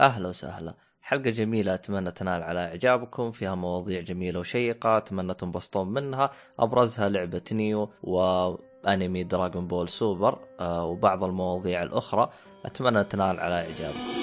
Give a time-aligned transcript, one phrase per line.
[0.00, 0.74] أهلا وسهلا.
[1.02, 3.30] حلقة جميلة أتمنى تنال على إعجابكم.
[3.30, 6.30] فيها مواضيع جميلة وشيقة أتمنى تنبسطون منها.
[6.58, 12.30] أبرزها لعبة Nioh وأنمي Dragon Ball Super آه، وبعض المواضيع الأخرى.
[12.64, 14.18] أتمنى تنال على إعجابكم.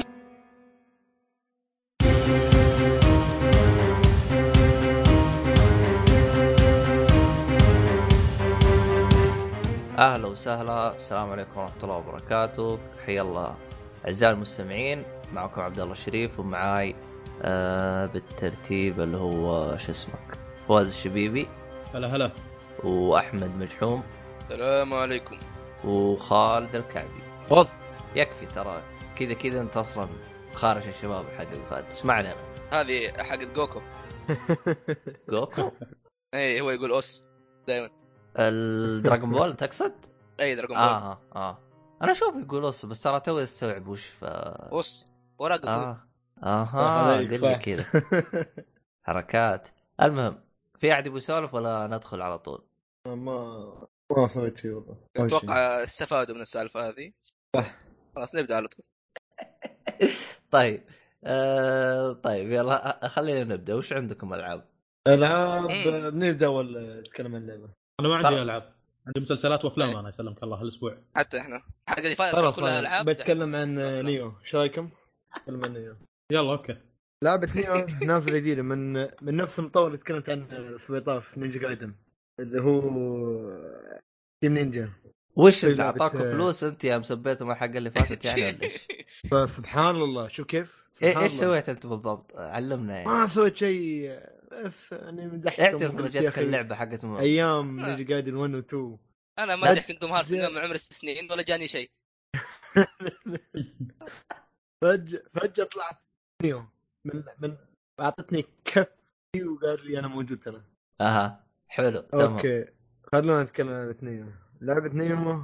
[9.98, 10.96] أهلا وسهلا.
[10.96, 12.80] السلام عليكم ورحمة الله وبركاته.
[13.06, 13.56] حيا الله.
[14.06, 15.04] أعزائي المستمعين
[15.34, 16.96] معكم عبد الله الشريف ومعاي
[17.42, 21.48] آه بالترتيب اللي هو شو اسمك؟ فواز الشبيبي.
[21.94, 22.32] هلا هلا.
[22.84, 24.04] وأحمد مجحوم
[24.42, 25.38] السلام عليكم.
[25.86, 27.24] وخالد الكعبي.
[27.50, 27.68] فوز.
[28.16, 28.82] يكفي ترى.
[29.16, 30.08] كذا كذا انت أصلا
[30.54, 31.88] خارج الشباب حق اللي فات.
[31.92, 32.36] اسمع لنا.
[32.72, 33.82] هذه حقت جوكو.
[35.32, 35.72] جوكو؟
[36.34, 37.24] اي هو يقول أوس
[37.68, 37.90] دائما
[38.40, 39.94] الدراغون بول تقصد؟
[40.40, 41.60] اي دراجون بول آه آه.
[42.02, 45.15] أنا أشوف يقول أص بس ترى توي استوعب وش ف أوس.
[45.40, 46.08] ورق آه
[46.44, 47.56] أها عليك، قل لي.
[47.56, 47.86] كذا
[49.08, 49.68] حركات
[50.02, 50.44] المهم
[50.80, 52.66] في أحد يبغى يسولف ولا ندخل على طول؟
[53.08, 55.26] ما ما سويت شيء والله شيء.
[55.26, 57.12] أتوقع استفادوا من السالفة هذه
[57.56, 57.76] صح.
[58.16, 58.86] خلاص نبدأ على طول
[60.52, 60.84] طيب
[61.24, 64.66] آه طيب يلا خلينا نبدأ وش عندكم ألعاب؟
[65.08, 65.68] ألعاب.
[66.14, 68.76] بنبدا ولا نتكلم عن اللعبة؟ أنا ما عندي ألعاب
[69.08, 70.00] عندي مسلسلات وأفلام إيه.
[70.00, 74.56] أنا يسلمك الله هالاسبوع حتى إحنا الحلقة اللي فاتت كلها ألعاب بتكلم عن Nioh إيش
[74.56, 74.90] رأيكم؟
[76.32, 76.78] يلا okay
[77.24, 81.60] لعبة Nioh نازلة جديدة من من نفس المطور اللي تكلمت عنه الأسبوع اللي طاف Ninja
[81.60, 81.94] Gaiden
[82.40, 82.82] اللي هو
[84.42, 84.90] Team Ninja
[85.36, 88.88] وش في أنت لعبة- اعطاكم فلوس أنت يا مسبيتهم الحلقة اللي فاتت يعني ولا إيش؟
[89.32, 91.32] فسبحان الله شوف كيف؟ إيه- سبحان إيش.
[91.32, 94.20] سويت أنت بالضبط؟ علمنا يعني ما سويت شيء
[94.52, 97.88] بس يعني مدحتهم اعترف انه جتك اللعبة حقت أيام آه.
[97.88, 98.98] Ninja Gaiden 1 و 2
[99.40, 101.90] أنا ما ادري كنتم هارس جا- يوم عمري ست سنين ولا جاني شيء
[104.84, 105.98] فجأة فجأة طلعت
[106.44, 106.66] Nioh
[107.06, 107.58] من من
[108.00, 108.88] أعطتني كف
[109.46, 110.64] وقال لي أنا موجود ترى.
[111.02, 112.36] أها حلو تمام.
[112.36, 112.66] okay
[113.04, 114.32] خلونا نتكلم عن لعبة Nioh
[114.62, 115.44] لعبة Nioh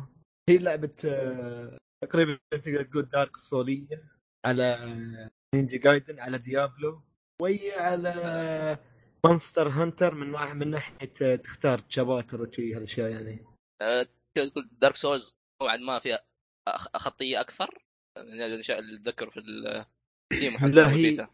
[0.49, 4.03] هي لعبة آه، تقريبا تقدر تقول Dark Souls
[4.45, 4.85] على
[5.55, 7.01] Ninja Gaiden على Diablo
[7.41, 8.77] وهي على
[9.25, 13.45] Monster Hunter من ناحية من ناحية آه، تختار chapters وشي هالأشياء يعني.
[13.81, 14.05] أه،
[14.35, 16.19] تقدر تقول Dark Souls نوعا ما فيها
[16.95, 17.83] خطيه أكثر؟
[18.17, 19.39] من الاشياء اللي اتذكر في
[20.33, 21.27] ال demo حق لا، هي-.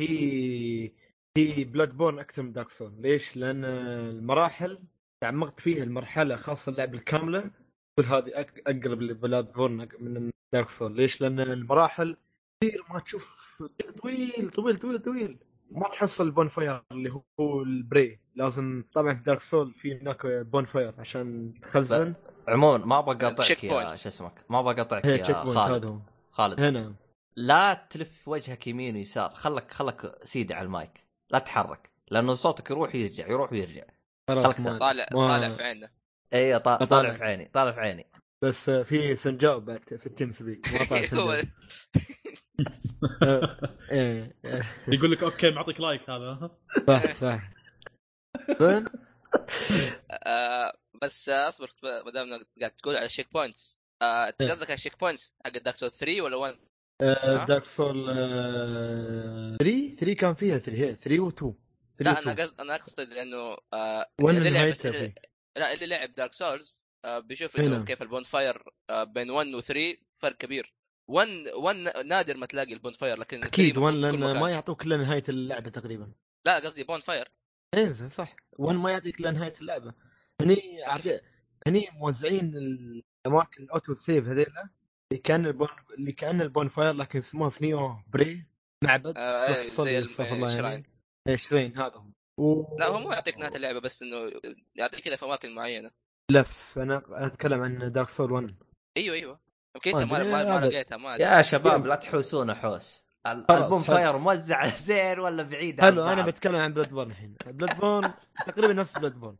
[0.00, 0.90] هي
[1.36, 4.78] هي Bloodborne أكثر من Dark Souls ليش؟ لأن المراحل
[5.22, 7.50] تعمقت فيها المرحلة خاصة اللعبه الكاملة
[7.96, 8.32] تقول هذه
[8.66, 12.16] أقرب ل Bloodborne من Dark Souls ليش؟ لأن المراحل
[12.64, 13.58] كثير ما تشوف
[14.02, 15.38] طويل طويل طويل طويل
[15.70, 20.94] ما تحصل ال bonfire اللي هو البري لازم طبعا في Dark Souls في هناك bonfire
[20.98, 22.14] عشان تخزن
[22.48, 23.94] عموما ما أبغى أقاطعك ال check يا.
[23.96, 26.00] شو اسمك ما أبغى أقاطعك يا خالد
[26.34, 26.60] خالد.
[26.60, 26.94] هنا.
[27.36, 29.34] لا تلف وجهك يمين ويسار.
[29.34, 31.04] خلك خلك سيدي على المايك.
[31.30, 33.84] لا تتحرك لأنه صوتك يروح ويرجع يروح ويرجع.
[34.28, 35.90] خلاص طالع ما- طالع في عيننا
[36.34, 36.84] اي طا- طالع.
[36.86, 37.16] طالع.
[37.16, 38.06] في عيني طالع في عيني.
[38.44, 40.68] بس في سنجاب بعد في ال TeamSpeak.
[40.92, 41.48] هو سنجاب
[43.92, 44.62] إيه إيه.
[44.88, 46.50] يقول لك okay معطيك like هذا؟
[46.86, 47.50] صح صح.
[50.10, 50.72] آه،
[51.02, 52.28] بس آه، اصبر ما دام
[52.60, 53.83] قاعد تقول على ال checkpoints آه،
[54.28, 54.48] انت إيه.
[54.50, 56.56] قصدك على ال checkpoints حق Dark Souls 3 ولا 1؟
[57.00, 58.06] آه،؟ Dark Souls
[59.58, 61.52] 3 3 كان فيها 3 هي 3 و2
[62.00, 65.14] لا أنا قصد أنا أقصد لأنه آه، اللي لعب اللي-
[65.56, 67.84] لا اللي لعب Dark Souls آه، بيشوف إنه.
[67.84, 70.74] كيف ال bonfire آه، بين 1 و 3 فرق كبير
[71.10, 71.76] 1 1
[72.06, 74.40] نادر ما تلاقي ال bonfire لكن أكيد 3 1 موجود في كل لأن.
[74.40, 76.12] ما يعطوك إلا نهاية اللعبة تقريبا
[76.46, 77.32] لا قصدي bonfire
[77.74, 79.94] إيه صح 1 ما يعطيك إلا نهاية اللعبة
[80.40, 80.82] هني.
[81.66, 82.52] هني موزعين
[83.26, 84.68] الاماكن ال auto save هذيلا
[85.12, 85.68] اللي كان البون
[85.98, 88.46] اللي كأن البون فاير لكن اسموها في نيو بري.
[88.84, 90.84] معبد آه، إيه، زي استغفر الله الشراين.
[91.26, 92.04] يعني شرين هذا هو.
[92.44, 92.76] و...
[92.78, 94.16] لا هو مو يعطيك نهاية اللعبة بس إنه
[94.74, 95.90] يعطيك كذا في أماكن معينة.
[96.30, 98.54] لف أنا أتكلم عن دارك سول 1
[98.96, 99.40] أيوه أيوه.
[99.76, 101.16] يمكن أنت ما, أدري، ما, ما هذا- لقيتها ما.
[101.16, 103.04] يا شباب لا تحوسونا حوس.
[103.26, 103.82] البوم.
[103.82, 107.36] فاير موزع زين ولا بعيد عن حلو أنا؟ بتكلم عن بلاد بورن الحين.
[107.46, 108.12] بلاد بورن
[108.46, 109.36] تقريبا نفس بلاد بورن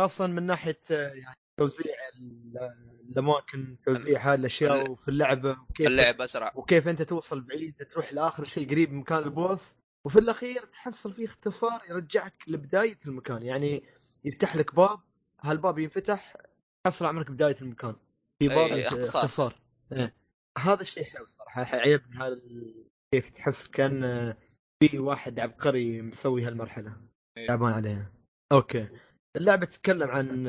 [0.00, 6.52] خاصه من ناحية يعني توزيع ال- الاماكن توزيع هذه الأشياء وفي اللعبة وكيف اللعب أسرع.
[6.54, 9.76] وكيف أنت توصل بعيد تروح لآخر شيء قريب من مكان البوس
[10.06, 13.42] وفي الأخير تحصل فيه اختصار يرجعك لبداية المكان.
[13.42, 13.82] يعني
[14.24, 15.00] يفتح لك باب
[15.40, 16.36] هالباب ينفتح
[16.86, 17.96] تحصل عمرك بداية المكان.
[18.42, 19.24] في باب أنت- اختصار.
[19.24, 19.60] اختصار.
[19.92, 20.14] إيه.
[20.58, 22.40] هذا الشيء حلو صراحة عيبني هذا
[23.14, 24.34] كيف تحس كأن
[24.82, 26.96] في واحد عبقري مسوي هالمرحلة.
[27.38, 27.46] أي.
[27.46, 28.12] تعبان عليها.
[28.52, 28.88] أوكي.
[29.36, 30.46] اللعبة تتكلم عن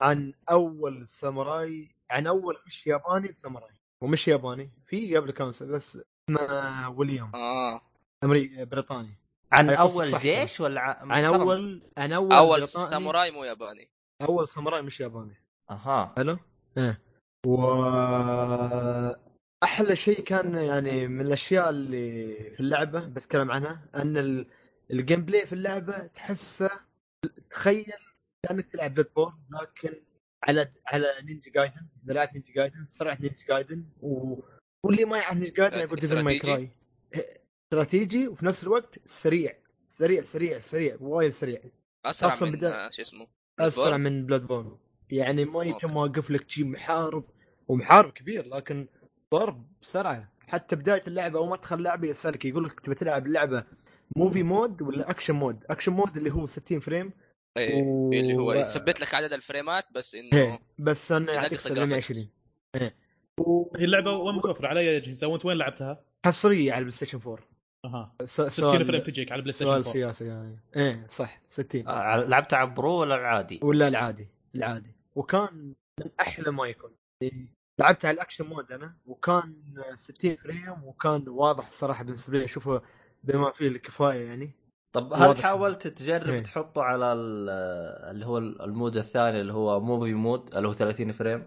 [0.00, 3.74] عن أول ساموراي عن أول مش ياباني ساموراي.
[4.00, 7.30] ومش ياباني في قبل كان بس اسمه William.
[7.34, 7.80] آه.
[8.24, 9.18] امريكي بريطاني.
[9.52, 10.80] عن أول جيش ولا.
[10.80, 13.88] عن؟ أول عن أول أول ساموراي مو ياباني.
[14.22, 15.34] أول ساموراي مش ياباني.
[15.70, 16.12] أها.
[16.16, 16.38] حلو؟
[16.78, 17.02] إيه.
[17.46, 17.56] و
[19.62, 24.46] أحلى شيء كان يعني من الأشياء اللي في اللعبة بتكلم عنها أن ال-
[24.90, 26.70] ال gameplay في اللعبة تحسه
[27.50, 27.92] تخيل
[28.48, 29.94] كانك تلعب Bloodborne لكن
[30.42, 34.36] على على Ninja Gaiden اذا لعبت Ninja Gaiden سرعة Ninja Gaiden و...
[34.84, 36.70] واللي ما يعرف Ninja Gaiden يقول Devil May؟ Cry
[37.66, 39.52] استراتيجي وفي نفس الوقت سريع
[39.88, 41.60] سريع سريع سريع وايد سريع
[42.04, 43.26] أسرع أصلاً من بدا- آه، شو اسمه
[43.60, 44.76] أسرع؟ من Bloodborne
[45.10, 45.64] يعني ما.
[45.64, 47.24] يتم واقف لك شي محارب
[47.68, 48.86] ومحارب كبير لكن
[49.34, 53.64] ضرب بسرعة حتى بداية اللعبة أو ما تدخل اللعبه يسألك يقول لك تبي تلعب اللعبة
[54.16, 57.12] movie mode ولا action mode action mode اللي هو 60 frame
[57.58, 61.50] إيه و- اللي هو يثبت لك عدد ال frames بس إنه إيه بس أنا يعطيك
[61.52, 62.30] ينقص 720 ال graphics.
[62.74, 62.96] إيه.
[63.40, 67.20] و- هي اللعبة وين متوفره على اي اجهزه وأنت وين لعبتها؟ حصريه على البلاي ستيشن
[67.26, 67.38] 4
[67.84, 68.14] أها.
[68.24, 70.60] س- 60 سؤال- frame تجيك على البلاي ستيشن سؤال 4 سياسي يعني.
[70.76, 71.40] إيه صح.
[71.46, 74.90] 60 آه، لعبتها على Pro ولا العادي؟ ولا العادي العادي.
[75.14, 76.90] وكان من أحلى ما يكون.
[77.80, 79.54] لعبت على ال action mode أنا وكان
[79.94, 82.44] 60 frame وكان واضح الصراحه بالنسبة لي.
[82.44, 82.82] اشوفه
[83.24, 84.50] بما فيه الكفاية يعني.
[84.96, 85.42] طب هل واضح.
[85.42, 86.40] حاولت تجرب إيه.
[86.42, 87.48] تحطه على ال-
[88.10, 91.44] اللي هو ال mode الثاني اللي هو movie mode اللي هو 30 frame؟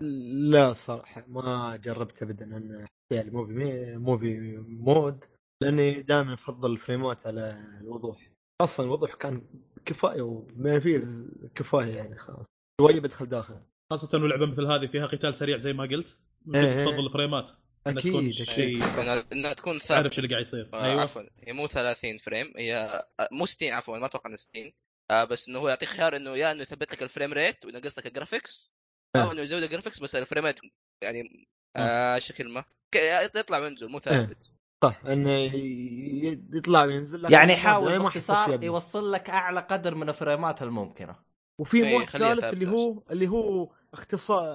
[0.51, 5.23] لا الصراحه ما جربت ابدا إن يعني movie مي- movie mode
[5.63, 8.29] لأني دائما أفضل ال frames على الوضوح
[8.61, 9.41] أصلا الوضوح كان
[9.85, 12.45] كفاية وما فيه ز- كفاية يعني خلاص
[12.81, 13.55] شوية بدخل داخل
[13.91, 16.17] خاصة انه لعبه مثل هذه فيها قتال سريع زي ما قلت
[16.55, 16.85] إيه، إيه.
[16.85, 17.51] تفضل ال frames
[17.85, 17.97] تكون
[18.27, 18.31] أكيد.
[18.31, 19.25] شيء- أكيد.
[19.33, 20.09] أنها تكون تعرف ثابتة.
[20.09, 20.69] شو اللي قاعد يصير.
[20.73, 21.01] آه أيوه.
[21.01, 21.21] عفوا.
[21.47, 22.75] هي مو 30 frame هي
[23.19, 24.71] آه، مو 60 عفوا ما أتوقع إنها 60
[25.11, 27.97] آه بس إنه هو يعطيك خيار إنه يا إنه يثبت لك ال frame rate وينقص
[27.99, 28.75] لك ال graphics
[29.15, 29.31] أو آه.
[29.31, 30.59] إنه يزود ال graphics بس ال frame rate
[31.03, 32.19] يعني آه.
[32.19, 32.61] شو كلمه
[32.95, 34.51] ك- يطلع وينزل مو ثابت.
[34.83, 38.63] صح إنه ي- يطلع وينزل يعني ما- حاول ما حسيت فيه باختصار.
[38.63, 41.15] يوصل لك أعلى قدر من ال frames الممكنة.
[41.61, 44.45] وفي إيه، mode ثالث اللي هو اللي هو اختصار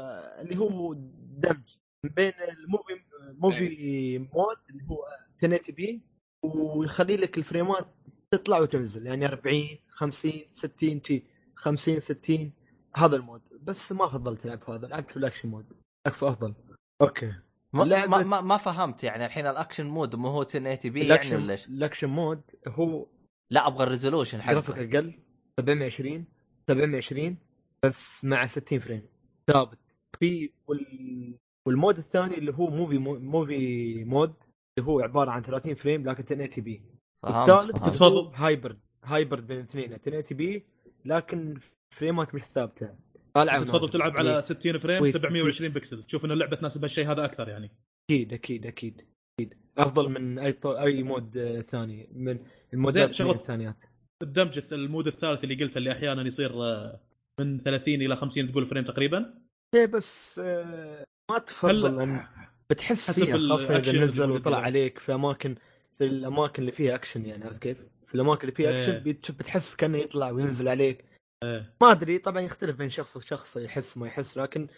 [0.41, 0.95] اللي هو
[1.39, 2.93] دمج بين ال movie
[3.39, 5.05] movie mode اللي هو
[5.43, 6.03] 1080 p
[6.43, 7.87] ويخلي لك ال frames
[8.31, 9.07] تطلع وتنزل.
[9.07, 11.23] يعني 40 50 60 شي
[11.55, 12.53] 50 60
[12.97, 14.87] هذا ال mode بس ما فضلت ألعب هذا.
[14.87, 15.67] لعبت في ال action mode
[16.07, 16.55] اكفى أفضل.
[17.03, 17.35] أوكي.
[17.73, 21.53] ما, ما, ما, فهمت يعني الحين ال action mode مو هو 1080 p يعني ولا
[21.53, 23.07] إيش؟ ال action mode هو
[23.51, 25.15] لا أبغى ال resolution graphic حقه أقل
[25.61, 26.25] 720
[26.69, 27.37] 720
[27.85, 29.03] بس مع 60 frame
[29.47, 29.79] ثابت.
[30.21, 31.39] في وال...
[31.67, 33.19] وال mode الثاني اللي هو movie mo...
[33.19, 34.35] movie mode
[34.79, 36.83] اللي هو عبارة عن 30 frame لكن 1080 p
[37.27, 38.31] الثالث تفضل.
[38.35, 39.93] hybrid hybrid بين الاثنين.
[39.93, 40.65] 1080 p
[41.05, 41.55] لكن
[41.97, 42.95] frames مش ثابتة.
[43.35, 43.89] طالعه تفضل.
[43.89, 46.03] تلعب على يعني 60 frame ويت- 720 بكسل.
[46.03, 47.71] تشوف إن اللعبة تناسب هالشيء هذا أكثر يعني.
[48.11, 49.03] أكيد أكيد أكيد
[49.41, 49.55] أكيد.
[49.79, 50.67] أفضل من أي ط...
[50.67, 52.39] أي mode ثاني من
[52.75, 53.81] ال modات الثانيات.
[54.23, 57.01] الدمج ال mode الثالث اللي قلته اللي أحيانا يصير آه،
[57.41, 59.35] من 30 إلى 50 تقول frame تقريبا؟
[59.75, 62.25] إيه بس آه، ما تفضل هل أن
[62.71, 64.59] بتحس فيها خاصة إذا نزل وطلع.
[64.59, 65.55] عليك في أماكن
[65.99, 68.99] في الأماكن اللي فيها اكشن يعني عرفت كيف؟ في الأماكن اللي فيها اكشن.
[69.13, 71.05] بت- بتحس كأنه يطلع وينزل عليك
[71.45, 71.75] إيه.
[71.83, 74.69] ما أدري طبعا يختلف بين شخص وشخص يحس ما يحس لكن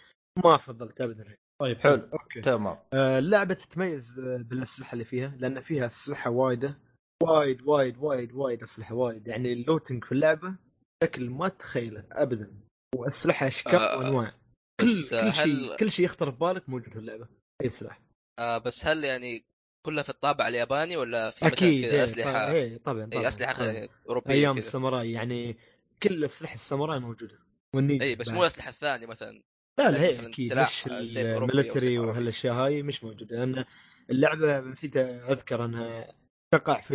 [0.45, 5.85] ما فضلت ابدا طيب حلو أوكي تمام آه، اللعبة تتميز بالأسلحة اللي فيها لأن فيها
[5.85, 6.77] أسلحة وايدة
[7.23, 10.55] وايد وايد وايد وايد أسلحة وايد يعني ال looting في اللعبة
[11.03, 12.51] بشكل ما تتخيله ابدا
[12.95, 14.33] وأسلحة أشكال آه، وأنواع
[14.81, 17.27] بس كل شيء هل- كل شيء يخطر ببالك موجود في اللعبة.
[17.63, 17.99] اي سلاح.
[18.39, 19.45] آه بس هل يعني
[19.85, 23.21] كلها في الطابع الياباني ولا في أكيد كذا إيه، أسلحة؟ إيه طبعا طبعا.
[23.23, 23.87] اي اسلحه طبعاً.
[24.09, 25.57] أوروبية أيام الساموراي يعني
[26.03, 27.39] كل أسلحة الساموراي موجودة.
[27.73, 28.29] والنينجا اي بس.
[28.29, 29.43] مو الأسلحة الثانية مثلا.
[29.79, 31.97] لا لا هي أكيد مش آه، عربي.
[31.99, 33.35] وهالاشياء هاي مش موجودة.
[33.35, 33.65] لأن
[34.09, 36.13] اللعبة نسيت أذكر أنها
[36.53, 36.93] تقع في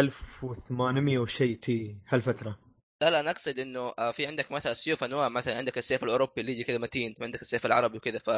[0.00, 2.58] 1800 وشيء تي هالفترة.
[3.02, 6.40] لا لا أنا أقصد إنه آه، في عندك مثلا سيوف أنواع مثلا عندك السيف الأوروبي
[6.40, 8.30] اللي يجي كذا متين وعندك السيف العربي وكذا ف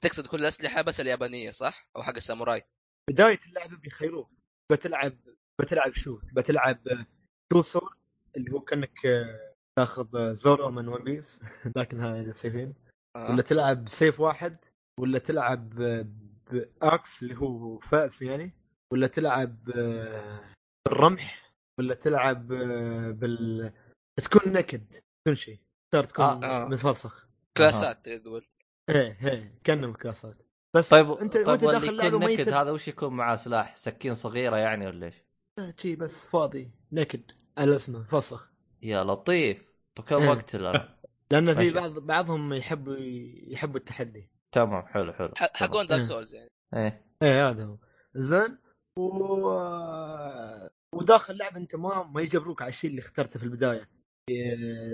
[0.00, 2.62] تقصد كل الأسلحة بس اليابانية صح؟ أو حق الساموراي
[3.10, 4.30] بداية اللعبة بيخيروك
[4.72, 5.18] بتلعب
[5.60, 7.04] بتلعب شو؟ بتلعب
[7.60, 7.96] sword
[8.36, 11.40] اللي هو كأنك آه، تاخذ زورو من One Piece
[11.76, 12.74] لكن هاي السيفين
[13.16, 13.30] آه.
[13.30, 14.56] ولا تلعب سيف واحد
[15.00, 16.06] ولا تلعب آه،
[16.52, 18.52] بأكس اللي هو فأس يعني
[18.92, 20.52] ولا تلعب آه،
[20.88, 23.72] بالرمح ولا تلعب آه، بال
[24.16, 24.94] تكون نكد
[25.24, 25.58] تكون شيء.
[25.94, 26.64] صار تكون آه، آه.
[26.64, 28.46] مفسخ كلاسات تقول
[28.90, 30.36] إيه إيه كانه كلاسات.
[30.74, 34.14] بس طيب أنت طيب وانت داخل اللعبه يكون نكد هذا وش يكون معاه؟ سلاح؟ سكين
[34.14, 35.14] صغيرة يعني ولا إيش؟
[35.58, 36.70] لا، شي بس فاضي.
[36.92, 38.50] نكد على اسمه فسخ
[38.82, 39.62] يا لطيف.
[39.94, 40.30] طب كم إيه.
[40.30, 40.88] وقت الان؟
[41.30, 41.70] لأن في.
[41.70, 42.96] بعض بعضهم يحبوا
[43.46, 44.30] يحبوا التحدي.
[44.52, 45.30] تمام حلو حلو.
[45.36, 46.02] حقون دارك.
[46.02, 46.50] سولز يعني.
[46.74, 47.06] إيه.
[47.22, 47.78] إيه هذا هو.
[48.14, 48.58] زين.
[48.98, 49.04] و...
[50.94, 53.88] وداخل اللعبه أنت ما ما يجبروك على الشيء اللي اخترته في البداية.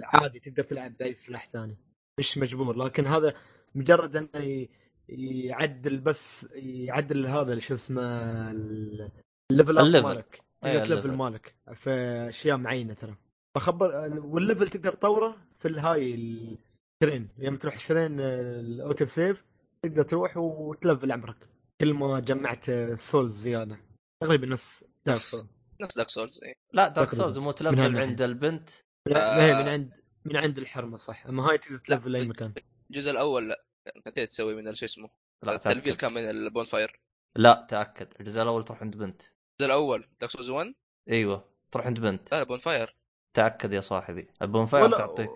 [0.05, 1.77] عادي تقدر تلعب بأي سلاح ثاني
[2.19, 3.35] مش مجبور لكن هذا
[3.75, 4.67] مجرد إنه
[5.09, 8.03] يعدل بس يعدل هذا اللي شو اسمه
[8.51, 9.11] ال-
[9.51, 10.05] ال level up.
[10.05, 11.17] مالك إيه، تقدر تلفل ال level.
[11.19, 11.91] مالك في
[12.29, 13.17] أشياء معينة ترى
[13.57, 19.45] بخبر وال level تقدر تطوره في الهاي ال shrine يوم تروح shrine الاوتو سيف
[19.83, 21.37] تقدر تروح وتلفل عمرك
[21.81, 23.79] كل ما جمعت souls زيادة
[24.23, 25.47] تقريبا نص Dark Soul
[25.81, 26.55] نفس Dark Souls إيه.
[26.73, 27.15] لا Dark.
[27.15, 27.97] Souls مو تلفل.
[27.99, 28.71] عند البنت
[29.09, 29.45] من, آه.
[29.47, 29.91] إيه، من عند
[30.25, 31.27] من عند الحرمة صح.
[31.27, 32.53] أما هاي تقدر تلفل اي في- مكان.
[32.91, 33.65] الجزء الأول لا
[34.07, 35.11] نسيت تسوي من شو اسمه
[35.49, 37.01] التلفيل كان من ال bonfire
[37.37, 38.09] لا تأكد.
[38.21, 39.23] الجزء الأول تروح عند بنت.
[39.23, 40.75] الجزء الأول Dark Souls 1
[41.11, 42.33] أيوه تروح عند بنت.
[42.33, 42.95] لا bonfire
[43.35, 44.29] تأكد يا صاحبي.
[44.43, 45.31] ال bonfire تعطيك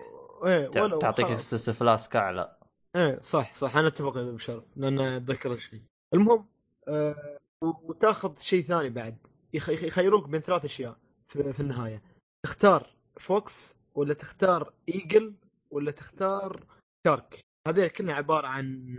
[0.45, 1.25] إيه ولا تعطيك.
[1.25, 2.57] Estus flask أعلى.
[2.95, 3.77] إيه صح صح.
[3.77, 5.81] أنا أتفق يا بشر لأن أتذكر الشيء.
[6.13, 6.45] المهم
[6.87, 9.17] آه وتأخذ شيء ثاني بعد.
[9.53, 12.01] يخ- يخ- يخيروك بين ثلاث أشياء في, في النهاية.
[12.45, 15.35] تختار fox ولا تختار eagle
[15.71, 16.65] ولا تختار
[17.07, 18.97] شارك؟ هذه كلها عبارة عن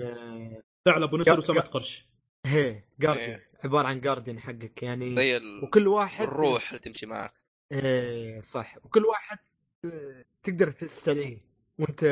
[0.89, 2.07] ثعلب ونسر وسمك قرش.
[2.47, 3.41] هي جارديان.
[3.65, 5.17] عبارة عن جارديان حقك يعني.
[5.17, 7.33] زي ال- وكل واحد الروح اللي تمشي معك.
[7.73, 8.77] إيه صح.
[8.85, 9.39] وكل واحد
[9.85, 11.39] آه، تقدر تستدعيه
[11.79, 12.05] وأنت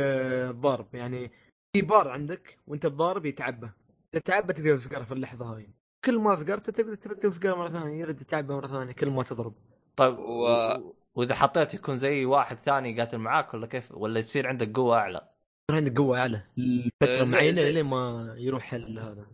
[0.60, 0.94] ضارب.
[0.94, 1.30] يعني
[1.72, 3.70] في بار عندك وأنت تضارب يتعبى.
[4.14, 5.68] إذا تعبى تقدر تسقره في اللحظة هاي.
[6.04, 9.54] كل ما سقرته تقدر ترد تسقره مرة ثانية يرد يتعبى مرة ثانية كل ما تضرب.
[9.96, 10.46] طيب و-
[10.78, 10.94] و...
[11.16, 15.30] وإذا حطيت يكون زي واحد ثاني يقاتل معاك ولا كيف؟ ولا يصير عندك قوة أعلى؟
[15.70, 16.36] يصير عندك قوة أعلى.
[16.36, 19.26] آه، لفتره زي- معينه زي- لين ما يروح هذا.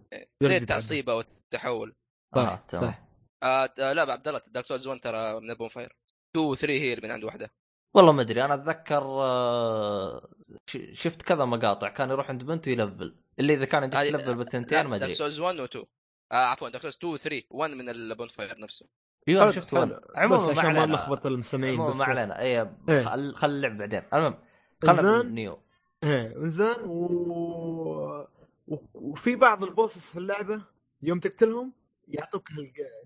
[0.43, 1.95] زي التعصيب أو التحول.
[2.37, 2.65] صح آه،.
[2.81, 3.03] صح.
[3.43, 5.97] آه آه، لا عبد الله Dark Souls 1 ترى من ال bonfire.
[6.37, 7.51] 2 و 3 هي اللي من عند واحدة.
[7.95, 8.45] والله ما أدري.
[8.45, 10.29] أنا أتذكر آه،
[10.67, 11.89] ش- شفت كذا مقاطع.
[11.89, 13.17] كان يروح عند بنت يلفل.
[13.39, 15.13] اللي إذا كان عندك تلفل بالثنتين ما Dark أدري.
[15.13, 15.85] Souls 1 و 2
[16.33, 18.87] آه عفوا Dark Souls 2 و 3 1 من ال bonfire نفسه.
[19.29, 22.41] أيوه شفت بس عموما ما عشان ما نلخبط المستمعين بس ما علينا.
[22.41, 23.03] اي إيه.
[23.03, 24.03] خل خل اللعب بعدين.
[24.15, 24.35] المهم
[24.85, 25.23] خلنا.
[25.23, 25.59] Nioh.
[26.05, 28.27] إيه انزين و...
[28.95, 30.63] وفي بعض ال bosses في اللعبة
[31.03, 31.73] يوم تقتلهم
[32.09, 32.49] يعطوك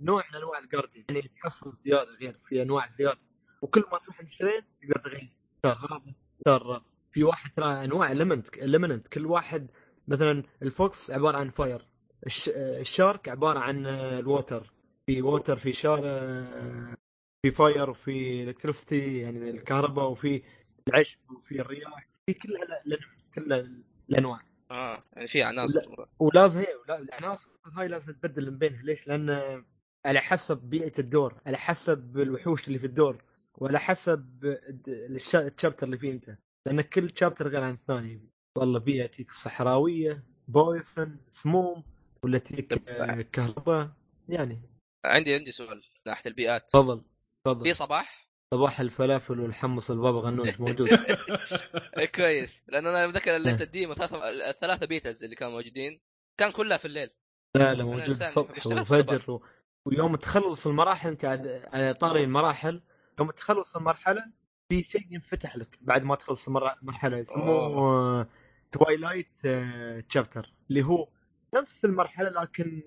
[0.01, 3.21] نوع من أنواع ال guardian يعني تحصل زيادة غير في أنواع زيادة.
[3.63, 5.37] وكل ما تروح عند shrine تقدر تغير.
[5.63, 6.83] تختار هذا تختار.
[7.13, 9.71] في واحد ترى أنواع element element كل واحد
[10.09, 11.87] مثلا ال fox عبارة عن fire
[12.27, 12.49] الش...
[12.55, 14.73] ال shark عبارة عن ال water
[15.07, 16.95] في water في شار آه،
[17.43, 20.43] في fire وفي electricity يعني الكهرباء وفي
[20.89, 22.57] العشب وفي الرياح في كل
[22.87, 22.99] ال-
[23.35, 23.53] كل
[24.11, 24.41] الأنواع.
[24.71, 26.07] آه يعني في عناصر.
[26.19, 28.83] ولازم هي ولا- العناصر هاي لازم تبدل من بينها.
[28.83, 29.31] ليش؟ لأن
[30.07, 33.23] على حسب بيئة الدور، على حسب الوحوش اللي في الدور،
[33.59, 34.57] وعلى حسب
[34.89, 40.23] ال chapter اللي فيه أنت، لأن كل شابتر غير عن الثاني، والله بيئة تجيك صحراوية،
[40.49, 41.83] بويسن، سموم،
[42.25, 43.91] ولا تجيك آه، كهرباء،
[44.29, 44.61] يعني.
[45.05, 46.69] عندي عندي سؤال ناحية البيئات.
[46.71, 47.03] تفضل
[47.45, 47.65] تفضل.
[47.67, 50.89] في صباح؟ صباح الفلافل والحمص البابا غنوج موجود.
[52.15, 52.65] كويس.
[52.69, 53.57] لأن أنا متذكر اللي إيه.
[53.61, 56.01] الديمو ثلاثة الثلاثة بيتز اللي كانوا موجودين
[56.39, 57.11] كان كلها في الليل.
[57.57, 59.43] لا لا موجود إنسان صبح بشتغل وفجر و...
[59.87, 61.25] ويوم تخلص المراحل انت
[61.73, 62.83] على طاري المراحل
[63.21, 64.25] يوم تخلص المرحلة
[64.69, 68.29] في شيء ينفتح لك بعد ما تخلص المر- المرحلة يسموه
[68.73, 69.47] twilight
[70.09, 71.09] chapter اللي هو
[71.55, 72.83] نفس المرحلة لكن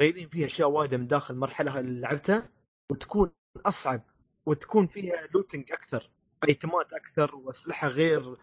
[0.00, 2.48] غيرين فيها أشياء وايده من داخل المرحله اللي لعبتها
[2.92, 3.30] وتكون
[3.66, 4.02] أصعب
[4.46, 6.10] وتكون فيها looting أكثر
[6.48, 8.36] item ات أكثر وأسلحة غير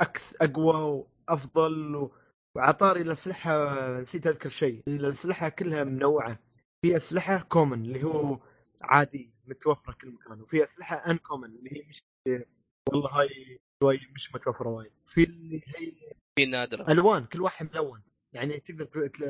[0.00, 2.08] أكثر أقوى وأفضل.
[2.56, 6.38] وعطاري الأسلحة نسيت أذكر شيء الأسلحة كلها منوعة.
[6.82, 8.38] في أسلحة common اللي هو
[8.82, 12.02] عادي متوفرة كل مكان وفي أسلحة uncommon اللي هي مش
[12.92, 14.92] والله هاي شوي مش متوفرة وايد.
[15.06, 15.92] في اللي هي
[16.38, 16.92] في نادرة.
[16.92, 18.02] ألوان كل واحد ملون.
[18.32, 18.84] يعني تقدر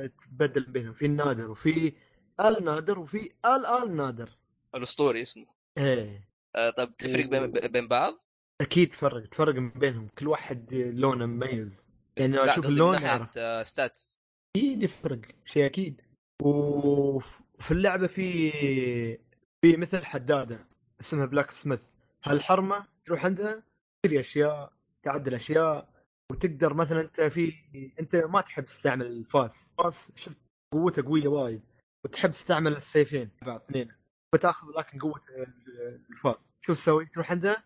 [0.07, 0.93] تبدل بينهم.
[0.93, 1.93] في النادر وفي
[2.41, 4.31] ال نادر وفي ال ال نادر
[4.75, 5.47] الأسطوري اسمه.
[5.79, 6.29] إيه.
[6.57, 8.25] آه طب تفرق بين, بين بعض؟
[8.61, 10.09] أكيد تفرق تفرق بينهم.
[10.19, 11.87] كل واحد لونه مميز.
[12.17, 13.31] يعني لا أشوف قصدي من اللون ناحية أعرف.
[13.39, 14.21] آه stats
[14.57, 16.01] أكيد يفرق شيء أكيد.
[16.43, 18.51] وفي اللعبة في
[19.63, 20.67] في مثل حدادة
[21.01, 21.83] اسمها blacksmith
[22.25, 23.63] هالحرمة تروح عندها
[24.03, 25.98] تشتري أشياء تعدل أشياء.
[26.33, 27.55] وتقدر مثلا أنت في
[28.01, 29.71] أنت ما تحب تستعمل الفاس.
[29.71, 30.39] الفاس شفت
[30.73, 31.63] قوته قوية وايد
[32.05, 33.93] وتحب تستعمل السيفين بعض اثنين.
[34.35, 35.21] بتاخذ لكن قوة
[36.11, 36.55] الفاس.
[36.61, 37.65] شو تسوي؟ تروح عندها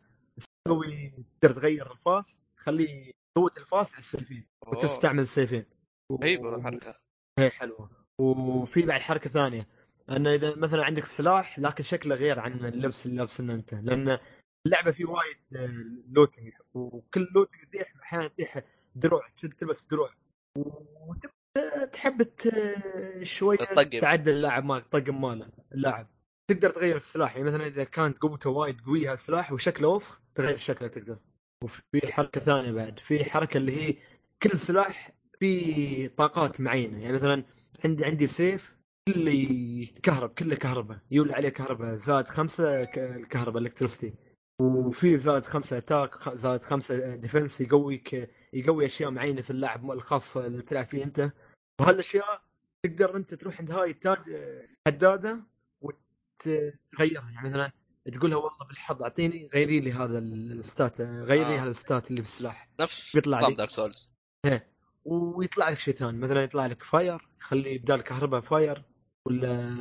[0.67, 5.65] تسوي تقدر تغير الفاس تخلي قوة الفاس على السيفين وتستعمل السيفين.
[6.13, 6.95] رهيبه الحركة.
[7.39, 7.91] هي حلوة.
[8.19, 9.69] وفي بعد حركة ثانية
[10.11, 13.75] أنه إذا مثلا عندك سلاح لكن شكله غير عن اللبس اللي لابسه أنت.
[13.75, 14.19] لأن
[14.67, 15.37] اللعبة في وايد
[16.13, 16.53] looting.
[16.75, 18.63] وكل looting يتيح أحيانا يتيح
[18.95, 19.29] دروع
[19.61, 20.11] تلبس دروع.
[20.57, 24.01] وتبقى تحب ت- شوية تطقم.
[24.01, 26.09] تعدل اللاعب مالك طقم ماله اللاعب.
[26.51, 27.37] تقدر تغير السلاح.
[27.37, 31.19] يعني مثلا إذا كانت قوته وايد قوية السلاح وشكله وسخ تغير شكله تقدر.
[31.65, 33.97] وفي حركة ثانية بعد في حركة اللي هي
[34.43, 37.03] كل سلاح في طاقات معينة.
[37.03, 37.45] يعني مثلا
[37.85, 38.77] عندي عندي سيف
[39.09, 40.99] كله يتكهرب كله كهرباء.
[41.11, 44.15] يولي عليه كهرباء زاد خمسة ك- الكهرباء electricity
[44.63, 50.37] وفي زاد خمسة attack خ- زاد خمسة defense يقويك يقوي أشياء معينة في اللاعب الخاص
[50.37, 51.31] اللي تلعب فيه أنت.
[51.81, 52.43] وهالأشياء
[52.83, 54.19] تقدر أنت تروح عند هاي التاج
[54.87, 55.41] حدادة
[55.81, 57.31] وتغيرها.
[57.31, 57.73] يعني مثلا
[58.13, 61.63] تقولها والله بالحظ أعطيني غيري لي هذا ال stat غيري آه.
[61.63, 62.69] هذا ال stat اللي في السلاح.
[62.81, 63.55] نفس بيطلع لي.
[63.55, 64.11] Dark Souls
[65.05, 66.19] ويطلع لك شيء ثاني.
[66.19, 68.83] مثلا يطلع لك fire يخلي بدال كهرباء fire
[69.27, 69.77] ولا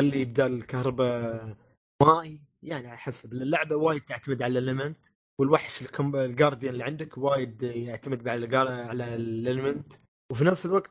[0.00, 1.56] يخلي بدال كهرباء
[2.02, 2.40] ماي.
[2.62, 4.98] يعني على حسب اللعبة وايد تعتمد على ال element
[5.38, 9.92] والوحش ال guardian اللي عندك وايد يعتمد على على ال element
[10.32, 10.90] وفي نفس الوقت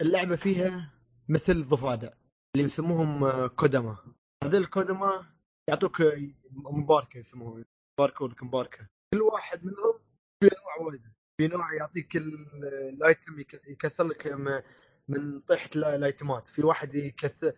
[0.00, 0.90] اللعبة فيها
[1.28, 2.08] مثل ضفادع
[2.56, 3.96] اللي يسموهم كوداما.
[4.44, 5.26] هذول الكوداما
[5.70, 6.02] يعطوك
[6.52, 7.64] مباركة يسموهم
[7.98, 8.86] مباركه لك مباركة.
[9.14, 9.98] كل واحد منهم
[10.40, 11.02] في أنواع وايد
[11.40, 14.26] في نوع يعطيك ال- ال item يك- يكثر لك
[15.08, 17.52] من طيحة ال- ال item ات في واحد يكثر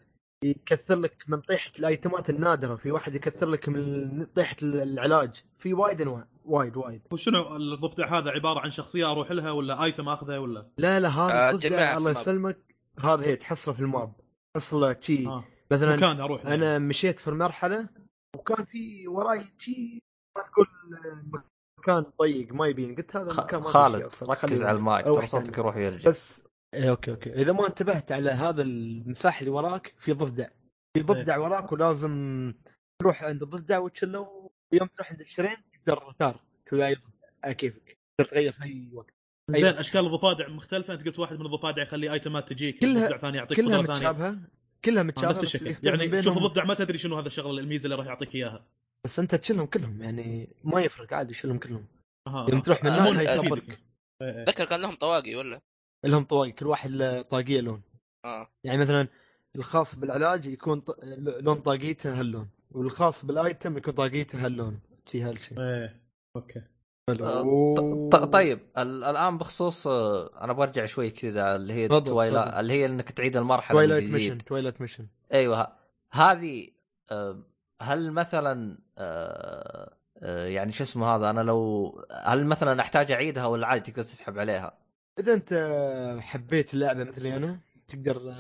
[0.45, 5.43] يكثر لك من طيحة ال item ات النادرة في واحد يكثر لك من طيحة العلاج
[5.59, 10.09] في وايد أنواع وايد وايد وشنو الضفدع هذا عبارة عن شخصية أروح لها ولا item
[10.09, 12.11] أخذه ولا لا لا آه، هذا تجمعها الضفدع الله.
[12.11, 14.13] يسلمك هذا هي تحصله في ال map
[14.55, 15.45] تحصله شي آه.
[15.71, 16.55] مثلا مكان أروح له.
[16.55, 17.89] أنا مشيت في المرحلة
[18.37, 20.03] وكان في وراي شي
[20.37, 20.67] ما تقول
[21.79, 24.09] مكان ضيق ما يبين قلت هذا المكان ما خالد.
[24.23, 25.59] ركز على المايك ترى صوتك.
[25.59, 26.43] يروح ويرجع بس
[26.75, 27.33] إيه okay okay.
[27.33, 30.49] إذا ما انتبهت على هذا المساحة اللي وراك في ضفدع.
[30.97, 32.55] في ضفدع وراك ولازم
[33.03, 35.57] تروح عند الضفدع وتشله ويوم تروح عند الشرين
[35.87, 36.41] تقدر تار
[36.73, 36.97] اي
[37.45, 37.99] على كيفك.
[38.19, 39.15] تقدر تغير في أي وقت.
[39.51, 40.95] زين أشكال الضفادع مختلفة.
[40.95, 43.83] أنت قلت واحد من الضفادع يخلي ايتمات تجيك كلها- ضفدع ثاني يعطيك كلها.
[43.83, 44.39] متشابهة.
[44.85, 47.97] كلها آه، متشابهة نفس الشكل يعني شوف الضفدع ما تدري شنو هذا الشغله الميزة اللي
[47.97, 48.67] راح يعطيك إياها.
[49.07, 51.87] بس أنت تشيلهم كلهم يعني ما يفرق عادي شيلهم كلهم.
[52.29, 53.45] أها يوم تروح من آه، هناك.
[53.45, 53.79] يخبرك إيه،
[54.23, 54.45] إيه.
[54.45, 55.61] ذكر كان لهم طواقي ولا؟
[56.11, 57.83] لهم طواقي كل واحد له طاقية لون.
[58.25, 58.49] آه.
[58.65, 59.09] يعني مثلا
[59.57, 60.97] الخاص بالعلاج يكون ط...
[61.41, 66.01] لون طاقيته هاللون والخاص بال item يكون طاقيته هاللون شي هالشيء إيه
[66.37, 66.63] okay.
[67.11, 72.45] ط- ط- طيب ال- الآن بخصوص آه، أنا برجع شوي كذا اللي هي تفضل، twilight
[72.45, 72.61] تفضل.
[72.61, 74.13] اللي هي إنك تعيد المرحلة جديد.
[74.13, 75.73] mission twilight mission أيوه
[76.13, 76.69] هذه
[77.11, 77.43] آه،
[77.83, 81.93] هل مثلا آه، آه، يعني شو اسمه هذا أنا لو
[82.25, 84.79] هل مثلا أحتاج أعيدها ولا عادي تقدر تسحب عليها؟
[85.19, 85.55] إذا أنت
[86.21, 88.35] حبيت اللعبة مثلي أنا تقدر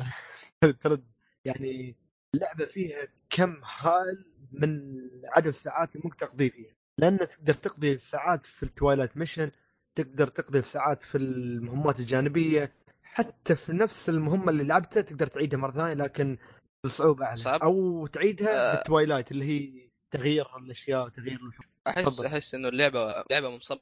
[0.83, 1.05] ترد
[1.45, 1.97] يعني
[2.35, 8.45] اللعبة فيها كم هائل من عدد الساعات اللي ممكن تقضي فيها لأن تقدر تقضي ساعات
[8.45, 9.51] في ال twilight mission
[9.95, 15.73] تقدر تقضي ساعات في المهمات الجانبية حتى في نفس المهمة اللي لعبتها تقدر تعيدها مرة
[15.73, 16.39] ثانية لكن
[16.85, 17.61] بصعوبة اعلى صعب.
[17.62, 18.77] أو تعيدها آه.
[18.77, 22.25] بال twilight اللي هي تغيير الأشياء تغيير الوحوش احس.
[22.25, 23.81] أحس إنه اللعبه لعبه مصممه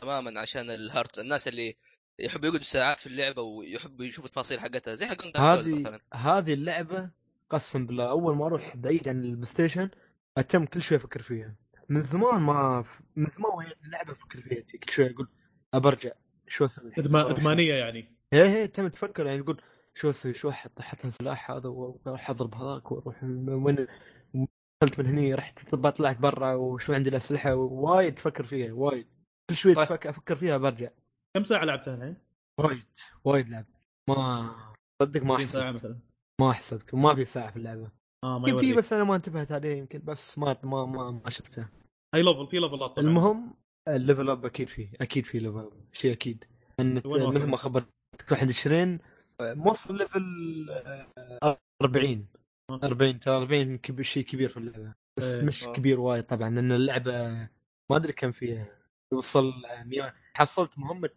[0.00, 1.76] تماما عشان ال hard الناس اللي
[2.20, 6.00] يحبوا يقعدوا ساعات في اللعبة ويحبوا يشوفوا التفاصيل حقتها زي حق هذه مثلا.
[6.14, 7.10] هذه اللعبة
[7.50, 9.90] قسم بالله أول ما أروح بعيد عن البلاي ستيشن
[10.38, 11.54] أتم كل شوي أفكر فيها.
[11.88, 12.84] من زمان ما
[13.16, 15.28] من زمان وهي اللعبة أفكر فيها كل شوي أقول
[15.74, 16.12] أبرجع
[16.48, 16.92] شو أسوي.
[16.98, 18.14] إدمانية يعني.
[18.32, 19.62] هي هي تم تفكر يعني تقول
[19.94, 23.86] شو أسوي؟ شو أحط؟ أحط السلاح هذا وأروح أضرب هذاك وأروح من وين؟
[24.82, 29.06] دخلت من هني رحت طب طلعت برا وشو عندي الأسلحة؟ وايد تفكر فيها وايد.
[29.50, 29.84] كل شوي طيب.
[29.92, 30.88] أفكر فيها برجع
[31.38, 32.16] كم ساعة لعبتها الحين؟
[32.60, 32.84] وايد
[33.24, 33.76] وايد لعبت.
[34.08, 34.54] ما
[35.02, 35.98] صدق ما 20 ساعة مثلا.
[36.40, 37.90] ما حسبت وما في ساعة في اللعبة.
[38.24, 41.30] آه ما في في بس أنا ما انتبهت عليه يمكن بس ما ما ما, ما
[41.30, 41.68] شفته.
[42.14, 43.54] أي level في levelات طبعا المهم
[43.88, 46.44] ال level up أكيد فيه أكيد فيه level up شيء أكيد.
[46.80, 47.88] أن؟ مثل ما خبرت
[48.26, 48.98] تروح عند ال shrine
[49.42, 50.22] موصل level
[51.42, 52.26] آه، 40
[52.70, 52.80] آه.
[52.84, 54.94] 40 ترى 40 كبير شيء كبير في اللعبة.
[55.18, 55.72] بس إيه، مش آه.
[55.72, 57.12] كبير وايد طبعا لأن اللعبة
[57.90, 58.77] ما أدري كم فيها.
[59.12, 59.52] يوصل
[59.84, 61.10] 100 حصلت مهمة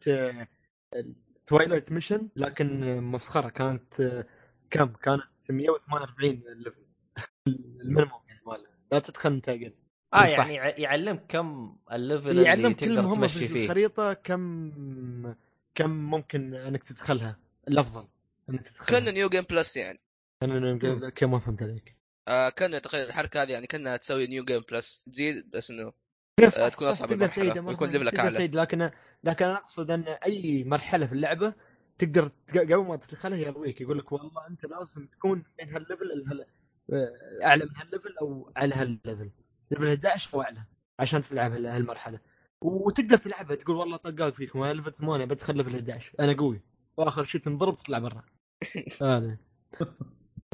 [1.45, 4.25] twilight mission لكن آه، مسخرة كانت آه،
[4.69, 6.85] كم؟ كانت 148 ال level
[7.47, 9.73] ال minimum يعني مالها لا تدخل انت أقل.
[10.13, 10.37] آه صح.
[10.39, 13.63] يعني يع- يعلمك كم ال level اللي يعلم كل تقدر مهمه تمشي في فيه.
[13.63, 15.35] الخريطة كم
[15.75, 17.39] كم ممكن إنك تدخلها.
[17.67, 18.07] الأفضل
[18.49, 19.99] إنك كان تدخلها new game plus يعني.
[20.41, 21.95] كان كم ما فهمت عليك؟
[22.27, 25.93] آه كان تقريبا الحركة هذه يعني كأنها تسوي new game plus تزيد بس إنه
[26.37, 28.33] تكون تقدر المرحلة تعيدها مرة ويكون level ك تقدر.
[28.33, 28.89] تعيد لكن
[29.23, 31.53] لكن أنا أقصد أن أي مرحلة في اللعبة
[31.97, 35.94] تقدر تق- قبل ما تدخلها يرويك يقول لك والله أنت لازم تكون من ها ال
[35.94, 36.45] level
[36.93, 37.11] آه،
[37.43, 39.31] أعلى من هالليفل أو على هالليفل.
[39.71, 40.63] ليفل 11 أو أعلى
[40.99, 42.19] عشان تلعب هال- هالمرحلة.
[42.61, 46.61] وتقدر تلعبها تقول والله طقاق فيكم أنا level 8 بدخل level 11 أنا قوي.
[46.97, 48.23] وآخر شيء تنضرب تطلع برا.
[49.01, 49.37] هذا.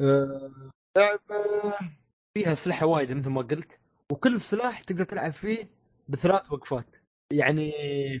[0.00, 1.74] آه، لعبة
[2.34, 3.78] فيها أسلحة وايد مثل ما قلت.
[4.12, 5.68] وكل سلاح تقدر تلعب فيه
[6.08, 6.96] بثلاث وقفات.
[7.32, 7.72] يعني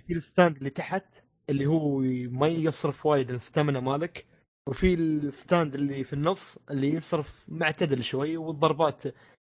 [0.06, 1.14] في ال stand اللي تحت
[1.50, 1.98] اللي هو
[2.30, 4.26] ما يصرف وايد ال stamina مالك
[4.68, 9.02] وفي ال stand اللي في النص اللي يصرف معتدل شوي والضربات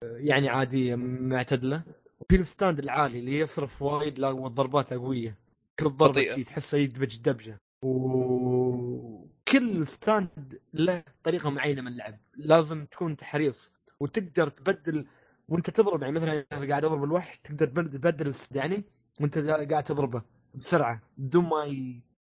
[0.03, 1.83] يعني عادية معتدلة.
[2.19, 5.37] وفي ال stand العالي اللي يصرف وايد لا والضربات قويه
[5.79, 7.57] كل ضربة تحسه يدبج دبجة.
[7.85, 12.19] وكل stand له طريقة معينة من اللعب.
[12.35, 15.07] لازم تكون حريص وتقدر تبدل
[15.51, 18.83] وانت تضرب يعني مثلا قاعد أضرب الوحش تقدر تبدل- يعني
[19.21, 20.21] وانت قاعد تضربه
[20.55, 21.65] بسرعة بدون ما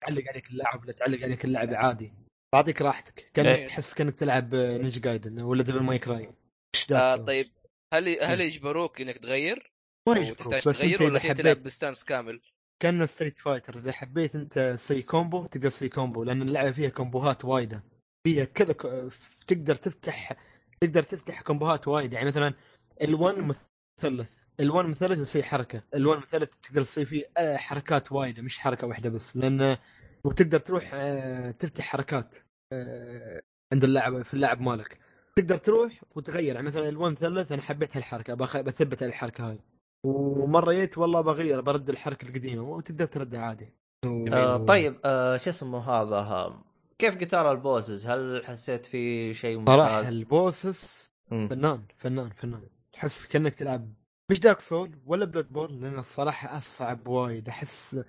[0.02, 2.12] يعلق عليك اللاعب ولا تعلق عليك اللعب عادي.
[2.52, 3.66] تعطيك راحتك كأنك إيه.
[3.66, 6.32] تحس كأنك تلعب Ninja Gaiden ولا Devil May Cry.
[6.92, 7.46] آه طيب.
[7.94, 9.72] هل هل يجبروك إنك تغير؟
[10.08, 12.40] ما يجبروك بس تغير ولا هي تلعب حبيت ب stance كامل؟
[12.82, 17.44] كان Street Fighter إذا حبيت أنت تسوي combo تقدر تسوي combo لأن اللعبة فيها comboهات
[17.44, 17.82] وايدة.
[18.26, 19.08] فيها كذا ك-
[19.46, 20.32] تقدر تفتح
[20.80, 22.54] تقدر تفتح comboهات وايد يعني مثلا
[23.04, 24.28] L1 مثلث.
[24.62, 25.82] L1 مثلث يسوي حركة.
[25.96, 29.76] L1 مثلث تقدر تسوي فيه آه، حركات وايدة مش حركة واحدة بس لأن
[30.24, 32.34] وتقدر تروح آه، تفتح حركات
[32.72, 34.98] آه، عند اللاعب في اللاعب مالك.
[35.36, 36.54] تقدر تروح وتغير.
[36.54, 39.58] يعني مثلا L1 مثلث أنا حبيت هالحركة بخ- بثبت على الحركة هاي.
[40.04, 43.72] ومرة جيت والله بغير برد الحركة القديمة وتقدر تردها عادي.
[44.32, 46.62] آه طيب آه شو اسمه هذا؟ ها.
[46.98, 51.48] كيف قتال ال bosses؟ هل حسيت في شيء صراحة ممتاز؟ ال bosses مم.
[51.48, 52.62] فنان فنان فنان.
[52.96, 53.94] تحس كأنك تلعب.
[54.30, 57.48] مش Dark Soul ولا Bloodborne لأن الصراحة أصعب وايد.
[57.48, 58.00] أحس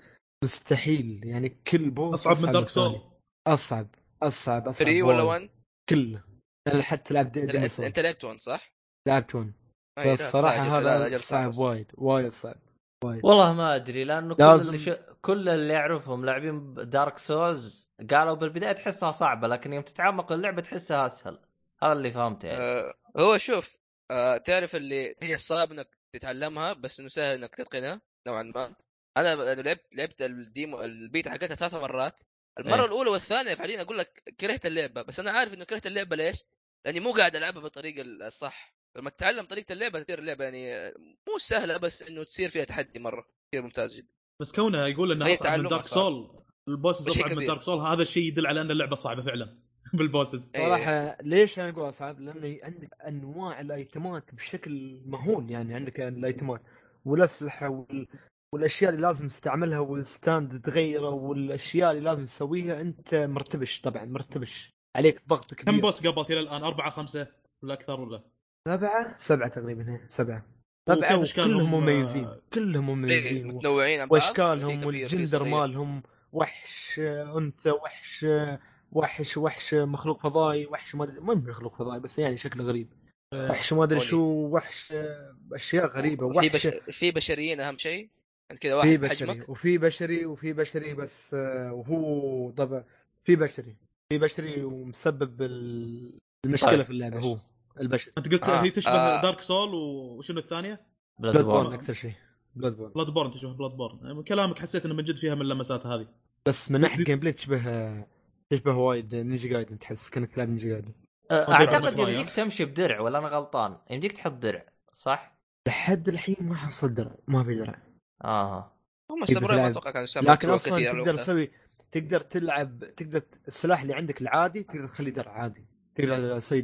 [0.43, 1.21] مستحيل.
[1.23, 2.69] يعني كل boss أصعب من Dark.
[2.69, 3.01] Soul
[3.47, 3.87] أصعب
[4.23, 5.41] أصعب أصعب 3 ولا وايد.
[5.41, 5.49] 1
[5.89, 6.23] كله
[6.67, 8.73] أنا حتى لعبت Demon انت Soul أنت لعبت 1 صح؟
[9.07, 9.53] لعبت one
[9.97, 12.55] أي لا، بس صراحة لا، لا، هذا صعب وايد وايد صعب
[13.03, 13.25] وايد.
[13.25, 14.89] والله ما أدري لأنه كل لازم- اللي ش...
[15.21, 21.05] كل اللي أعرفهم لاعبين Dark Souls قالوا بالبداية تحسها صعبة لكن يوم تتعمق اللعبة تحسها
[21.05, 21.39] أسهل.
[21.83, 22.61] هذا اللي فهمته يعني.
[22.61, 23.76] آه هو شوف
[24.11, 28.75] آه تعرف اللي هي صعب إنك تتعلمها بس إنه سهل إنك تتقنها نوعا ما
[29.17, 32.21] أنا لعبت لعبت ال demo ال beta حقتها ثلاث مرات
[32.59, 32.85] المرة إيه.
[32.85, 36.43] الأولى والثانية فعليا أقول لك كرهت اللعبة بس أنا عارف إنه كرهت اللعبة ليش؟
[36.85, 40.93] لأني مو قاعد ألعبها بالطريقة الصح لما تتعلم طريقة اللعبة تصير اللعبه يعني
[41.27, 45.25] مو سهلة بس إنه تصير فيها تحدي مرة كثير ممتاز جدا بس كونه يقول إنه
[45.25, 45.83] هي أصعب من Dark.
[45.83, 47.47] Soul ال bosses شيء أصعب من.
[47.47, 49.66] دارك سول هذا الشيء يدل على إن اللعبة صعبة فعلا
[49.97, 50.65] بال bosses إيه.
[50.65, 56.09] صراحة ليش أنا أقول اصعب؟ لأن عندك أنواع ال itemات بشكل مهول يعني عندك ال
[56.09, 56.61] itemات
[57.05, 58.07] والأسلحة وال...
[58.53, 65.21] والأشياء اللي لازم تستعملها والستاند تغيره والأشياء اللي لازم تسويها أنت مرتبش طبعا مرتبش عليك
[65.27, 67.27] ضغط كبير كم بوس قبلت إلى الآن أربعة خمسة
[67.63, 68.23] ولا أكثر ولا
[68.67, 70.45] سبعة سبعة تقريبا هي سبعة
[70.89, 73.47] وكيف سبعه أشكالهم، كلهم آه، مميزين كلهم إيه مميزين.
[73.47, 75.43] متنوعين وإشكالهم والجندر.
[75.43, 76.99] مالهم وحش
[77.37, 78.59] أنثى وحش آه،
[78.91, 82.63] وحش وحش آه، مخلوق فضائي وحش ما أدري ما هو مخلوق فضائي بس يعني شكله
[82.63, 82.87] غريب
[83.35, 83.99] وحش ما أدري.
[83.99, 84.19] شو
[84.51, 86.67] وحش آه، أشياء غريبة في وحش بش...
[86.67, 88.09] في بشريين أهم شيء
[88.51, 92.83] انت كذا في واحد بشري بحجمك وفي بشري وفي بشري بس آه، وهو طبعا
[93.25, 93.75] في بشري
[94.13, 96.85] في بشري ومسبب ال- المشكلة طيب.
[96.85, 97.37] في اللعبة؟ هو
[97.79, 99.21] البشري أنت قلت آه، هي تشبه آه.
[99.21, 100.81] دارك Soul وشنو الثانية؟
[101.19, 101.73] Blood Blood borne.
[101.73, 102.13] أكثر شيء
[102.55, 106.07] Bloodborne Bloodborne تشبه Bloodborne من كلامك حسيت إنه من جد فيها من اللمسات هذه
[106.45, 108.07] بس من ناحية gameplay تشبه آه،
[108.49, 110.93] تشبه وايد نينجا جايدن تحس كأنك تلعب نينجا جايدن.
[111.31, 111.99] ما أدري أعتقد.
[111.99, 117.15] يمديك تمشي بدرع ولا أنا غلطان؟ يمديك تحط درع صح؟ لحد الحين ما حصل درع
[117.27, 117.81] ما في درع.
[118.23, 118.73] آه.
[119.11, 119.67] هم الساموراي ما.
[119.67, 121.17] أتوقع كانوا لكن أصلا تقدر.
[121.17, 121.51] تسوي
[121.91, 125.65] تقدر تلعب تقدر السلاح اللي عندك العادي تقدر تخليه درع عادي.
[125.95, 126.61] تقدر تسوي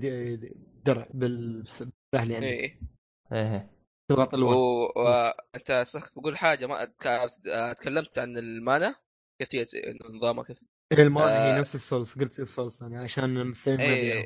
[0.85, 2.47] درع بالسلاح اللي عندك.
[2.47, 2.79] إيه.
[3.31, 3.73] إيه.
[4.11, 6.85] تضغط الوان وانت تقول حاجة ما
[7.73, 8.95] تكلمت عن ال mana؟
[9.41, 9.75] كيف
[10.09, 10.57] نظامها كيف
[10.91, 11.55] ال mana آه.
[11.55, 14.25] هي نفس ال Souls قلت ال Souls أنا عشان المستمعين ما إيه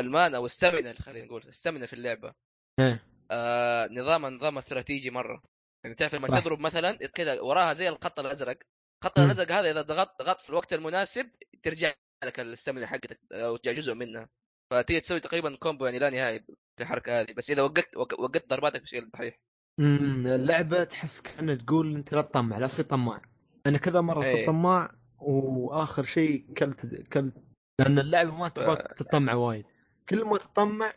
[0.00, 2.32] ال mana وال stamina خلينا نقول ال stamina في اللعبة
[2.80, 5.42] إيه آه نظامها نظام استراتيجي مرة
[5.84, 6.40] يعني تعرف لما.
[6.40, 8.58] تضرب مثلا كذا وراها زي الخط الأزرق
[9.04, 9.18] الخط.
[9.18, 11.30] الأزرق هذا إذا ضغطت ضغطت في الوقت المناسب
[11.62, 11.92] ترجع
[12.24, 14.28] لك ال stamina حقتك أو ترجع جزء منها
[14.72, 16.44] فتيجي تسوي تقريبا combo يعني لا نهائي
[16.80, 19.38] الحركه هذه بس إذا وقت وق- وقت ضرباتك بشكل صحيح
[19.80, 23.22] امم اللعبة تحس كانك تقول أنت لا تطمع لا تصير طماع
[23.66, 24.46] أنا كذا مرة صرت إيه.
[24.46, 27.34] طماع وآخر شيء كلت كلت
[27.80, 29.64] لأن اللعبة ما تبغاك تطمع وايد.
[30.08, 30.92] كل ما تطمع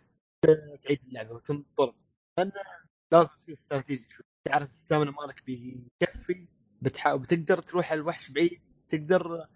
[0.83, 1.95] تعيد اللعبة وتنضرب
[2.37, 2.51] لأن
[3.11, 4.07] لازم تصير استراتيجي.
[4.45, 6.47] تعرف الستامنا مالك بيكفي
[6.81, 9.47] بتحاول بتقدر تروح على الوحش بعيد تقدر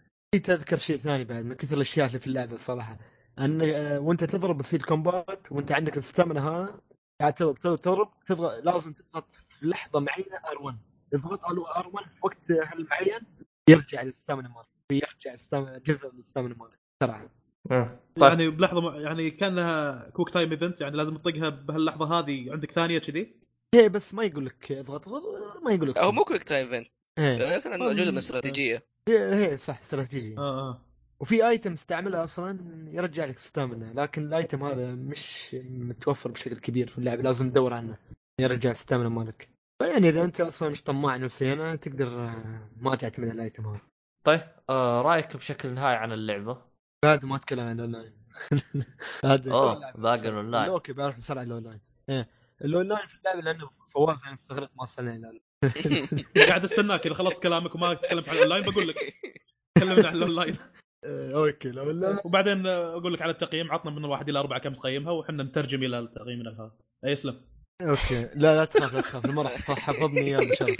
[0.43, 2.97] تذكر شيء ثاني بعد من كثر الأشياء اللي في اللعبة الصراحة.
[3.39, 6.82] أن آه، وأنت تضرب بتصير كومبات وأنت عندك الستامنا هذا
[7.21, 10.75] قاعد تضرب تضرب تضغط لازم تضغط في لحظة معينة R1
[11.12, 13.21] تضغط R1 في وقت هالمعين
[13.71, 14.03] يرجع
[14.49, 17.29] مالك ويرجع ال stam- جزء من ال stamina مالك بسرعة
[17.71, 17.97] مم.
[18.15, 18.29] طيب.
[18.29, 18.99] يعني بلحظة.
[19.01, 23.36] يعني كانها quick time event يعني لازم تطقها بهاللحظة هذه عندك ثانية كذي؟
[23.75, 26.88] هي بس ما يقول لك اضغط اضغط ما يقول لك هو مو quick time event
[27.17, 30.38] كان جزء من الاستراتيجيه هي صح استراتيجية.
[30.38, 30.86] آه آه.
[31.19, 36.89] وفي item تستعملها أصلا يرجع لك stamina لكن ال item هذا مش متوفر بشكل كبير
[36.89, 37.97] في اللعبه لازم تدور عنه
[38.39, 39.49] يرجع stamina مالك.
[39.81, 43.81] فيعني إذا أنت أصلا مش طماع نفسيا تقدر آه، ما تعتمد على ال item هذا
[44.23, 46.61] طيب آه رأيك بشكل نهائي عن اللعبة؟
[47.05, 48.13] بعد ما أتكلم عن الأونلاين.
[49.25, 50.69] هذا أوه باقي ال online.
[50.69, 51.79] okay بعرف بسرعة الأونلاين.
[52.09, 52.29] إيه
[52.65, 55.39] الأونلاين في اللعبة لأنه فواز أنا استغرقت ما وصلنا إلى
[56.47, 59.15] قاعد أستناك إذا خلصت كلامك وما تكلمت عن الأونلاين بقول لك.
[59.75, 60.55] تكلمنا عن الأونلاين.
[61.05, 64.73] إيه، أوكي الاونلاين وبعدين آه، أقول لك على التقييم عطنا من واحد إلى أربعة كم
[64.73, 66.71] تقيمها وحنا نترجم إلى التقييم من هذا
[67.05, 67.41] أي اسلم
[67.81, 68.21] أوكي.
[68.35, 70.77] لا لا تخاف لا تخاف ما راح حفظني إياه بشرف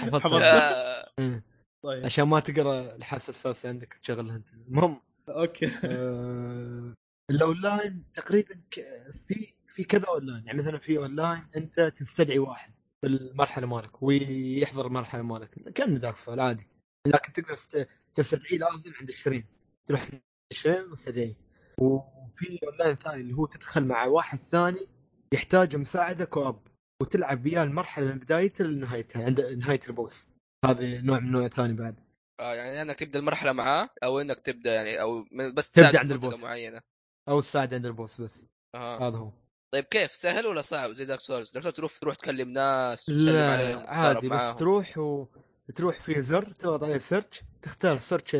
[0.00, 0.22] حفظت.
[0.22, 1.42] حفظت آه، إيه.
[1.84, 2.04] طيب.
[2.04, 4.46] عشان ما تقرأ الحاسة الاساسي عندك تشغلها أنت.
[4.68, 5.00] المهم.
[5.28, 5.66] أوكي.
[5.84, 6.94] آه،
[7.30, 10.46] الاونلاين تقريبا ك- في في كذا أونلاين.
[10.46, 15.50] يعني مثلا في أونلاين أنت تستدعي واحد في المرحله مالك ويحضر المرحلة مالك.
[15.74, 16.66] كأن سول عادي.
[17.06, 19.44] لكن تقدر تست- تستدعيه لازم عند ال shrine
[19.86, 20.20] تروح عند
[20.52, 21.36] ال shrine وتستدعيه.
[21.78, 24.86] وفي أونلاين ثاني اللي هو تدخل مع واحد ثاني
[25.34, 26.60] يحتاج مساعدة co-op
[27.02, 30.28] وتلعب وياه المرحلة من بدايتها لنهايتها عند نهاية ال boss.
[30.64, 31.94] هذا نوع من نوع ثاني بعد.
[32.40, 35.24] آه، يعني إنك تبدأ المرحلة معاه أو إنك تبدأ يعني أو
[35.56, 36.42] بس تساعده عند ال boss.
[36.42, 36.80] معينة.
[37.28, 38.46] أو تساعد عند ال boss بس.
[38.74, 39.08] أها.
[39.08, 39.30] هذا هو.
[39.74, 43.80] طيب كيف؟ سهل ولا صعب؟ زي Dark Souls Dark Souls تروح تروح تكلم ناس عليهم
[43.80, 44.56] لا عادي بس معاهم.
[44.56, 45.26] تروح و...
[45.74, 48.36] تروح في زر تضغط عليه سيرش تختار سيرش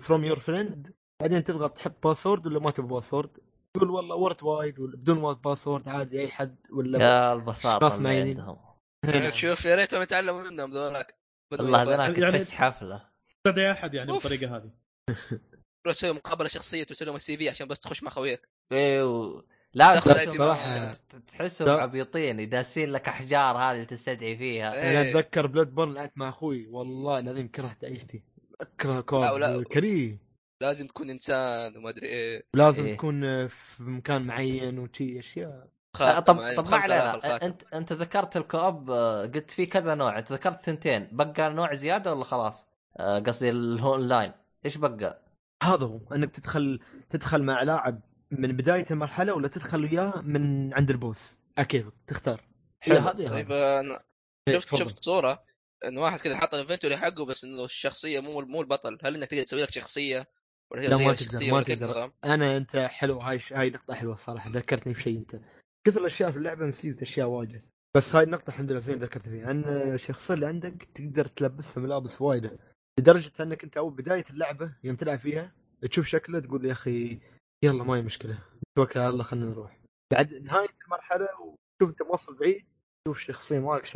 [0.00, 3.38] فروم يور فريند بعدين تضغط تحط باسورد ولا ما تبغى باسورد
[3.74, 8.04] تقول والله ورد وايد ولا بدون وورد باسورد عادي أي حد ولا يا البساطة اللي
[8.04, 8.40] معينين.
[8.40, 8.58] عندهم
[9.04, 9.30] هنا.
[9.30, 11.14] شوف يا ريتهم يتعلموا منهم ذولاك
[11.52, 11.82] والله.
[11.82, 13.08] هذاك يعني- تحس حفله
[13.46, 14.22] تدعي أحد يعني أوف.
[14.26, 14.70] بالطريقة هذه
[15.84, 19.42] تروح تسوي مقابلة شخصية ترسل لهم السي في عشان بس تخش مع خويك إيه و...
[19.74, 20.00] لا.
[20.00, 21.72] ت- تحسهم لا.
[21.82, 24.90] عبيطين يداسين لك أحجار هذه اللي تستدعي فيها إيه.
[24.90, 28.22] أنا أتذكر Bloodborne لعبت مع أخوي والله العظيم كرهت عيشتي
[28.60, 30.23] أكره ولا- كريه
[30.64, 32.92] لازم تكون إنسان وما أدري إيه لازم إيه.
[32.92, 35.68] تكون في مكان معين وشي أشياء
[36.00, 37.46] آه، طب طب ما 5000 علينا.
[37.46, 41.74] أنت أنت ذكرت ال co-op آه، قلت في كذا نوع أنت ذكرت ثنتين بقى نوع
[41.74, 44.32] زيادة ولا خلاص؟ آه، قصدي الأونلاين
[44.64, 45.22] إيش بقى؟
[45.62, 48.00] هذا هو إنك تدخل تدخل مع لاعب
[48.30, 52.40] من بداية المرحلة ولا تدخل وياه من عند ال boss كيفك تختار
[52.82, 53.08] هي حلو.
[53.08, 53.52] هذه طيب.
[53.52, 54.00] أنا
[54.48, 54.78] إيه، شفت تفضل.
[54.78, 55.44] شفت صورة
[55.84, 59.42] انه واحد كذا حط الانفنتوري حقه بس إنه الشخصية مو مو البطل هل إنك تقدر
[59.42, 60.26] تسوي لك شخصية
[60.72, 64.92] ولا لا ما تقدر ما تقدر؟ أنا أنت حلو هاي هاي نقطة حلوة الصراحة ذكرتني
[64.92, 65.40] بشيء أنت.
[65.86, 67.62] كثر الأشياء في اللعبة نسيت أشياء واجد.
[67.96, 69.50] بس هاي النقطة الحمد لله زين ذكرت فيها.
[69.50, 72.58] أن الشخصية اللي عندك تقدر تلبسها ملابس وايدة.
[73.00, 75.52] لدرجة أنك أنت أول بداية اللعبة يوم تلعب فيها
[75.90, 77.20] تشوف شكله تقول يا أخي
[77.64, 78.38] يلا ما هي مشكلة.
[78.76, 79.78] توكل على الله خلينا نروح.
[80.12, 82.64] بعد نهاية المرحلة وشوف أنت موصل بعيد
[83.04, 83.86] تشوف شخصية مالك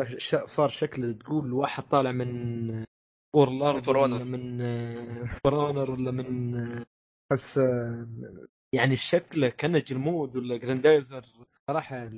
[0.47, 2.85] صار شكله تقول واحد طالع من
[3.37, 3.97] الأرض Honor.
[3.97, 6.55] ولا من فرونر ولا من
[7.59, 8.09] آه،
[8.73, 11.27] يعني شكله كانه جلمود ولا جراندايزر
[11.69, 12.11] صراحة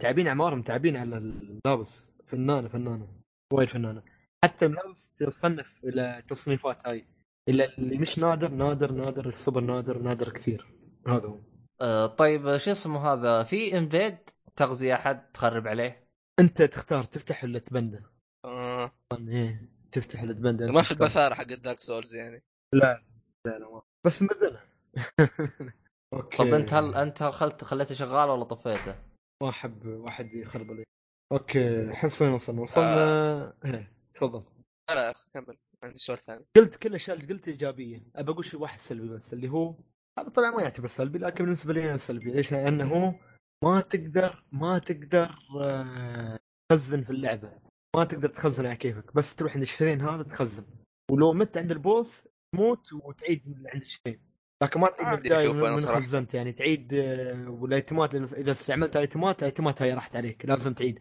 [0.00, 2.08] تعبين أعمارهم تعبين على الملابس.
[2.26, 3.08] فنانة فنانة
[3.52, 4.02] وايد فنانة.
[4.44, 7.04] حتى الملابس تصنف إلى تصنيفات هاي.
[7.48, 10.66] الا اللي مش نادر نادر نادر سوبر نادر نادر كثير.
[11.06, 11.40] هذا هو.
[11.80, 14.18] آه، طيب شو اسمه هذا؟ في invade
[14.56, 16.08] تغزي أحد؟ تخرب عليه؟
[16.40, 18.02] أنت تختار تفتح ولا تبنده؟
[18.44, 18.92] آه.
[19.28, 19.77] إيه.
[19.92, 20.90] تفتح أنت ما في.
[20.92, 22.42] البثارة حق Dark Souls يعني.
[22.74, 23.02] لا
[23.46, 23.82] لا لا ما.
[24.06, 24.60] بس مبدله
[26.14, 26.36] okay.
[26.36, 28.94] طب أنت هل أنت خلت خليته شغال ولا طفيته؟
[29.42, 30.84] ما أحب واحد يخرب علي.
[31.32, 34.44] okay احس وين وصلنا وصلنا إيه تفضل.
[34.90, 35.56] لا لا كمل.
[35.82, 36.44] عندي سؤال ثاني.
[36.56, 38.02] قلت كل الأشياء اللي قلت إيجابية.
[38.16, 39.74] أبى أقول شيء واحد سلبي بس اللي هو
[40.18, 42.30] هذا طبعا ما يعتبر سلبي لكن بالنسبة لي أنا سلبي.
[42.30, 43.20] ليش؟ لأنه
[43.64, 46.38] ما تقدر ما تقدر آه،
[46.72, 47.67] تخزن في اللعبة.
[47.96, 50.64] ما تقدر تخزن على كيفك بس تروح عند الشرين هذا تخزن.
[51.10, 54.20] ولو مت عند البوس تموت وتعيد من عند الشرين
[54.62, 55.76] لكن ما تعيد من عادي البدايه من.
[55.76, 56.52] خزنت يعني.
[56.52, 60.98] تعيد آه، والأيتمات إذا استعملت أيتمات الايتمات هاي راحت عليك لازم تعيد.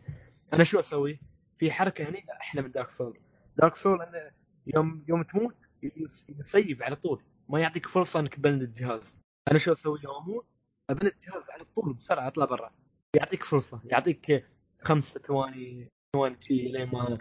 [0.54, 1.20] أنا شو أسوي؟
[1.60, 3.20] في حركة هني أحلى من Dark Souls
[3.58, 4.32] Dark Souls انه
[4.76, 7.24] يوم يوم تموت يسـ- يسيف على طول.
[7.50, 9.18] ما يعطيك فرصة إنك تبند الجهاز.
[9.52, 10.46] أنا شو أسوي؟ يوم أموت
[10.90, 12.72] أبند الجهاز على طول بسرعة أطلع برا.
[13.16, 14.46] يعطيك فرصة يعطيك
[14.82, 17.18] خمس ثواني ثواني شي لين ما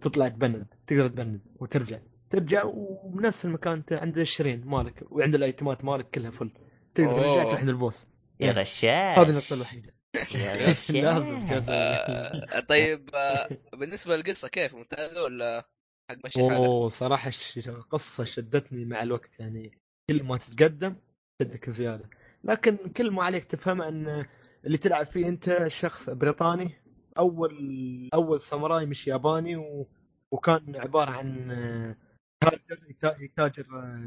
[0.00, 1.98] تطلع تبند تقدر تبند وترجع.
[2.30, 6.50] ترجع وبنفس المكان انت عند ال shrine مالك وعند الأيتمات مالك كلها full
[6.94, 7.10] تقدر.
[7.16, 8.06] ترجع تروح عند ال boss.
[8.40, 8.52] يا.
[8.52, 9.18] غشاش.
[9.18, 9.94] هذه النقطة الوحيدة.
[10.90, 13.48] لازم آه طيب آه
[13.80, 15.68] بالنسبة للقصة كيف؟ ممتازة ولا
[16.10, 19.78] حق مشي أوه صراحة الش- قصه شدتني مع الوقت يعني
[20.10, 20.96] كل ما تتقدم
[21.38, 22.10] تشدك زيادة.
[22.44, 24.26] لكن كل ما عليك تفهم أن
[24.64, 26.70] اللي تلعب فيه أنت شخص بريطاني
[27.18, 29.86] أول أول ساموراي مش ياباني و...
[30.30, 31.46] وكان عبارة عن
[32.40, 33.66] تاجر يتا- يتاجر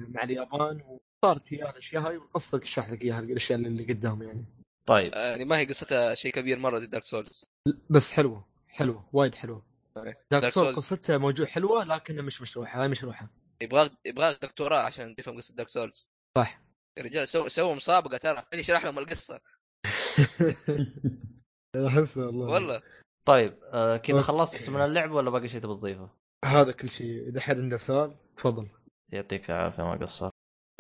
[0.10, 4.46] مع اليابان وصارت هي الأشياء هاي والقصة تشرح لك إياها الأشياء اللي قدام يعني.
[4.86, 5.14] طيب.
[5.14, 7.46] آه، يعني ما هي قصتها شيء كبير مرة زي Dark Souls
[7.90, 9.64] بس حلوة حلوة وايد حلوة.
[9.96, 10.78] Dark Souls.
[10.78, 13.30] قصتها موجود حلوة لكنها مش مشروحة هاي مشروحة.
[13.62, 16.62] يبغاك يبغاك دكتوراه عشان تفهم قصة Dark Souls صح.
[16.98, 19.40] يا رجال سو سووا مسابقة ترى مين يشرح لهم القصة.
[21.88, 22.48] أحس والله.
[22.54, 22.82] والله.
[23.30, 24.22] طيب آه كذا.
[24.22, 26.10] خلصت من اللعب ولا باقي شيء تبي تضيفه؟
[26.46, 28.68] هذا كل شيء إذا حد عنده سؤال تفضل.
[29.14, 30.32] يعطيك العافية ما قصرت.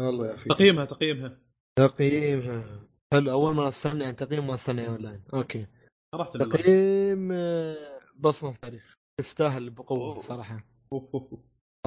[0.01, 1.39] الله يعافيك تقييمها تقييمها.
[1.79, 2.88] تقييمها.
[3.13, 5.67] حلو أول ما استنى عن تقييم ما استنى online okay.
[6.15, 10.17] رحت تقييم آه، بصمة في تاريخ تستاهل بقوة أوه.
[10.17, 10.65] صراحة.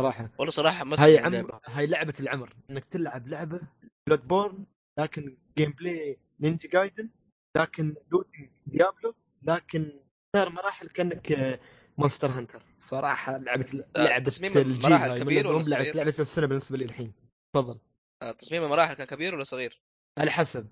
[0.01, 0.31] صراحة.
[0.39, 1.61] والله صراحة ما هاي باللعبة.
[1.67, 2.57] هاي لعبة العمر.
[2.71, 3.61] إنك تلعب لعبة
[4.07, 4.65] Bloodborne
[4.99, 7.11] لكن gameplay Ninja Gaiden
[7.57, 10.01] لكن looting Diablo لكن
[10.37, 11.61] مراحل كأنك
[11.99, 15.21] Monster Hunter صراحة لعبة آه، لعبة تصميم المراحل هاي.
[15.21, 17.13] كبير ولا لعبة صغير؟ لعبة السنة بالنسبة لي الحين
[17.55, 17.79] تفضل
[18.23, 19.81] آه، تصميم المراحل كان كبير ولا صغير؟
[20.19, 20.69] على حسب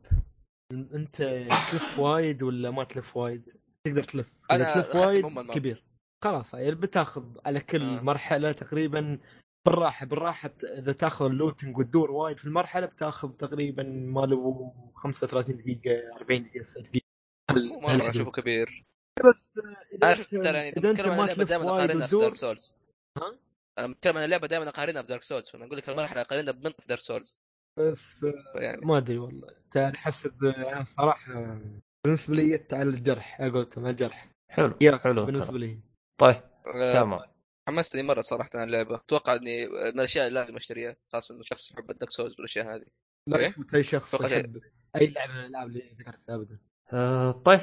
[0.73, 1.16] أنت
[1.70, 3.53] تلف وايد ولا ما تلف وايد
[3.87, 5.51] تقدر تلف أنا اذا تلف وايد.
[5.51, 5.85] كبير
[6.25, 8.03] خلاص يعني بتاخذ على كل آه.
[8.03, 9.18] مرحلة تقريبا
[9.66, 15.57] بالراحة بالراحة إذا تاخذ ال looting وتدور وايد في المرحلة بتاخذ تقريبا ما له 35
[15.57, 17.05] دقيقة 40 دقيقة 60 دقيقة
[17.51, 18.09] مو مره هالحدود.
[18.14, 18.85] أشوفه كبير
[19.28, 19.46] بس
[20.02, 22.76] أنا اذا ترى يعني أنت بتكلم عن ما اللعبة دائما اقارنها في دارك سولز
[23.18, 23.38] ها؟
[23.78, 27.00] أنا بتكلم عن اللعبة دائما اقارنها بدارك سولز فلما أقول لك المرحله أقارنها بمنطقه دارك
[27.00, 27.38] سولز
[27.78, 29.48] بس يعني ما أدري والله.
[29.76, 31.61] على حسب أنا صراحة
[32.04, 35.59] بالنسبة لي جت على الجرح على قولتهم على الجرح حلو yes حلو بالنسبة.
[35.59, 35.80] لي.
[36.18, 36.42] طيب
[36.74, 37.20] آه، تمام.
[37.68, 38.96] حمستني مرة صراحة عن اللعبة.
[38.96, 42.87] أتوقع إني من الأشياء اللي لازم أشتريها خاصة إنه شخص يحب الدارك سولز والأشياء هذه.
[43.26, 44.61] لا أي شخص يحب
[44.96, 46.59] أي لعبة من الألعاب اللي ذكرتها ابدا.
[46.92, 47.61] آه طيب.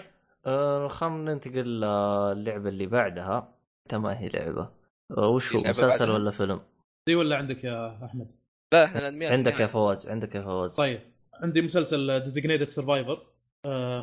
[0.48, 1.82] آه خلينا ننتقل
[2.38, 3.54] للعبه اللي بعدها.
[3.86, 4.70] حتى ما هي لعبة.
[5.18, 6.62] آه وش هو مسلسل؟ ولا فيلم؟
[7.08, 8.28] دي ولا عندك يا أحمد؟
[8.74, 10.76] لا إحنا عندك يا فواز عندك يا فواز.
[10.76, 11.00] طيب
[11.34, 13.28] عندي مسلسل Designated Survivor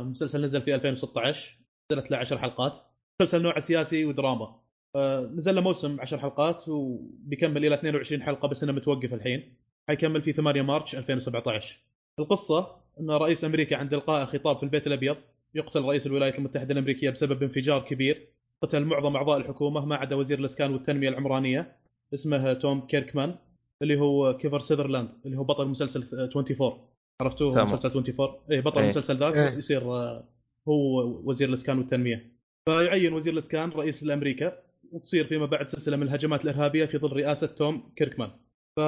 [0.03, 1.59] مسلسل نزل في 2016
[1.93, 2.73] نزلت له 10 حلقات.
[3.21, 4.61] مسلسل نوعه سياسي ودراما.
[4.97, 9.57] آه، نزل له موسم 10 حلقات وبيكمل إلى 22 حلقة بس إنه متوقف الحين.
[9.89, 11.81] حيكمل في 8 مارش 2017
[12.19, 15.17] القصة إن رئيس أمريكا عند إلقاء خطاب في البيت الأبيض
[15.55, 18.29] يقتل رئيس الولايات المتحدة الأمريكية بسبب انفجار كبير.
[18.63, 21.77] قتل معظم أعضاء الحكومة ما عدا وزير الإسكان والتنمية العمرانية
[22.15, 23.35] اسمه توم كيركمان
[23.83, 26.79] اللي هو كيفر سيذرلاند اللي هو بطل مسلسل 24
[27.21, 27.73] عرفتوه؟ تمام.
[27.73, 28.85] مسلسل 24 اي بطل إيه.
[28.85, 29.59] المسلسل ذاك إيه.
[29.59, 30.29] يصير آه،
[30.69, 32.33] هو وزير الإسكان والتنمية.
[32.69, 34.59] فيعين وزير الإسكان رئيس لأمريكا
[34.93, 38.31] وتصير فيما بعد سلسلة من الهجمات الإرهابية في ظل رئاسة توم كيركمان.
[38.77, 38.81] ف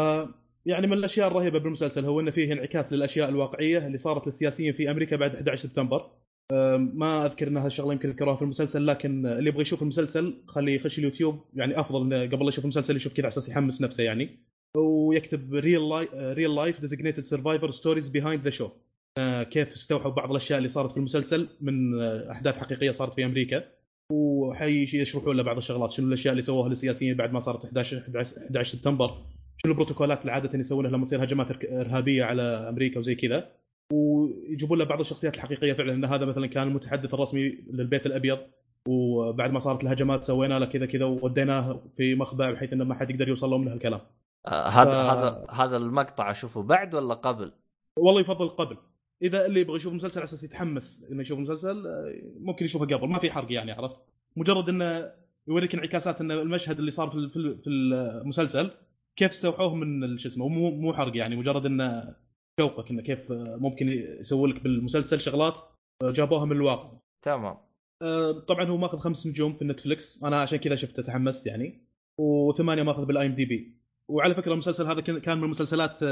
[0.66, 4.90] يعني من الأشياء الرهيبة بالمسلسل هو انه فيه انعكاس للأشياء الواقعية اللي صارت للسياسيين في
[4.90, 6.10] أمريكا بعد 11 سبتمبر.
[6.52, 10.98] ما أذكر إن هالشغله يمكن ذكروها في المسلسل لكن اللي يبغى يشوف المسلسل خليه يخش
[10.98, 11.40] اليوتيوب.
[11.54, 14.38] يعني أفضل إنه قبل لا يشوف المسلسل يشوف كذا على أساس يحمس نفسه يعني.
[14.76, 18.68] ويكتب real life real life Designated Survivor stories behind the show
[19.50, 23.64] كيف استوحوا بعض الأشياء اللي صارت في المسلسل من آه، أحداث حقيقية صارت في أمريكا.
[24.12, 28.76] وحيشرحوا لنا بعض الشغلات شنو الأشياء اللي سووها للسياسيين بعد ما صارت 11 11 11
[28.76, 29.08] سبتمبر.
[29.56, 33.48] شنو البروتوكولات اللي عاده يسوونها لما تصير هجمات إرهابية على أمريكا وزي كذا.
[33.92, 38.38] ويجيبون لنا بعض الشخصيات الحقيقية فعلا إن هذا مثلا كان المتحدث الرسمي للبيت الأبيض
[38.88, 43.10] وبعد ما صارت الهجمات سوينا له كذا كذا ووديناه في مخبأ بحيث إنه ما حد
[43.10, 44.00] يقدر يوصل له من هالكلام
[44.46, 47.52] آه هذا ف- هذا هذا المقطع أشوفه بعد ولا قبل؟
[47.98, 48.76] والله يفضل قبل.
[49.22, 53.08] إذا اللي يبغى يشوف المسلسل على أساس يتحمس إنه يشوف المسلسل آه، ممكن يشوفه قبل
[53.08, 53.96] ما في حرق يعني عرفت؟
[54.36, 55.10] مجرد إنه
[55.48, 58.70] يوريك انعكاسات ان المشهد اللي صار في في ال- في المسلسل
[59.16, 62.14] كيف استوحوه من شو اسمه مو مو حرق يعني مجرد إنه
[62.60, 65.54] شوقك إنه كيف آه، ممكن يسوي لك بالمسلسل شغلات
[66.02, 66.98] آه، جابوها من الواقع.
[67.24, 67.56] تمام.
[68.02, 71.86] آه، طبعا هو ماخذ خمس نجوم في نتفلكس أنا عشان كذا شفته تحمست يعني.
[72.20, 73.76] وثمانية ماخذ بال IMDb
[74.10, 76.02] وعلى فكرة المسلسل هذا كان من المسلسلات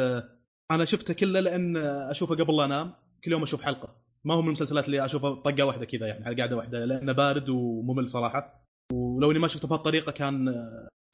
[0.71, 1.77] أنا شفته كله لأن
[2.11, 2.93] أشوفه قبل لا أنام
[3.25, 3.97] كل يوم أشوف حلقة.
[4.25, 7.49] ما هو من المسلسلات اللي اشوفه طقة واحدة كذا يعني على قاعدة واحدة لأنه بارد
[7.49, 8.65] وممل صراحة.
[8.93, 10.45] ولو إني ما شفته بهالطريقة كان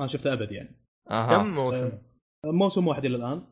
[0.01, 0.76] ما شفته أبد يعني.
[1.11, 1.37] أها.
[1.37, 1.93] كم موسم؟
[2.47, 3.43] موسم واحد إلى الآن.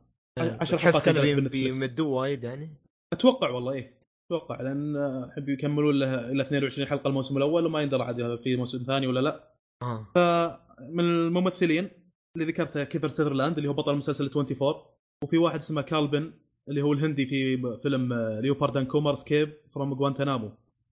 [0.42, 1.78] عشر تحس حلقات كانوا نزلت بي- بنتفلكس.
[1.84, 2.70] بيمدوه وايد يعني.
[3.12, 3.98] أتوقع والله إيه.
[4.30, 8.56] أتوقع لأن آه، يحب يكملون له إلى 22 حلقة الموسم الأول وما يندرى عاد في
[8.56, 9.52] موسم ثاني ولا لا.
[9.82, 10.06] آه.
[10.14, 11.88] فمن الممثلين
[12.36, 14.74] اللي ذكرته كيفر سيذرلاند اللي هو بطل مسلسل 24
[15.24, 16.32] وفي واحد اسمه كال بن
[16.68, 20.14] اللي هو الهندي في فيلم Harold and Kumar Escape from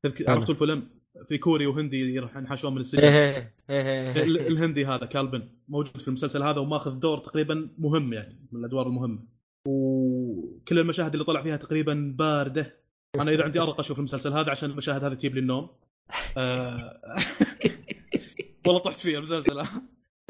[0.03, 0.18] تذك...
[0.22, 0.38] تمام.
[0.38, 0.88] عرفتوا الفيلم؟
[1.28, 3.03] في كوري وهندي يروح ينحاشون من السجن.
[3.03, 7.68] إيه إيه ال- إيه الهندي هذا كال بن موجود في المسلسل هذا وماخذ دور تقريبا
[7.78, 9.18] مهم يعني من الأدوار المهمة.
[9.67, 12.77] وكل المشاهد اللي طلع فيها تقريبا باردة.
[13.21, 15.69] أنا إذا عندي أرق أشوف المسلسل هذا عشان المشاهد هذه تجيب لي النوم.
[16.37, 17.01] آه،
[18.67, 19.64] والله طحت فيها المسلسل.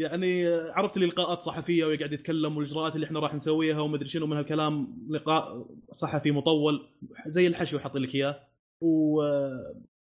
[0.01, 4.37] يعني عرفت لي لقاءات صحفية ويقعد يتكلم والإجراءات اللي إحنا راح نسويها ومدري شنو من
[4.37, 4.99] هالكلام.
[5.11, 6.89] لقاء صحفي مطول
[7.27, 8.41] زي الحشو يحط لك إياه.
[8.81, 9.23] و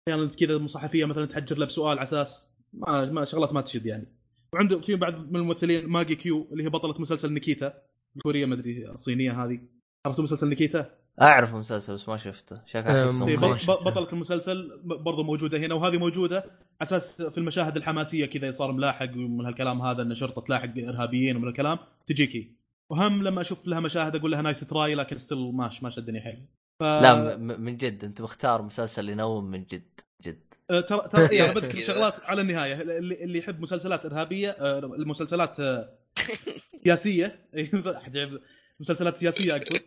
[0.07, 4.07] أحيانا كذا صحفية مثلا تحجر له بسؤال على أساس ما, ما شغلات ما تشد يعني.
[4.53, 7.73] وعنده في بعض من الممثلين ماجي كيو اللي هي بطلة مسلسل نيكيتا.
[8.17, 9.59] الكوريه ما أدري الصينية هذه
[10.05, 10.89] عرفتوا مسلسل نيكيتا؟
[11.21, 12.55] اعرف مسلسل بس ما شفته.
[12.75, 16.47] بط- بط- بطلة المسلسل برضو موجودة هنا وهذه موجودة على
[16.81, 21.47] أساس في المشاهد الحماسية كذا صار ملاحق من هالكلام هذا إن شرطة تلاحق إرهابيين ومن
[21.47, 22.51] الكلام تجيكي
[22.89, 26.45] وهم لما أشوف لها مشاهد أقول لها nice try لكن still مش ما شدني حيل
[26.79, 26.83] ف...
[26.83, 30.39] لا من جد أنت مختار مسلسل ينوم من جد جد
[30.71, 31.81] آه، ترى ترى بذكر.
[31.81, 35.89] شغلات على النهاية اللي اللي يحب مسلسلات إرهابية آه، المسلسلات آه،
[36.83, 37.49] سياسية.
[37.53, 38.41] يعرف-
[38.79, 39.79] مسلسلات سياسية أقصد.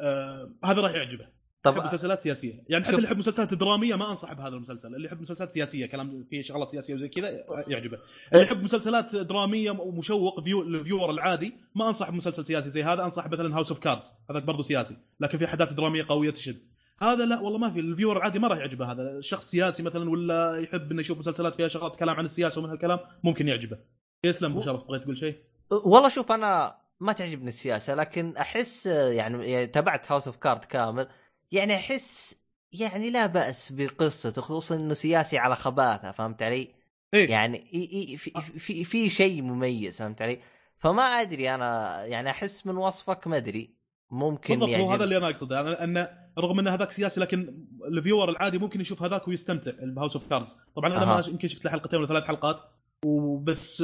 [0.00, 1.28] آه، هذا راح يعجبه.
[1.62, 2.64] طب يحب مسلسلات سياسية.
[2.68, 4.94] يعني حتى اللي يحب مسلسلات درامية ما أنصح بهذا المسلسل.
[4.94, 7.98] اللي يحب مسلسلات سياسية كلام فيه شغلات سياسية وزي كذا يعجبه.
[8.32, 13.04] اللي يحب مسلسلات درامية ومشوق فيو ال viewer العادي ما أنصح بمسلسل سياسي زي هذا.
[13.04, 16.58] أنصح مثلا House of Cards هذاك برضه سياسي لكن في أحداث درامية قوية تشد.
[17.02, 17.80] هذا لا والله ما في.
[17.80, 19.20] ال viewer العادي ما راح يعجبه هذا.
[19.20, 22.98] شخص سياسي مثلا ولا يحب إنه يشوف مسلسلات فيها شغلات كلام عن السياسة ومن هالكلام
[23.24, 23.78] ممكن يعجبه.
[24.24, 25.36] يسلم أبو شرف بغيت تقول شيء؟
[25.70, 31.08] والله شوف أنا ما تعجبني السياسة لكن أحس يعني, يعني تابعت House of Cards كامل
[31.52, 32.36] يعني أحس
[32.72, 36.74] يعني لا بأس بقصته خصوصا إنه سياسي على خباثة فهمت علي؟
[37.14, 40.38] إيه يعني إي- إي- في في في شيء مميز فهمت علي؟
[40.78, 43.74] فما أدري أنا يعني أحس من وصفك ما أدري
[44.10, 46.08] ممكن بالضبط يعني هو هذا اللي أنا أقصده أنا أن
[46.38, 50.28] رغم ان هذاك سياسي لكن ال viewer العادي ممكن يشوف هذاك ويستمتع ب House of
[50.28, 51.20] Cards طبعا أنا أها.
[51.20, 52.60] ما يمكن شفت له حلقتين ولا ثلاث حلقات
[53.04, 53.82] وبس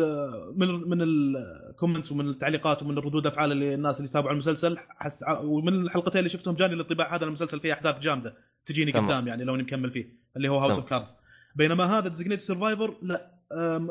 [0.56, 5.24] من من ال comments ومن التعليقات ومن ردود أفعال اللي الناس اللي تابعوا المسلسل حس
[5.42, 8.34] ومن الحلقتين اللي شفتهم جاني الانطباع هذا المسلسل فيه أحداث جامدة
[8.66, 9.06] تجيني تمام.
[9.06, 10.06] قدام يعني لو إني مكمل فيه
[10.36, 10.76] اللي هو House.
[10.76, 11.16] of Cards
[11.56, 13.40] بينما هذا Designated Survivor لا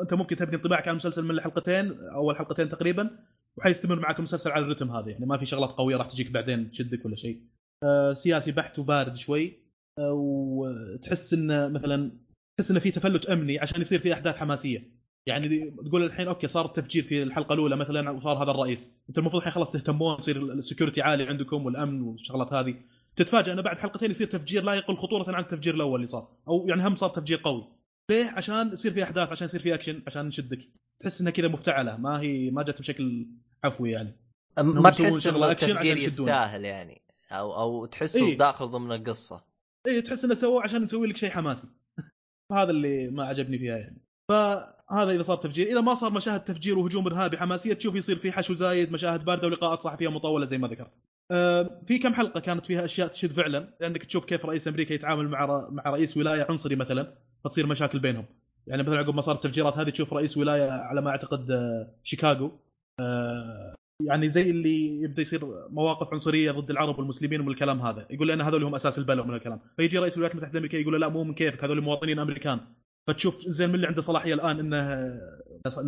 [0.02, 3.10] أنت ممكن تبني انطباعك عن المسلسل من الحلقتين أول حلقتين تقريبا
[3.56, 7.04] وحيستمر معك المسلسل على الرتم هذا يعني ما في شغلات قوية راح تجيك بعدين تشدك
[7.04, 7.42] ولا شيء
[7.84, 9.58] آه، سياسي بحت وبارد شوي
[9.98, 12.12] آه، وتحس إنه مثلا
[12.56, 14.99] تحس إنه في تفلت أمني عشان يصير في أحداث حماسية
[15.30, 18.94] يعني تقول الحين okay صار التفجير في الحلقة الأولى مثلا وصار هذا الرئيس.
[19.08, 22.74] أنت المفروض الحين خلاص تهتمون يصير ال security عالي عندكم والأمن والشغلات هذه.
[23.16, 26.28] تتفاجئ إنه بعد حلقتين يصير تفجير لا يقل خطورة عن التفجير الأول اللي صار.
[26.48, 27.68] أو يعني هم صار تفجير قوي.
[28.10, 30.68] ليه؟ عشان يصير في أحداث عشان يصير في اكشن عشان نشدك.
[31.00, 33.26] تحس إنها كذا مفتعلة ما هي ما جت بشكل
[33.64, 34.16] عفوي يعني.
[34.58, 35.96] ما تحس إنه التفجير.
[35.96, 37.02] يستاهل يعني؟
[37.32, 38.38] أو أو تحسه إيه.
[38.38, 39.44] داخل ضمن القصة.
[39.86, 41.68] اي تحس إنه سووه عشان يسوي لك شيء حماسي.
[42.52, 44.02] هذا اللي ما عجبني فيها يعني.
[44.90, 45.66] فهذا إذا صار تفجير.
[45.66, 49.46] إذا ما صار مشاهد تفجير وهجوم إرهابي حماسية تشوف يصير في حشو زايد مشاهد باردة
[49.46, 50.98] ولقاءات صحفية مطولة زي ما ذكرت.
[51.30, 55.28] آه، في كم حلقة كانت فيها أشياء تشد فعلا؟ لأنك تشوف كيف رئيس أمريكا يتعامل
[55.28, 57.14] مع مع رئيس ولاية عنصري مثلا
[57.44, 58.24] فتصير مشاكل بينهم.
[58.66, 62.52] يعني مثلا عقب ما صارت التفجيرات هذه تشوف رئيس ولاية على ما أعتقد آه، شيكاغو.
[63.00, 68.06] آه، يعني زي اللي يبدأ يصير مواقف عنصرية ضد العرب والمسلمين ومن الكلام هذا.
[68.10, 69.60] يقول لأن هذول هم أساس البلد من الكلام.
[69.76, 72.60] فيجي رئيس الولايات المتحدة الأمريكية يقول لا مو من كيفك هذول مواطنين أمريكان.
[73.06, 75.20] فتشوف زين من اللي عنده صلاحية الآن إنه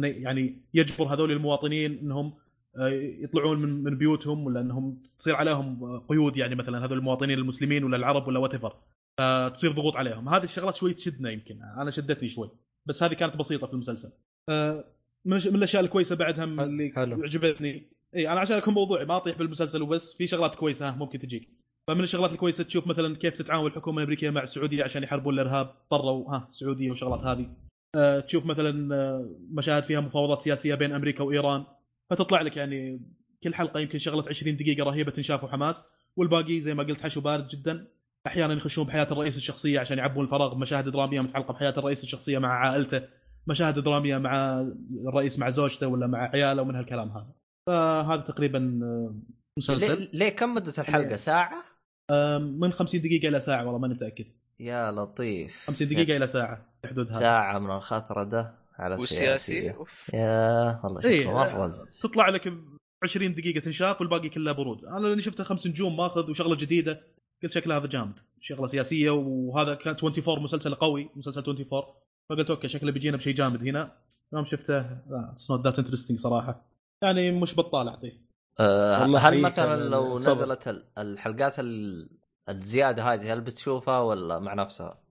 [0.02, 2.34] يعني يجبر هذول المواطنين إنهم
[2.78, 2.88] آه،
[3.24, 7.84] يطلعون من من بيوتهم ولا إنهم تصير عليهم آه، قيود يعني مثلا هذول المواطنين المسلمين
[7.84, 8.54] ولا العرب ولا وات
[9.54, 12.50] تصير ضغوط عليهم هذه الشغلات شوي تشدنا يمكن أنا شدتني شوي
[12.86, 14.12] بس هذه كانت بسيطة في المسلسل
[14.48, 14.84] آه،
[15.24, 16.44] من الأشياء الكويسة بعدها.
[16.44, 17.22] اللي حلو.
[17.22, 21.61] عجبتني إي أنا عشان أكون موضوعي ما أطيح بالمسلسل وبس في شغلات كويسة ممكن تجيك
[21.88, 25.74] فمن الشغلات الكويسة تشوف مثلا كيف تتعاون الحكومة الأمريكية مع السعودية عشان يحاربون الإرهاب.
[25.90, 27.46] طروا ها السعودية وشغلات هذه.
[27.96, 31.64] آه، تشوف مثلا آه، مشاهد فيها مفاوضات سياسية بين أمريكا وإيران.
[32.10, 33.00] فتطلع لك يعني
[33.44, 35.84] كل حلقة يمكن شغله 20 دقيقة رهيبة تنشاف وحماس.
[36.16, 37.88] والباقي زي ما قلت حشو بارد جدا.
[38.26, 42.48] أحيانا يخشون بحياة الرئيس الشخصية عشان يعبون الفراغ بمشاهد درامية متعلقة بحياة الرئيس الشخصية مع
[42.48, 43.02] عائلته.
[43.46, 44.60] مشاهد درامية مع
[45.08, 47.32] الرئيس مع زوجته ولا مع عياله ومن هالكلام هذا.
[47.66, 49.14] فهذا تقريبا آه،
[49.58, 49.98] مسلسل.
[50.00, 51.62] ليه, ليه كم مدة الحلقة؟ ساعة؟ آم،
[52.38, 54.24] من 50 دقيقة إلى ساعة والله ماني متاكد
[54.60, 55.64] يا لطيف.
[55.66, 56.66] 50 دقيقة إلى ساعة.
[56.86, 60.10] حدودها ساعة من الخطره ده على والسياسي السياسي أوف.
[60.14, 61.86] يا والله شكله إيه مره آه، زين.
[62.02, 62.62] تطلع لك ب
[63.02, 64.84] 20 دقيقة تنشاف والباقي كله برود.
[64.84, 67.00] أنا لأني شفته خمس نجوم ماخذ وشغلة جديدة.
[67.42, 68.18] قلت شكله هذا جامد.
[68.40, 71.84] شغلة سياسية وهذا كان 24 مسلسل قوي مسلسل 24
[72.30, 73.92] فقلت okay شكله بيجينا بشيء جامد هنا.
[74.32, 76.66] يوم شفته لا not that interesting صراحة.
[77.02, 78.31] يعني مش بطال أعطيه.
[78.60, 80.32] أه والله هل مثلا يعني لو صبر.
[80.34, 82.10] نزلت ال- الحلقات ال-
[82.48, 85.02] الزيادة هذه هل بتشوفها ولا مع نفسها؟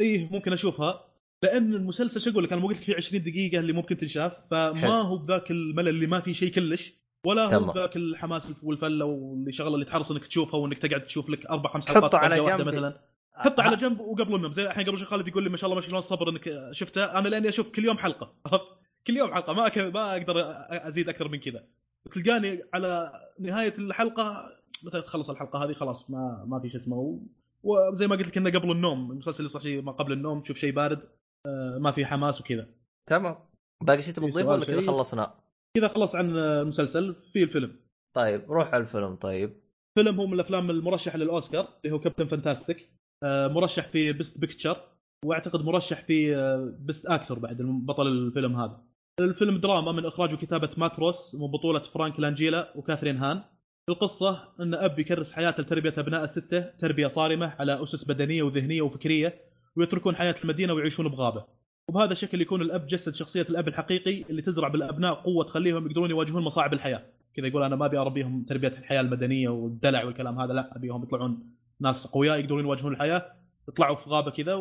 [0.00, 1.04] إيه ممكن أشوفها
[1.42, 4.32] لأن المسلسل شو أقول لك أنا مو قلت لك فيه 20 دقيقة اللي ممكن تنشاف
[4.50, 4.90] فما حلو.
[4.90, 6.92] هو بذاك الملل اللي ما في شيء كلش
[7.26, 7.70] ولا هو تمام.
[7.72, 11.88] بذاك الحماس والفلة واللي شغلة اللي تحرص إنك تشوفها وإنك تقعد تشوف لك أربع خمس
[11.88, 12.60] حلقات على جنب.
[12.66, 13.00] مثلا
[13.34, 15.74] حطه على جنب وقبل النوم زي الحين قبل شوي خالد يقول لي ما شاء الله
[15.74, 18.66] ما شاء الله الصبر إنك شفته أنا لأني أشوف كل يوم حلقة عرفت
[19.06, 19.78] كل يوم حلقة ما أك...
[19.78, 20.34] ما أقدر
[20.70, 21.64] أزيد أكثر من كذا
[22.10, 24.50] تلقاني على نهاية الحلقة
[24.84, 27.20] متى تخلص الحلقة هذه؟ خلاص ما ما في شيء اسمه.
[27.62, 30.56] وزي ما قلت لك إنه قبل النوم المسلسل اللي صار شيء ما قبل النوم تشوف
[30.56, 31.08] شيء بارد
[31.46, 32.66] آه، ما في حماس وكذا.
[33.10, 33.36] تمام.
[33.84, 35.34] باقي شيء تبغى في تضيفه ولا كذا؟ خلصنا؟
[35.76, 37.14] كذا خلص عن المسلسل.
[37.14, 37.76] في الفيلم.
[38.16, 39.56] طيب روح على الفيلم طيب.
[39.98, 42.88] فيلم هو من الأفلام المرشحه للأوسكار اللي هو Captain Fantastic
[43.24, 44.76] آه، مرشح في best picture
[45.24, 48.84] وأعتقد مرشح في آه، best actor بعد بطل الفيلم هذا.
[49.20, 53.42] الفيلم دراما من إخراج وكتابة مات روس من بطولة فرانك لانجيلا وكاثرين هان.
[53.88, 59.34] القصة أن أب يكرس حياته لتربية أبناءه الستة تربية صارمة على أسس بدنية وذهنية وفكرية
[59.76, 61.44] ويتركون حياة المدينة ويعيشون بغابة.
[61.88, 66.42] وبهذا الشكل يكون الأب جسد شخصية الأب الحقيقي اللي تزرع بالأبناء قوة تخليهم يقدرون يواجهون
[66.42, 67.02] مصاعب الحياة.
[67.36, 71.54] كذا يقول أنا ما أبي أربيهم تربية الحياة المدنية والدلع والكلام هذا لا أبيهم يطلعون
[71.80, 73.32] ناس اقوياء يقدرون يواجهون الحياة
[73.68, 74.54] يطلعوا في غابة كذا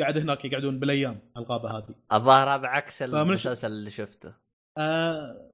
[0.00, 1.94] وقاعد هناك يقعدون بالايام الغابه هذه.
[2.12, 4.34] الظاهر هذا عكس المسلسل اللي شفته.
[4.78, 5.50] آه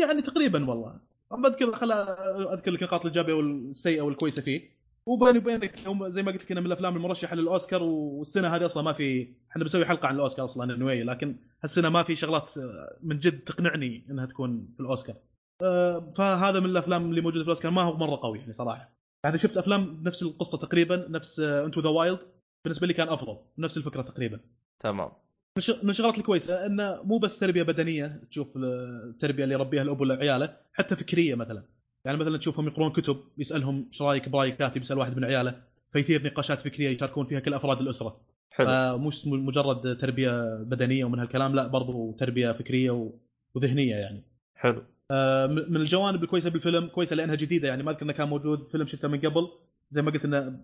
[0.00, 1.00] يعني تقريبا والله.
[1.32, 4.74] أما اذكر خل أذكر لك النقاط الإيجابية والسيئة والكويسة فيه.
[5.06, 5.78] وبيني وبينك
[6.08, 9.62] زي ما قلت لك إنه من الأفلام المرشحة للأوسكار والسنة هذه أصلا ما في إحنا
[9.62, 14.06] بنسوي حلقة عن الأوسكار أصلا انوي لكن هالسنه ما في شغلات آه، من جد تقنعني
[14.10, 15.16] إنها تكون في الأوسكار.
[15.62, 18.94] آه، فهذا من الأفلام اللي موجودة في الأوسكار ما هو مرة قوي يعني صراحة.
[19.24, 22.18] يعني شفت أفلام نفس القصة تقريبا نفس Into the Wild
[22.64, 23.36] بالنسبة لي كان أفضل.
[23.58, 24.40] نفس الفكرة تقريبا.
[24.80, 25.08] تمام.
[25.08, 30.02] من الش- من الشغلات الكويسة انه مو بس تربية بدنية تشوف التربية اللي يربيها الأب
[30.02, 31.62] لعياله حتى فكرية مثلا.
[32.04, 35.60] يعني مثلا تشوفهم يقرون كتب يسألهم إيش رأيك برأي كاتب يسأل واحد من عياله
[35.92, 38.20] فيثير نقاشات فكرية يشاركون فيها كل أفراد الأسرة.
[38.50, 38.66] حلو.
[38.66, 43.12] فمش م- مجرد تربية بدنية ومن هالكلام لا برضو تربية فكرية و-
[43.54, 44.22] وذهنية يعني.
[44.54, 44.82] حلو.
[45.10, 48.86] آه، من الجوانب الكويسة بالفيلم كويسة لأنها جديدة يعني ما أذكر إنه كان موجود فيلم
[48.86, 49.48] شفته من قبل
[49.90, 50.60] زي ما قلت إنه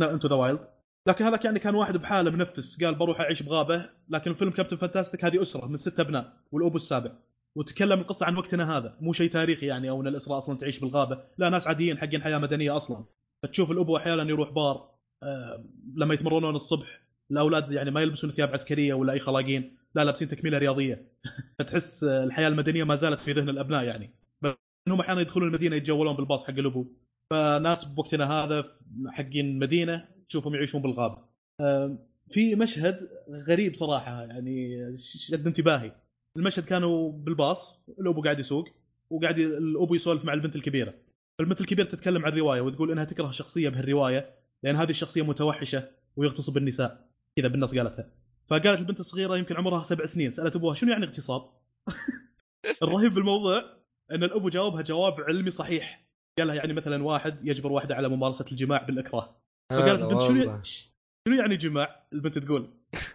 [0.00, 0.60] Into the Wild
[1.06, 3.90] لكن هذاك يعني كان واحد بحاله منفس قال بروح أعيش بغابة.
[4.08, 7.10] لكن الفيلم Captain Fantastic هذه أسرة من ست أبناء والأب السابع.
[7.54, 8.96] وتكلم القصة عن وقتنا هذا.
[9.00, 11.24] مو شيء تاريخي يعني أو أن الاسره أصلا تعيش بالغابة.
[11.38, 13.04] لا ناس عاديين حقين حياة مدنية أصلا.
[13.42, 14.90] فتشوف الابو أحيانا يروح بار
[15.22, 15.64] آه،
[15.96, 17.00] لما يتمرنون الصبح.
[17.30, 19.76] الأولاد يعني ما يلبسون ثياب عسكرية ولا أي خلاقين.
[19.94, 21.12] لا لابسين تكميلة رياضية.
[21.58, 24.14] فتحس آه، الحياة المدنية ما زالت في ذهن الأبناء يعني.
[24.88, 26.86] انهم أحيانا يدخلون المدينة يتجولون بالباص حق الابو
[27.30, 28.64] فناس بوقتنا هذا
[29.08, 30.13] حقين مدينة.
[30.34, 31.18] تشوفهم يعيشون بالغابة.
[32.30, 33.08] في مشهد
[33.48, 35.92] غريب صراحة يعني شد انتباهي.
[36.36, 38.68] المشهد كانوا بالباص الأبو قاعد يسوق
[39.10, 40.94] وقاعد الأبو يسولف مع البنت الكبيرة.
[41.40, 44.30] البنت الكبيرة تتكلم عن الرواية وتقول إنها تكره شخصية بهالرواية
[44.62, 48.10] لأن هذه الشخصية متوحشة ويغتصب النساء كذا بالنص قالتها.
[48.46, 51.42] فقالت البنت الصغيرة يمكن عمرها سبع سنين سألت أبوها شنو يعني اغتصاب؟
[52.82, 53.64] الرهيب بالموضوع
[54.10, 56.04] إن الأبو جاوبها جواب علمي صحيح.
[56.38, 59.43] قال لها يعني مثلا واحد يجبر واحدة على ممارسة الجماع بالإكراه.
[59.70, 60.60] فقالت البنت شنو.
[60.62, 62.70] شنو يعني جماع؟ البنت تقول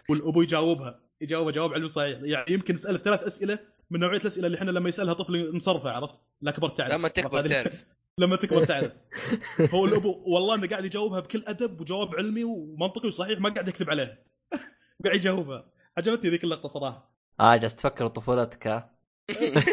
[0.08, 3.58] والابو يجاوبها يجاوبها جواب علمي صحيح يعني يمكن نساله ثلاث أسئلة
[3.90, 6.92] من نوعية الأسئلة اللي إحنا لما يسألها طفل نصرفه عرفت؟ الاكبر تعرف.
[6.92, 7.84] لما تكبر؟ تعرف.
[8.18, 8.92] لما تكبر تعرف.
[9.74, 13.90] هو الابو والله إنه قاعد يجاوبها بكل أدب وجواب علمي ومنطقي وصحيح ما قاعد يكذب
[13.90, 14.18] عليها.
[15.04, 15.66] قاعد يجاوبها.
[15.98, 17.10] عجبتني ذيك اللقطة صراحة.
[17.40, 18.90] آه جالس تفكر طفولتك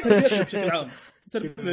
[0.05, 0.89] بشكل عام.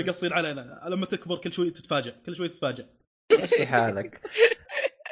[0.09, 0.85] قصين علينا.
[0.89, 2.85] لما تكبر كل شوي تتفاجئ كل شوي تتفاجئ
[3.33, 4.21] مشي حالك؟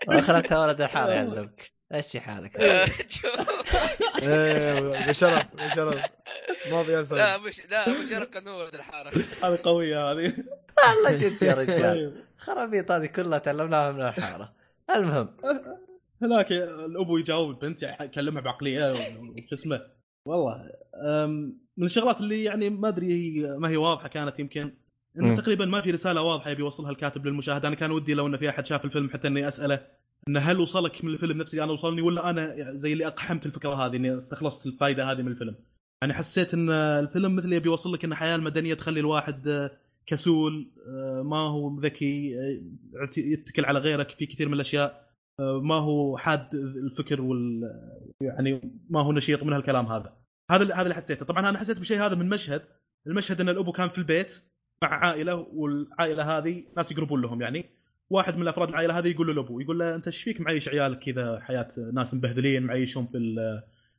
[0.09, 2.57] اخذتها ولد الحار يعلمك مشي حالك.
[3.09, 3.71] شوف
[4.23, 6.05] إيه بشرف بشرف.
[6.71, 9.11] ماضي لا اسد مش لا كان هو ولد الحارة.
[9.45, 10.35] هذه قوية هذه.
[10.87, 11.83] والله جد يا رجال.
[11.95, 12.25] طيب.
[12.39, 14.53] خرابيط هذه كلها تعلمناها من الحارة.
[14.95, 15.37] المهم.
[16.23, 19.81] هناك الأبو يجاوب البنت يكلمها بعقلية وش اسمه.
[20.27, 20.71] والله
[21.77, 24.75] من الشغلات اللي يعني ما أدري هي- ما هي واضحة كانت يمكن.
[25.19, 25.37] إنه مم.
[25.37, 28.49] تقريبا ما في رسالة واضحة يبي يوصلها الكاتب للمشاهد أنا كان ودي لو انه في
[28.49, 29.87] أحد شاف الفيلم حتى إني أسأله
[30.29, 33.75] إنه هل وصلك من الفيلم نفس اللي أنا وصلني ولا أنا زي اللي أقحمت الفكرة
[33.75, 35.55] هذه إني استخلصت الفائده هذه من الفيلم.
[36.03, 39.71] يعني حسيت إن الفيلم مثل يبي يوصل لك إن الحياة المدنية تخلي الواحد آه،
[40.07, 45.03] كسول آه، ما هو ذكي آه، يتكل على غيرك في كثير من الأشياء
[45.41, 46.55] ما هو حاد
[46.85, 47.61] الفكر وال
[48.21, 50.13] يعني ما هو نشيط من هالكلام هذا.
[50.51, 51.27] هذا اللي- هذا اللي حسيته.
[51.27, 52.63] طبعا أنا حسيت بالشيء هذا من مشهد.
[53.07, 54.43] المشهد إن الأبو كان في البيت
[54.83, 57.65] مع عائله والعائلة هذه ناس يقربون لهم يعني.
[58.11, 61.41] واحد من افراد العائلة هذه يقول للابو يقول له أنت إيش فيك معيش عيالك كذا؟
[61.41, 63.19] حياة ناس مبهذلين معيشهم في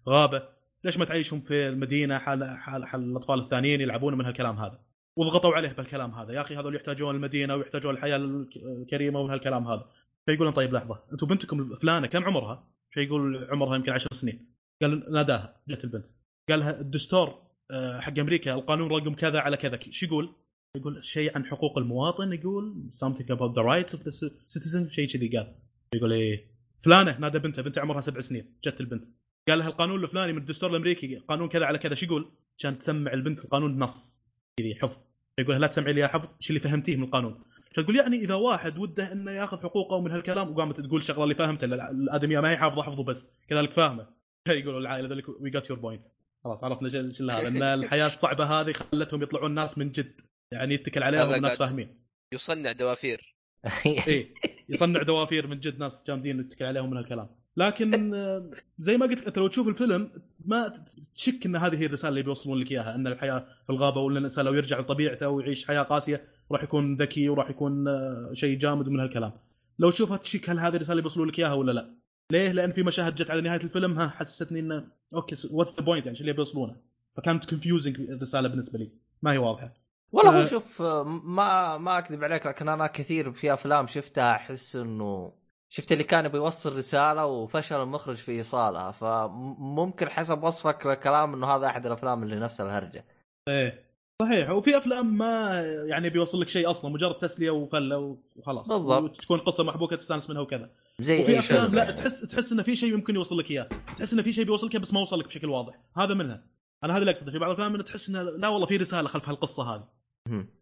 [0.08, 0.44] الغابة.
[0.84, 4.80] ليش ما تعيشهم في المدينة حال حال, حال الأطفال الثانيين يلعبون من هالكلام هذا؟
[5.16, 6.34] وضغطوا عليه بالكلام هذا.
[6.34, 9.86] يا أخي هذول يحتاجون المدينة ويحتاجون الحياة الك- الكريمة ومن هالكلام هذا
[10.26, 14.46] فيقولون طيب لحظة أنتم بنتكم فلانة كم عمرها؟ شيء يقول عمرها يمكن 10 سنين.
[14.82, 16.06] قال ناداها جت البنت.
[16.50, 19.80] قال لها الدستور آه، حق أمريكا القانون رقم كذا على كذا.
[19.90, 20.30] شو يقول؟
[20.78, 25.38] يقول شيء عن حقوق المواطن يقول something about the rights of the citizen شيء كذي
[25.38, 25.56] قال.
[25.94, 26.48] يقول إيه
[26.82, 29.06] فلانة نادى بنته بنته عمرها سبع سنين جت البنت.
[29.48, 33.14] قال لها القانون الفلاني من الدستور الأمريكي قانون كذا على كذا شو يقول؟ عشان تسمع
[33.14, 34.22] البنت القانون نص.
[34.58, 34.98] كذي حفظ.
[35.40, 37.44] يقول لا تسمعين لي إياه حفظ شو اللي فهمتيه من القانون.
[37.72, 41.36] عشان تقول يعني إذا واحد وده إنه ياخذ حقوقه من هالكلام وقامت تقول شغلة اللي
[41.36, 43.32] فهمته الآدمية ما هي حافظة حفظه بس.
[43.50, 44.08] كذلك فاهمه.
[44.48, 46.04] يقولوا العائلة ذلك we got your point
[46.44, 50.22] خلاص عرفنا إيش هذا إن الحياة الصعبة هذه خلتهم يطلعون ناس من جد.
[50.54, 51.96] يعني يتكل عليهم قاعد- فاهمين.
[52.34, 53.36] يصنع دوافير.
[54.08, 54.34] إيه
[54.70, 57.28] يصنع دوافير من جد ناس جامدين يتكل عليهم من هالكلام.
[57.58, 60.10] لكن آه، زي ما قلت لك انت لو تشوف الفيلم
[60.46, 60.86] ما
[61.16, 64.46] تشك إن هذه هي الرسالة اللي بيوصلون لك إياها إن الحياة في الغابة ولا الإنسان
[64.46, 69.00] لو يرجع لطبيعته ويعيش حياة قاسية راح يكون ذكي وراح يكون آه، شيء جامد من
[69.00, 69.32] هالكلام.
[69.80, 71.94] لو تشوفها تشك هل هذه الرسالة اللي بيوصلون لك إياها ولا لا؟
[72.32, 76.06] ليه؟ لأن في مشاهد جت على نهاية الفيلم ها حسستني انه okay what's the point
[76.06, 76.76] يعني؟ شو اللي بيوصلونه؟
[77.18, 78.92] فكانت confusing الرسالة بالنسبة لي.
[79.22, 79.74] ما هي واضحة.
[80.14, 80.46] والله هو.
[80.46, 85.34] شوف ما ما أكذب عليك لكن أنا كثير في أفلام شفتها أحس إنه
[85.70, 91.48] شفت اللي كان يبي يوصل رسالة وفشل المخرج في إيصالها فممكن حسب وصفك للكلام إنه
[91.48, 93.06] هذا أحد الأفلام اللي نفس الهرجة
[93.48, 99.04] إيه صحيح وفي أفلام ما يعني بيوصل لك شيء أصلا مجرد تسلية وفلة وخلاص بالضبط.
[99.04, 101.96] وتكون قصة محبوكة تستانس منها وكذا زي وفي أفلام لا يعني.
[101.96, 104.78] تحس تحس انه في شيء ممكن يوصل لك إياه تحس انه في شيء بيوصل لك
[104.78, 106.44] بس ما وصل لك بشكل واضح هذا منها
[106.84, 109.30] أنا هذا اللي أقصده في بعض الأفلام انه تحس انه لا والله في رسالة خلف
[109.30, 110.03] هالقصة هذه.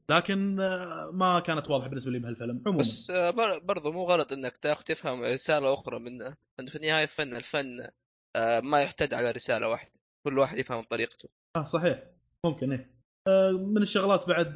[0.10, 2.80] لكن آه، ما كانت واضحة بالنسبة لي بهالفيلم عموما.
[2.80, 7.06] بس آه، بر- برضو مو غلط إنك تاخذ تفهم رسالة أخرى منه لأنه في النهاية
[7.06, 7.88] فن الفن
[8.36, 9.92] آه، ما يحتد على رسالة واحدة.
[10.24, 12.04] كل واحد يفهم بطريقته آه صحيح.
[12.46, 12.92] ممكن إيه.
[13.52, 14.54] من الشغلات بعد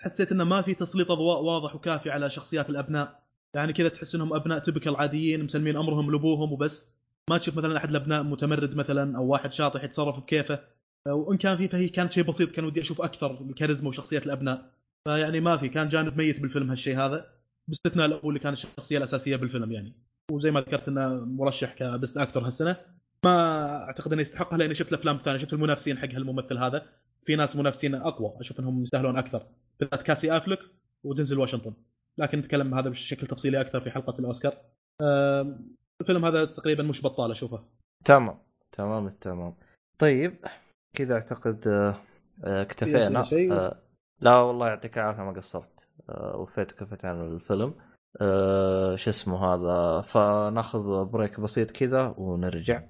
[0.00, 3.22] حسيت إنه ما في تسليط أضواء واضح وكافي على شخصيات الأبناء.
[3.54, 6.90] يعني كذا تحس إنهم أبناء تبكل عاديين مسلمين أمرهم لابوهم وبس.
[7.30, 10.60] ما تشوف مثلا أحد الأبناء متمرد مثلا أو واحد شاطح يتصرف بكيفه.
[11.06, 14.70] وإن كان في فهي كانت شيء بسيط كان ودي أشوف أكثر من كاريزما وشخصيات الأبناء.
[15.08, 17.26] فيعني ما في كان جانب ميت بالفيلم هالشيء هذا
[17.68, 19.92] باستثناء الأول اللي كان الشخصية الأساسية بالفيلم يعني.
[20.32, 22.76] وزي ما ذكرت إنه مرشح كبست اكتور هالسنة.
[23.24, 26.86] ما أعتقد إنه يستحقها لأني شفت الأفلام الثانية شفت المنافسين حق هالممثل هذا.
[27.24, 29.46] في ناس منافسين أقوى أشوف إنهم يستاهلون أكثر.
[29.80, 30.60] بالذات كاسي أفلك
[31.04, 31.72] ودنزل واشنطن.
[32.18, 34.56] لكن نتكلم هذا بشكل تفصيلي أكثر في حلقة الأوسكار.
[36.00, 37.64] الفيلم هذا تقريبا مش بطال أشوفه.
[38.04, 38.38] تمام
[38.72, 39.54] تمام التمام
[39.98, 40.36] طيب
[40.98, 41.96] كذا أعتقد آه،
[42.44, 43.76] آه، اكتفينا؟ آه،
[44.20, 45.88] لا والله يعطيك العافية ما قصرت.
[46.34, 47.74] وفيت كفيت عن الفيلم.
[48.96, 52.82] شو اسمه هذا؟ فناخذ بريك بسيط كذا ونرجع.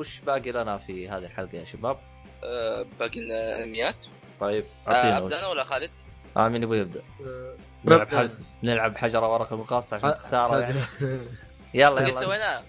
[0.00, 2.00] وش باقي لنا في هذه الحلقة يا شباب؟
[2.44, 4.06] آه، باقي لنا انميات
[4.40, 5.90] طيب اعطينا أبدأ أنا ولا خالد؟
[6.36, 8.18] آه مين يبغى يبدأ؟ آه، نلعب نبدأ.
[8.18, 8.30] حج...
[8.62, 10.80] نلعب حجرة ورقة مقص عشان تختارها يعني.
[11.74, 12.20] يلا يلا.
[12.20, 12.64] سويناه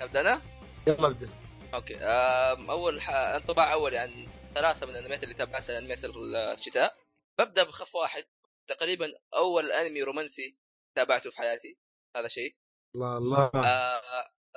[0.00, 0.40] أبدأ أنا؟
[0.86, 1.28] يلا أبدأ.
[1.74, 1.98] أوكي.
[2.70, 3.10] أول ح...
[3.10, 6.04] انطباع اولي عن ثلاثة من الانميات اللي تابعتها انميات
[6.58, 6.96] الشتاء.
[7.38, 8.24] ببدأ بخف واحد.
[8.66, 10.56] تقريبا أول أنمي رومانسي
[10.94, 11.78] تابعته في حياتي.
[12.16, 12.56] هذا شيء.
[12.94, 13.50] الله الله.
[13.54, 14.00] آه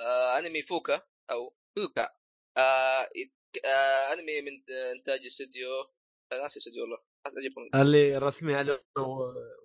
[0.00, 2.08] آه أنمي فوكا أو فوكا
[2.58, 3.08] آه
[3.66, 4.62] آه انمي من
[4.96, 5.80] إنتاج استوديو
[6.32, 6.98] آه، ناسي استوديو والله
[7.74, 8.84] اللي رسمي على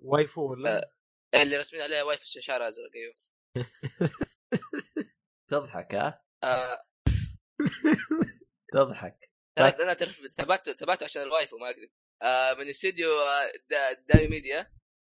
[0.02, 0.96] وايفو ولا؟
[1.34, 3.14] اللي رسمين عليه وايف شعر أزرق أيوه.
[5.50, 6.84] تضحك ها؟ آه.
[8.74, 9.30] تضحك.
[9.58, 9.74] طيب.
[9.74, 11.90] أنا تعرف تابعته تابعته عشان الوايفو ما اكذب
[12.22, 14.60] آه من استديو آه، دا داي ميديا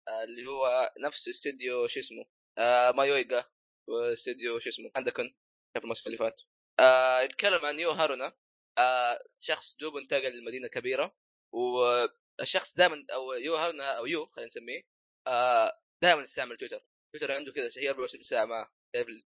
[0.08, 2.24] آه اللي هو نفس استديو شو اسمه
[2.58, 3.44] آه مايويغا
[3.88, 5.34] واستديو شو اسمه اندكون
[5.76, 6.40] شاف الموسم اللي فات.
[6.80, 8.32] آه يتكلم عن يو هارونا.
[8.78, 11.16] آه شخص دوب انتقل لمدينة كبيرة
[11.54, 14.82] والشخص دائما أو يو هارونا أو يو خلينا نسميه
[15.26, 16.80] آه دائما يستعمل تويتر.
[17.12, 18.72] تويتر عنده كذا شيء 24 ساعة معه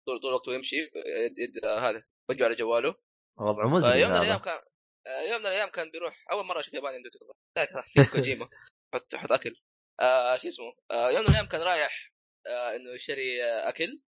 [0.06, 0.76] طول طول وقته يمشي
[1.06, 2.96] يد يد آه هذا وجهه على جواله.
[3.39, 4.62] وضع آه، مزعج يوم من الأيام كان
[5.08, 7.82] آه، يوم من الأيام كان بيروح أول مرة أشوف ياباني عنده تويتر.
[7.89, 8.50] في كوجيما.
[8.93, 9.62] حط حط أكل.
[10.00, 12.14] آه شو اسمه؟ آه يوم من الأيام كان رايح
[12.48, 14.02] آه إنه يشتري آه أكل.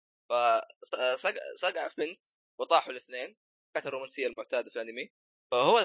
[0.92, 2.26] فصقع في بنت.
[2.60, 3.38] وطاحوا الاثنين
[3.76, 5.12] كانت الرومانسيه المعتاده في الانمي.
[5.52, 5.84] فهو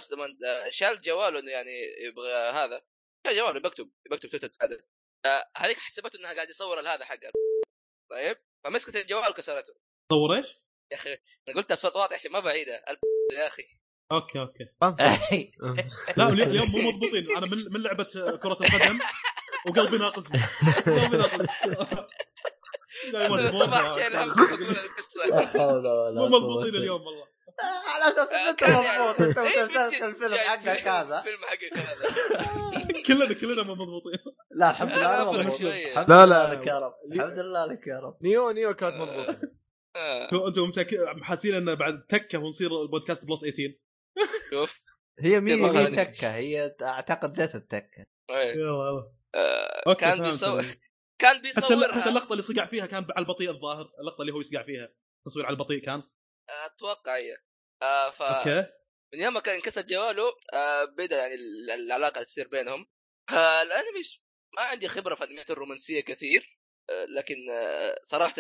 [0.68, 1.70] شال جواله إنه يعني
[2.06, 2.82] يبغى هذا.
[3.26, 4.76] شال جواله بكتب بكتب تويتر هذا.
[5.26, 7.30] آه، هذيك حسبته إنها قاعد يصور هذا حقه.
[8.10, 9.74] طيب؟ فمسكت الجوال وكسرته.
[10.10, 10.58] تصور إيش؟
[10.92, 11.18] يا أخي
[11.48, 12.84] أنا قلتها بصوت واضح عشان ما بعيدة.
[13.32, 13.62] يا أخي.
[14.12, 14.64] okay okay.
[16.16, 17.36] لا اليوم مو مضبوطين.
[17.36, 18.04] أنا من من لعبة
[18.42, 18.98] كرة القدم
[19.68, 20.40] وقلبي ناقصني.
[21.02, 21.46] قلبي ناقصني.
[23.50, 23.96] صباح
[24.84, 27.26] القصة حول ولا مو مضبوطين اليوم والله.
[27.62, 29.20] على أساس ان أنت مضبوط.
[29.20, 31.18] أنت مسلسلك الفيلم حقك هذا.
[31.18, 32.14] الفيلم حقك هذا؟
[33.06, 34.18] كلنا كلنا مو مضبوطين.
[34.50, 35.62] لا الحمد لله فرق مضبوط.
[35.62, 36.54] لا، لله لا.
[36.54, 36.94] لك يا رب.
[37.12, 38.18] الحمد لله لك يا رب.
[38.22, 39.40] نيو نيو كانت مضبوطة.
[39.96, 43.74] آه، أنتوا أنتوا متأكد- حاسين انه بعد تكة ونصير البودكاست بلس 18
[44.50, 44.80] شوف.
[45.20, 46.34] هي مي يلا هي تكة.
[46.34, 48.04] هي أعتقد جت التكة.
[48.30, 49.12] يلا يلا.
[49.86, 50.78] okay، كان فهمت.
[51.18, 52.08] كان الل- حتى بيصورها.
[52.08, 54.94] اللقطة اللي صقع فيها كان على البطيء الظاهر اللقطة اللي هو يصقع فيها
[55.26, 56.02] تصوير على البطيء كان.
[56.50, 57.36] أتوقع هي
[57.82, 58.72] آه، ف okay.
[59.14, 62.86] من يوم ما كان انكسر جواله آه، بدأ يعني ال- العلاقة تصير بينهم.
[63.30, 64.02] آه، الأنمي
[64.56, 66.58] ما عندي خبرة في انميات الرومانسية كثير
[66.90, 68.34] آه، لكن آه، صراحة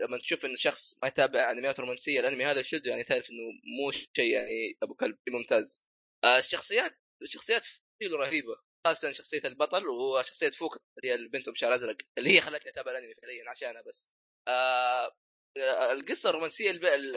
[0.00, 3.38] لما تشوف إن شخص ما يتابع أنميات رومانسية الأنمي هذا يشد يعني تعرف إنه
[3.84, 5.86] مو شيء يعني أبو كلب ممتاز.
[6.24, 8.56] آه، الشخصيات الشخصيات فيه رهيبة.
[8.86, 12.90] خاصة شخصية البطل وهو شخصية فوكا اللي هي البنت بشعر ازرق اللي هي خلتني أتابع
[12.90, 14.12] الأنمي فعليا عشانها بس
[14.48, 15.16] آه
[15.58, 16.70] آه، القصة الرومانسية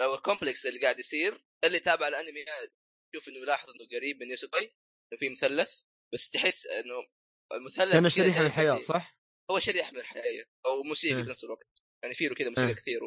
[0.03, 2.45] أو ال complex اللي قاعد يصير اللي تابع الأنمي
[3.13, 4.63] تشوف إنه يلاحظ إنه قريب من يو سوزوكا
[5.13, 5.81] إنه في مثلث
[6.13, 7.07] بس تحس إنه
[7.53, 9.17] المثلث كذا شريحه من تعرف الحياة اللي- صح؟
[9.51, 11.23] هو شريحه من الحياة أو موسيقى إيه.
[11.23, 11.67] بنفس الوقت
[12.03, 12.75] يعني في له كذا موسيقى إيه.
[12.75, 12.99] كثير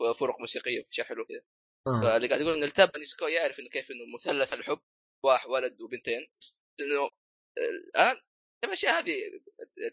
[0.00, 1.42] وفرق موسيقية واشياء حلوة كذا
[1.86, 2.00] آه.
[2.02, 4.80] فاللي قاعد يقول إنه التاب نيسكو يعرف إنه كيف إنه مثلث الحب
[5.24, 6.26] واحد ولد وبنتين
[6.80, 7.10] إنه
[7.58, 8.16] الآن
[8.64, 9.18] الأشياء هذه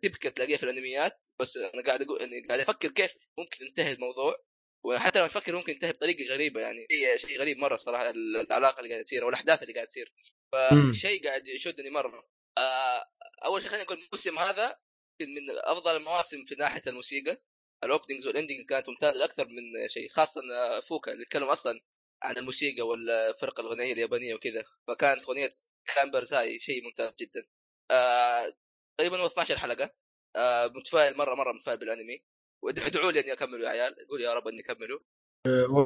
[0.02, 4.46] تبكى تلاقيها في الأنميات بس أنا قاعد أقول إني قاعد أفكر كيف ممكن ينتهي الموضوع
[4.86, 8.80] وحتى لو أفكر ممكن ينتهي بطريقة غريبة يعني هي شيء غريب مرة صراحة ال- العلاقة
[8.80, 10.14] اللي قاعدة تصير أو الأحداث اللي قاعدة تصير.
[10.54, 12.28] فشيء قاعد يشدني مرة.
[12.58, 13.06] آه،
[13.46, 14.78] أول شيء خلينا نقول الموسم هذا
[15.22, 17.42] من أفضل المواسم في ناحية الموسيقى.
[17.84, 20.42] ال openings وال endings كانت ممتازة أكثر من شيء خاصة
[20.80, 21.80] فوكا اللي يتكلم أصلا
[22.24, 24.64] عن الموسيقى والفرق الغنائيه اليابانية وكذا.
[24.88, 25.50] فكانت أغنية
[25.96, 27.48] كا numbers هاي شيء ممتاز جدا.
[27.92, 28.54] آه،
[28.98, 29.96] تقريبا هو 12 حلقة.
[30.36, 32.24] آه، متفائل مرة مرة متفائل بالانمي.
[32.64, 34.08] وادعوا لي أني أكمله يا عيال.
[34.10, 35.00] قول يا رب أني أكمله.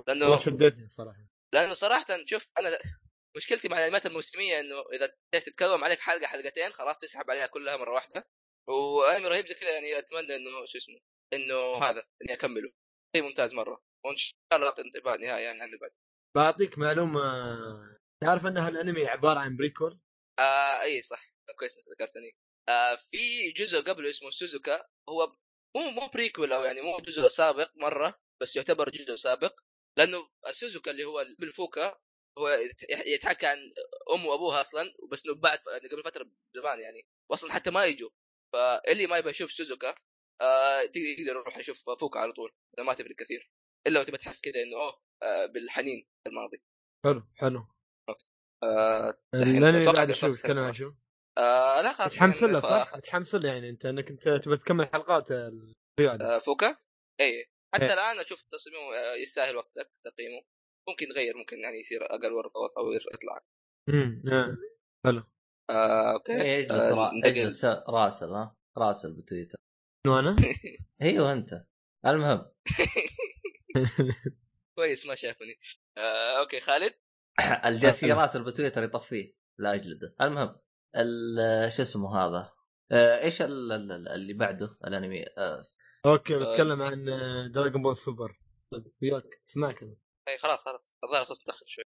[0.07, 1.27] لأنه شدتني صراحة.
[1.53, 2.77] لأنه صراحة شوف أنا
[3.37, 7.93] مشكلتي مع الأنميات الموسمية إنه إذا تتكنسل عليك حلقة حلقتين خلاص تسحب عليها كلها مرة
[7.93, 8.27] واحدة.
[8.69, 10.99] وأنمي رهيب زي كذا يعني أتمنى إنه شو اسمه
[11.33, 12.71] إنه هذا إني أكمله.
[13.15, 13.83] شيء ممتاز مرة.
[14.05, 14.73] وإن شاء الله
[15.17, 15.91] نهائي يعني عنه بعد.
[16.35, 17.21] بعطيك معلومة
[18.21, 19.99] تعرف إن هالأنمي عبارة عن prequel
[20.39, 21.33] آه إي صح.
[21.59, 22.35] كويس ذكرتني.
[22.69, 25.31] آه في جزء قبله اسمه سوزوكا هو
[25.75, 29.59] مو مو prequel أو يعني مو جزء سابق مرة بس يعتبر جزء سابق.
[29.97, 31.99] لأنه سوزوكا اللي هو بالفوكا
[32.37, 33.57] هو يت- يتحكى عن
[34.13, 37.07] ام وابوها أصلا بس إنه بعد يعني قبل فترة زمان يعني.
[37.31, 38.09] واصلا حتى ما يجوا.
[38.53, 39.95] فاللي ما يبغى يشوف سوزوكا
[40.41, 42.51] آه تقدر يقدر يروح يشوف فوكا على طول.
[42.79, 43.51] ما تفرق كثير
[43.87, 46.63] إلا لو تبغى تحس كذا إنه اوه آه بالحنين الماضي.
[47.05, 47.67] حلو حلو.
[48.63, 50.77] آه عن خلاص.
[50.77, 50.91] شو؟
[51.37, 54.89] آه لا خلاص متحمس يعني له صح؟ متحمس له يعني انت انك انت تبغى تكمل
[54.93, 56.35] حلقات الزيادة.
[56.35, 56.77] آه، فوكا؟
[57.21, 57.93] اي حتى إيه.
[57.93, 60.41] الآن أشوف تصميمه آه، يستاهل وقتك تقييمه.
[60.89, 63.39] ممكن يتغير ممكن يعني يصير أقل ورقه أو يطلع.
[63.89, 64.57] امم آه.
[65.69, 66.41] آه، أوكي.
[66.41, 66.67] إيه،
[67.25, 69.57] يجلس آه، راسل ها؟ راسل بتويتر.
[70.07, 70.35] شنو أنا؟
[71.01, 71.65] أيوه أنت.
[72.05, 72.51] المهم.
[74.77, 75.59] كويس ما شافني.
[75.97, 76.93] آه، أوكي خالد؟
[77.65, 78.09] الجالس حلو.
[78.09, 80.55] يراسل بتويتر يطفيه لا اجلده المهم
[80.95, 82.51] ال- شو اسمه هذا؟
[82.91, 85.63] آه، إيش ال- ال- ال- اللي بعده؟ الأنمي آه،
[86.05, 86.39] أوكي آه.
[86.53, 87.05] بتكلم عن
[87.51, 88.39] دراجون بول سوبر
[89.01, 89.95] وياك اسمعك أنا.
[90.27, 90.95] إي خلاص خلاص.
[91.03, 91.83] الظاهر صوت متاخر شوي.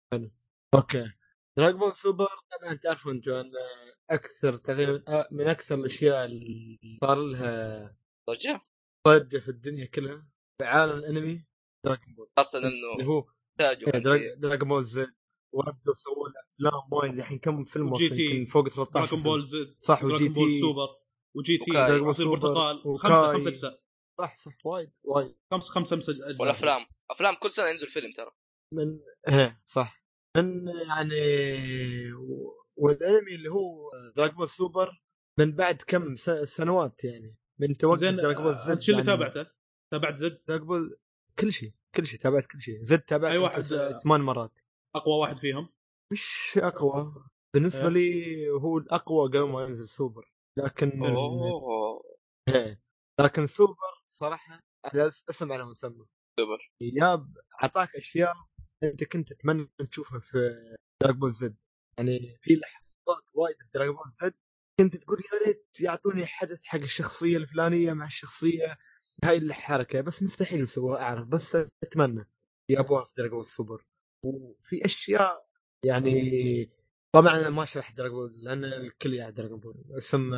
[0.73, 1.05] أوكي.
[1.57, 2.27] دراجون بول سوبر
[2.61, 3.51] طبعا تعرفوا أنتم أن
[4.09, 7.95] أكثر تقريبا من أكثر الأشياء اللي صار لها
[8.29, 8.61] ضجة؟
[9.07, 10.27] ضجة في الدنيا كلها
[10.57, 11.45] في عالم الأنمي
[11.85, 12.69] دراجون بول خاصة اللي
[13.03, 13.25] انه هو
[13.59, 15.13] دراج- سيء دراجون بول زد
[15.53, 18.05] وردوا سووا له افلام وايد الحين كم فيلم وجي تي.
[18.05, 19.07] وصل؟ يمكن فوق 13 فيلم.
[19.09, 20.59] دراغون بول زد صح وجي دراغون بول تي.
[20.59, 20.87] سوبر
[21.35, 21.71] وجي تي
[22.13, 22.29] سوبر.
[22.39, 22.81] برتقال.
[22.99, 23.83] خمسه خمسة أجزاء.
[24.17, 25.35] صح صح وايد وايد.
[25.51, 26.41] خمس خمسه خمسة أجزاء.
[26.41, 26.81] والأفلام.
[27.11, 28.31] أفلام كل سنة ينزل فيلم ترى.
[28.73, 28.99] من
[29.29, 30.03] إيه صح.
[30.37, 31.21] من يعني
[32.75, 35.01] والأنمي اللي هو دراجون بول سوبر
[35.39, 37.37] من بعد كم س- سنوات يعني.
[37.59, 39.51] من توقف زين دراجون بول آه، زد انت شو اللي يعني تابعته؟
[39.91, 40.97] تابعت زد؟ دراجون بول
[41.39, 42.81] كل شيء كل شيء تابعت كل شيء.
[42.83, 44.51] زد تابعت يمكن واحد، آه، ثمان مرات.
[44.95, 45.69] أقوى واحد فيهم.
[46.11, 47.25] مش أقوى.
[47.53, 47.89] بالنسبة إيه.
[47.89, 50.33] لي هو الأقوى قبل ما ينزل سوبر.
[50.57, 52.03] لكن أوه.
[52.49, 52.81] إيه.
[53.21, 54.59] لكن سوبر صراحة
[55.29, 56.05] اسم على مسمى
[56.39, 56.71] سوبر.
[56.81, 58.33] ياب أعطاك أشياء
[58.83, 60.37] أنت كنت تتمنى تشوفها في
[61.03, 61.55] دراج بول زد
[61.97, 64.33] يعني في لحظات وايد في دراج بول زد
[64.79, 68.77] كنت تقول يا ريت يعطوني حدث حق الشخصية الفلانية مع الشخصية.
[69.23, 70.01] هاي الحركة.
[70.01, 71.27] بس مستحيل يسووها أعرف.
[71.27, 72.29] بس أتمنى.
[72.69, 73.85] يابوها في دراج بول سوبر
[74.23, 75.45] وفي أشياء
[75.85, 76.69] يعني
[77.15, 80.33] طبعا أنا ما أشرح دراج بول لأن الكل يعرف دراج بول اسم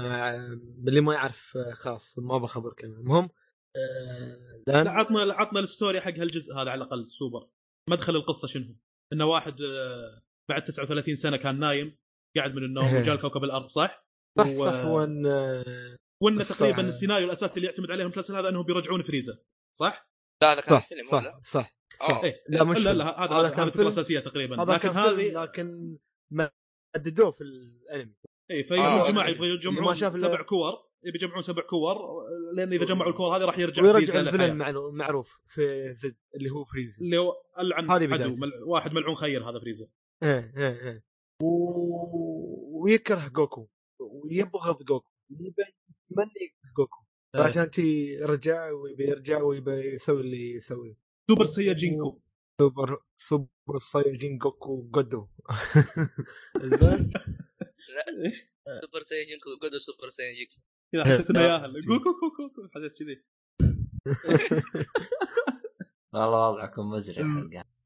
[0.88, 3.30] اللي ما يعرف خلاص ما بخبر كلمه المهم
[3.76, 7.48] آه، لأن لا عطنا عطنا ال story حق هالجزء هذا على الأقل السوبر
[7.90, 8.76] مدخل القصة شنو؟
[9.14, 11.98] انه واحد آه، بعد 39 سنة كان نايم
[12.38, 14.06] قاعد من النوم وجاء كوكب الأرض صح؟
[14.38, 16.82] صح و- صح وإن آه، وإنه بس تقريبا.
[16.82, 19.38] السيناريو الأساسي اللي يعتمد عليه المسلسل هذا إنهم بيرجعون فريزا
[19.76, 20.10] صح؟
[20.42, 21.50] لا هذا كان صح فيلم صح ولا؟ صح.
[21.52, 21.75] صح
[22.24, 22.94] إيه لا مش لا.
[22.94, 23.84] لا هذا هذا كان فيلم.
[23.84, 24.62] الاساسيه تقريبا.
[24.64, 25.98] هذا لكن هذه لكن
[26.32, 26.52] ما
[26.98, 28.16] جددوه في الأنمي.
[28.52, 29.32] اي آه، فيا جماعة أوكي.
[29.32, 30.74] يبغوا اللي يجمعون سبع كور.
[31.04, 31.98] يبي يجمعون سبع كور.
[32.56, 36.66] لأن إذا جمعوا الكور هذه راح يرجع ويرجع ال villain المعروف في زد اللي هو
[36.66, 38.36] فريزا اللي هو العن هذه عدو.
[38.36, 38.52] مل...
[38.68, 39.88] واحد ملعون خير هذا فريزا
[40.24, 41.04] إيه إيه إيه.
[41.44, 42.84] و...
[42.84, 43.70] ويكره جوكو.
[44.00, 45.10] ويبغض جوكو.
[45.30, 46.98] يتمنى يكره جوكو.
[47.36, 47.42] إيه.
[47.42, 51.05] عشان تي رجع ويبي يرجع ويبي يسوي اللي يسويه.
[51.32, 52.22] سوبر سياجينكو
[52.62, 55.28] سوبر سوبر سايجين جوكو جودو
[56.58, 57.12] زين
[58.82, 60.48] سوبر سايجين جودو سوبر سايجين
[60.94, 61.42] كذا حسيت انه.
[61.42, 63.24] ياهل جو كو كو كو كو حسيت كذي
[66.14, 67.24] والله وضعكم مزري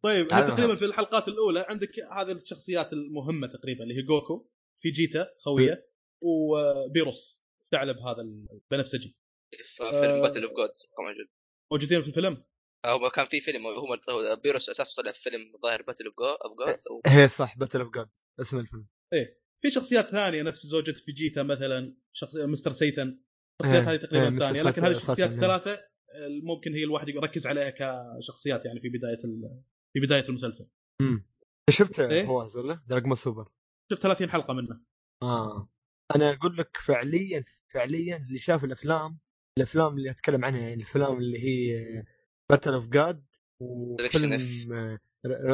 [0.04, 0.76] طيب تقريبا.
[0.76, 1.66] في الحلقات الأولى.
[1.70, 4.50] عندك هذه الشخصيات المهمة تقريبا اللي هي جوكو
[4.82, 5.90] فيجيتا خويه
[6.22, 9.18] وبيروس ثعلب هذا البنفسجي
[9.52, 10.22] في فيلم آه.
[10.22, 11.28] Battle of Gods موجود.
[11.72, 12.44] موجودين في الفيلم؟
[12.86, 16.16] هو كان في فيلم هو هو بيروس اساسه طلع في فيلم ظاهر Battle of
[16.60, 18.10] Gods أو هي صح Battle of Gods
[18.40, 18.88] اسم الفيلم.
[19.62, 23.20] في شخصيات ثانية نفس زوجة فيجيتا مثلا شخص مستر سيتن
[23.62, 27.48] الشخصيات إيه، هذه تقريبا إيه، ثانية لكن هذه الشخصيات الثلاثه آه، ممكن هي الواحد يركز
[27.48, 29.62] عليها كشخصيات يعني في بداية ال...
[29.94, 30.70] في بداية المسلسل.
[31.02, 31.26] امم
[31.70, 33.52] شفت إيه؟ فواز ولا؟ دراجون سوبر
[33.92, 34.82] شفت 30 حلقة منه.
[35.24, 35.70] آه.
[36.16, 39.20] أنا أقول لك فعليا فعليا اللي شاف الأفلام
[39.58, 41.76] الأفلام اللي أتكلم عنها يعني الأفلام اللي هي
[42.52, 43.26] Battle of Gods
[43.62, 45.00] وفيلم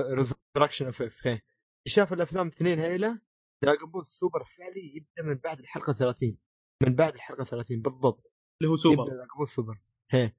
[0.09, 1.39] Resurrection of F
[1.87, 3.21] شاف الأفلام اثنين هيلة
[3.63, 6.37] دراجون بول سوبر فعلي يبدأ من بعد الحلقة 30
[6.83, 8.33] من بعد الحلقة 30 بالضبط.
[8.61, 9.79] اللي هو يبدأ سوبر دراجون بول سوبر
[10.13, 10.35] إيه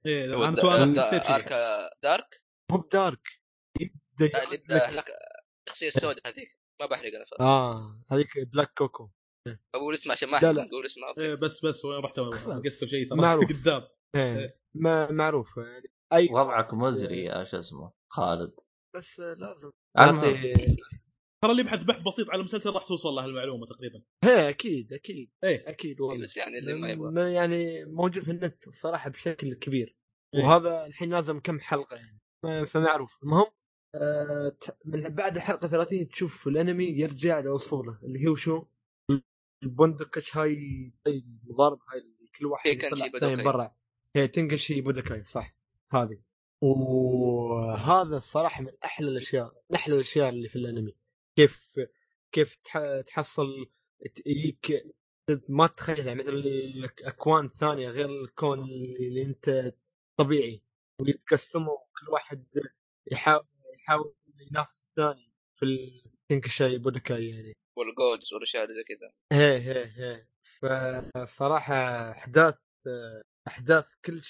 [0.84, 1.30] نسيت.
[1.30, 1.52] arc
[2.02, 2.42] dark؟
[2.72, 3.28] مو ب dark.
[3.80, 5.02] يبدأ يبدا
[5.68, 6.48] الشخصيه السوداء هذيك.
[6.80, 9.10] ما بحرق أنا آه هذيك Black كوكو
[9.74, 11.14] أقول اسمه عشان ما أقول اسمه.
[11.18, 12.20] إيه بس بس وين رحت.
[12.64, 13.18] قصته شيء ترى.
[13.18, 13.44] معروف.
[13.52, 14.60] كذاب إيه.
[14.74, 15.56] ما معروف.
[15.56, 18.54] يعني أي وضعك مزري يا شو اسمه خالد.
[18.96, 19.70] بس لازم.
[21.42, 24.02] ترى اللي يبحث بحث بسيط على المسلسل راح توصل له المعلومة تقريبا.
[24.24, 25.68] هي أكيد أكيد إيه.
[25.68, 26.24] أكيد والله.
[26.24, 27.32] بس يعني اللي ما يبغى.
[27.34, 29.96] يعني موجود في النت الصراحة بشكل كبير.
[30.34, 30.44] إيه.
[30.44, 32.20] وهذا الحين لازم كم حلقة يعني.
[32.66, 33.18] فمعروف.
[33.22, 33.46] المهم
[33.94, 38.64] آه ت- من بعد الحلقة 30 تشوف الأنمي يرجع لأصوله اللي هو شو؟
[39.62, 43.74] البندقش هاي المضاربة هاي اللي كل واحد يطلع برا.
[44.16, 45.55] هي تنقشي بودكاي صح.
[45.92, 46.18] هذه.
[46.62, 50.96] وهذا الصراحة من أحلى الأشياء من أحلى الأشياء اللي في الأنمي.
[51.38, 51.70] كيف
[52.32, 53.66] كيف تح- تحصل
[54.14, 54.86] تجيك
[55.48, 59.74] ما تتخيلها مثل الاكوان الثانية غير الكون اللي أنت
[60.18, 60.62] طبيعي.
[61.00, 62.46] ويتقسموا وكل واحد
[63.12, 64.14] يحاول يحاول
[64.50, 67.52] ينافس الثاني في التنكشاي بودكاي يعني.
[67.78, 69.12] وال gods والأشياء اللي زي كذا.
[69.32, 70.26] هي هي هي.
[70.60, 71.74] فصراحة
[72.10, 72.54] أحداث
[73.48, 74.22] أحداث كل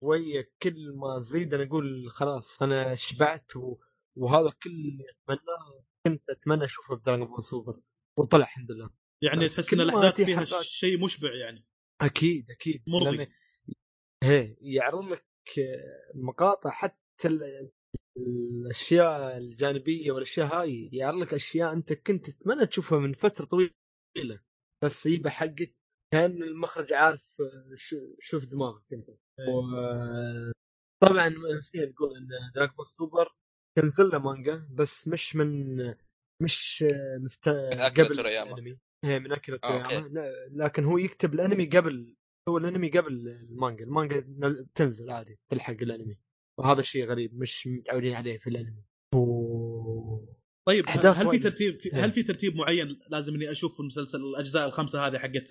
[0.00, 3.76] شوية كل ما أزيد أنا أقول خلاص أنا شبعت و...
[4.16, 7.80] وهذا كل اللي أتمناه كنت أتمنى أشوفه ب Dragon Ball Super
[8.18, 8.90] وطلع الحمد لله.
[9.22, 11.66] يعني تحس إن الأحداث فيها شيء مشبع يعني.
[12.00, 12.82] أكيد أكيد.
[12.86, 13.26] مرضي.
[13.26, 13.30] لأن-
[14.24, 15.26] هي يعرض لك
[16.14, 17.70] مقاطع حتى ال-
[18.16, 24.40] الأشياء الجانبية والأشياء هاي يعرض لك أشياء أنت كنت تتمنى تشوفها من فترة طويلة.
[24.84, 25.76] بس يبقى حقك
[26.12, 27.24] كأن المخرج عارف
[27.76, 29.10] شو- شوف دماغك أنت.
[31.02, 31.28] طبعا
[31.58, 33.28] نسينا نقول إن Dragon Ball Super
[33.78, 35.76] تنزل له مانجا بس مش من
[36.42, 36.84] مش
[37.20, 37.48] مست...
[37.48, 38.20] قبل.
[38.20, 38.78] الأنمي.
[39.04, 39.82] إيه من اكيرا آه،.
[39.82, 42.16] تورياما لا- لكن هو يكتب الأنمي قبل
[42.48, 43.84] هو الأنمي قبل المانجا.
[43.84, 46.18] المانجا نز- تنزل عادي تلحق الأنمي.
[46.60, 48.84] وهذا الشيء غريب مش متعودين عليه في الأنمي.
[49.14, 50.26] و...
[50.68, 51.38] طيب هل في.
[51.38, 55.48] ترتيب في هل في ترتيب معين لازم إني أشوف المسلسل الأجزاء الخمسة هذه حقت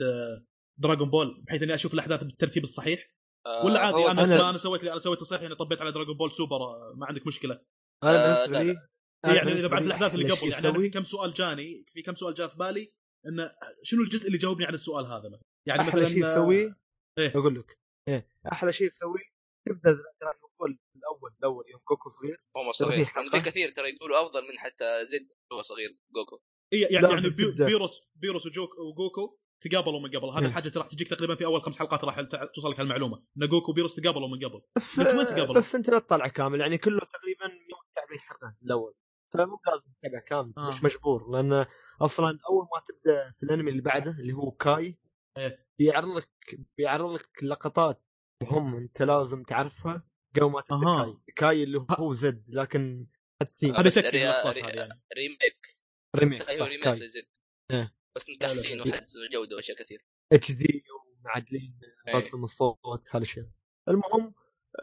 [0.80, 3.15] دراغون بول بحيث إني أشوف الأحداث بالترتيب الصحيح؟
[3.46, 5.82] آه، ولا عادي هو أنا أنا- أنا, أنا سويت لي أنا سويت الصحيح إني طبيت
[5.82, 7.62] على Dragon Ball Super آه، ما عندك مشكلة.
[8.04, 8.88] أنا آه، بالنسبة لا، لي
[9.26, 12.02] أنا يعني إذا بعد لي الأحداث اللي قبل يعني أنا في كم سؤال جاني في
[12.02, 12.94] كم سؤال جاء في بالي
[13.28, 13.52] انه
[13.84, 16.76] شنو الجزء اللي جاوبني عن السؤال هذا مثلا؟ يعني أحلى مثلا شيء تسويه
[17.20, 17.30] إيه.
[17.36, 17.78] أقول لك
[18.10, 19.24] إيه أحلى شيء تسويه
[19.68, 19.92] تبدأ
[20.22, 22.42] Dragon Ball الأول الأول يوم كوكو صغير.
[22.58, 23.30] هو صغير في.
[23.30, 26.42] في كثير ترى يقولوا أفضل من حتى Z هو صغير جوكو
[26.74, 27.30] إيه يعني يعني.
[27.66, 29.38] بيروس بيروس وجوك وجوكو
[29.68, 30.46] تقابلوا من قبل هذه مم.
[30.46, 33.72] الحاجة راح تجيك تقريبا في أول خمس حلقات راح تع- توصل لك هالمعلومة ان جوكو
[33.72, 37.48] وبيروس تقابلوا من قبل بس وين تقابلوا؟ بس أنت لا تطلع كامل يعني كله تقريبا
[37.48, 38.94] 140 حلقه الأول
[39.34, 40.70] فمو لازم تتابع كامل آه.
[40.70, 41.66] مش مجبور لأن
[42.02, 44.98] أصلا أول ما تبدأ في الأنمي اللي بعده اللي هو كاي
[45.38, 45.68] إيه.
[45.80, 46.30] بيعرض لك
[46.78, 48.04] بيعرض لك لقطات
[48.44, 50.04] مهمه أنت لازم تعرفها
[50.36, 51.06] قبل ما تبدأ أها.
[51.06, 53.08] كاي كاي اللي هو Z لكن
[53.42, 55.78] آه، ري- هذه يعني ريميك
[56.16, 57.28] ريميك أيوه صح remake كاي ل Z
[57.72, 57.96] إيه.
[58.16, 58.88] بس من تحسين لا.
[58.88, 60.84] وحسن جوده وأشياء كثير HD
[61.22, 62.16] ومعدلين إيه.
[62.16, 63.46] رسم الصوت هالاشياء
[63.90, 64.34] المهم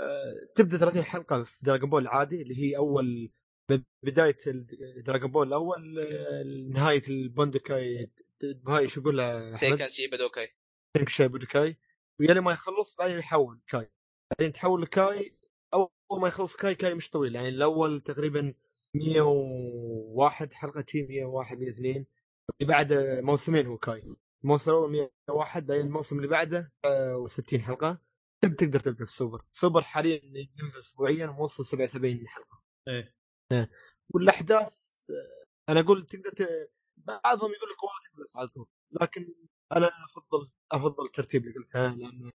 [0.01, 3.33] آه، تبدأ 30 حلقة في Dragon Ball العادي اللي هي أول
[4.03, 4.37] بداية
[4.97, 5.81] Dragon Ball الأول
[6.71, 8.11] نهاية البوندكاي
[8.69, 10.49] هاي شو يقول لها كان شي بدوكاي
[10.97, 11.77] تنكشي بودكاي
[12.21, 13.91] ويلي ما يخلص بعدين يحول كاي
[14.31, 15.37] بعدين تحول لكاي
[15.75, 18.55] أول ما يخلص كاي كاي مش طويل يعني الأول تقريبا
[18.95, 22.07] 101 حلقة شي 101 102
[22.61, 24.91] اللي بعده موسمين هو كاي الموسم الأول
[25.29, 27.99] 101 بعدين الموسم اللي بعده آه، 60 حلقة
[28.41, 30.21] تب تقدر تبدأ في Super Super حاليا
[30.63, 33.15] ينزل اسبوعيا ووصل 77 حلقة إيه.
[33.53, 33.71] إيه.
[34.15, 34.79] والأحداث
[35.11, 36.47] آه، أنا أقول تقدر.
[36.97, 38.67] بعضهم يقول لك والله تقدر على طول
[39.01, 39.35] لكن
[39.73, 42.31] أنا أفضل أفضل الترتيب اللي قلتها لأن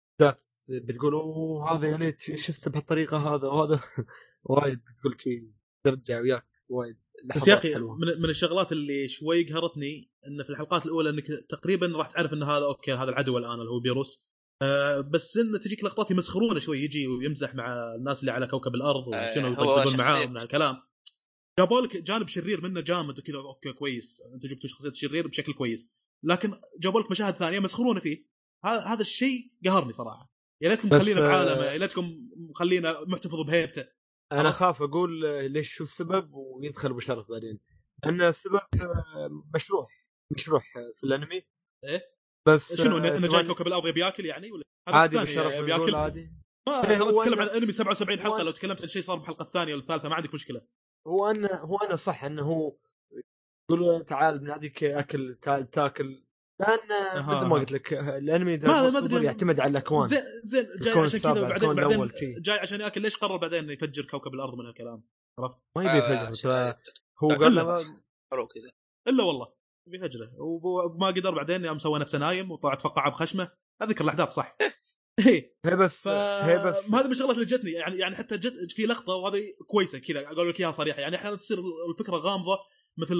[0.68, 3.80] بتقول أوه هذا يا ليت شفته بهالطريقة هذا وهذا
[4.44, 5.50] وايد بتقول شيء
[5.84, 6.98] ترجع وياك وايد
[7.34, 7.74] بس يا أخي.
[7.74, 12.42] من, من الشغلات اللي شوي قهرتني انه في الحلقات الأولى إنك تقريبا راح تعرف إن
[12.42, 14.26] هذا okay هذا العدو الآن اللي هو بيروس.
[14.62, 19.14] آه بس انه تجيك لقطات يمسخرونه شوي يجي ويمزح مع الناس اللي على كوكب الأرض
[19.14, 20.76] آه، وشنو يطقطقون معاهم من هالكلام.
[21.58, 24.22] جابوا لك جانب شرير منه جامد وكذا okay كويس.
[24.34, 25.92] أنت جبتوا شخصية الشرير بشكل كويس.
[26.24, 28.26] لكن جابوا لك مشاهد ثانية مسخرونه فيه.
[28.64, 30.32] هذا هذا الشيء قهرني صراحة.
[30.62, 33.95] يا ليتكم مخلينا آه، بعالمه يا ليتكم مخلينا محتفظ بهيبته.
[34.32, 34.54] أنا خلاص.
[34.58, 35.20] خاف أقول
[35.52, 37.60] ليش شو السبب ويدخل ابو شرف بعدين.
[38.04, 38.60] لأن السبب
[39.54, 41.42] مشروح مشروح آه، في الأنمي.
[41.84, 42.02] إيه؟
[42.48, 45.80] بس شنو انه جاي كوكب الأرض يبي ياكل يعني ولا؟ عادي الثاني بشرف يبي نقول
[45.80, 46.32] ياكل عادي.
[46.68, 49.74] ما إيه، تتكلم أنا- عن أنمي 77 حلقة لو تكلمت عن شيء صار بالحلقة الثانية
[49.74, 50.66] ولا الثالثة ما عندك مشكلة.
[51.06, 52.76] هو أنا هو أنا صح إنه هو
[53.70, 56.25] يقول تعال بناديك أكل تعال تاكل
[56.60, 57.60] لأن أها، مثل ما أها.
[57.60, 59.24] قلت لك آه، الانمي ما- ما ما أدري.
[59.24, 60.06] يعتمد على الأكوان.
[60.06, 62.10] زين زين جاي عشان كذا السابع، بعدين.
[62.42, 65.02] جاي عشان ياكل ليش قرر بعدين انه يفجر كوكب الأرض من هالكلام
[65.40, 66.74] عرفت؟ ما يبي آه، يفجر ترى
[67.24, 67.86] هو إلا قال
[68.32, 68.70] له كذا.
[69.08, 69.52] إلا والله
[69.88, 70.30] يبي يفجره.
[70.38, 73.50] وما قدر بعدين يوم سوى نفسه نايم وطلعت فقعه بخشمة.
[73.82, 74.56] اذكر الاحداث صح؟
[75.26, 75.56] إيه.
[75.66, 78.86] هي بس ف هي بس هذه من الشغلات اللي جتني يعني يعني حتى جت في
[78.86, 81.00] لقطة وهذه كويسة كذا أقول لك إياها صريحة.
[81.00, 81.58] يعني أحيانا تصير
[81.90, 82.58] الفكرة غامضة
[82.98, 83.18] مثل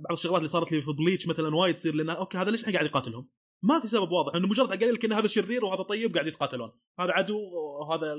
[0.00, 2.86] بعض الشغلات اللي صارت لي في Bleach مثلا وايد تصير لنا okay هذا ليش قاعد
[2.86, 3.28] يقاتلهم؟
[3.64, 6.70] ما في سبب واضح إنه مجرد قال لك إن هذا شرير وهذا طيب قاعد يتقاتلون.
[7.00, 7.38] هذا عدو
[7.80, 8.16] وهذا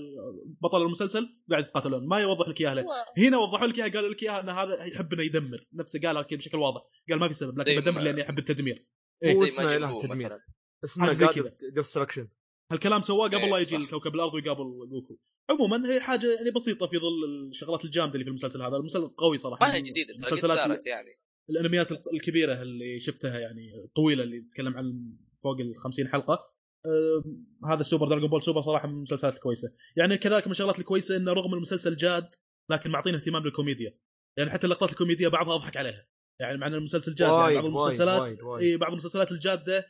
[0.61, 2.07] بطل المسلسل قاعد يتقاتلون.
[2.07, 2.85] ما يوضح لك إياها
[3.17, 5.67] هنا وضحوا لك إياها قالوا لك إياها إن هذا يحب انه يدمر.
[5.73, 6.81] نفسه قالها كذا بشكل واضح.
[7.09, 8.87] قال ما في سبب لكن بدمر لأني أحب التدمير.
[9.23, 9.35] إيه.
[9.35, 10.25] هو اسمه إله بو تدمير.
[10.25, 10.39] مثلا.
[10.83, 12.27] اسمه جاد ديستركشن
[12.73, 13.77] هالكلام سواه قبل إيه، لا يجي صح.
[13.77, 15.17] الكوكب الأرض ويقابل جوكو.
[15.49, 18.77] عموما هي حاجة يعني بسيطة في ظل الشغلات الجامدة اللي في المسلسل هذا.
[18.77, 19.67] المسلسل قوي صراحة.
[19.67, 21.09] ما هي جديدة المسلسلات صارت يعني.
[21.49, 25.13] الأنميات الكبيرة اللي شفتها يعني الطويله اللي تتكلم عن
[25.43, 26.53] فوق ال 50 حلقة.
[26.85, 27.23] آه
[27.67, 29.73] هذا Super Dragon Ball Super صراحة من المسلسلات الكويسة.
[29.97, 32.29] يعني كذلك من الشغلات الكويسة إنه رغم المسلسل جاد
[32.69, 33.97] لكن معطينا اهتمام للكوميديا.
[34.37, 36.07] يعني حتى اللقطات الكوميدية بعضها أضحك عليها.
[36.39, 38.63] يعني مع إن المسلسل جاد يعني بعض المسلسلات وايد وايد.
[38.63, 39.85] إي بعض المسلسلات الجادة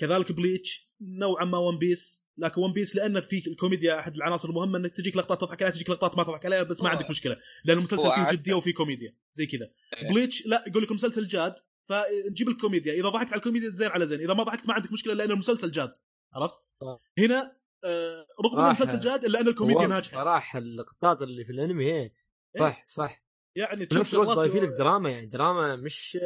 [0.00, 4.78] كذلك Bleach نوعا ما One Piece لكن One Piece لأنه في الكوميديا أحد العناصر المهمة
[4.78, 7.78] إنك تجيك لقطات تضحك عليها تجيك لقطات ما تضحك عليها بس ما عندك مشكلة لأن
[7.78, 10.08] المسلسل فيه جدية وفيه كوميديا زي كذا إيه.
[10.08, 11.54] Bleach لا يقول لك المسلسل جاد
[11.88, 14.92] فنجيب لك كوميديا إذا ضحكت على الكوميديا زين على زين إذا ما ضحكت ما عندك
[14.92, 15.94] مشكلة لأن المسلسل جاد
[16.34, 17.00] عرفت صح.
[17.18, 18.82] هنا آه، رغم ان صراحة.
[18.82, 22.10] المسلسل جاد الا ان الكوميديا ناجحة صراحة اللقطات اللي في الأنمي هي
[22.58, 23.22] صح صح
[23.56, 26.18] يعني تشوف ضايفين لك دراما يعني دراما مش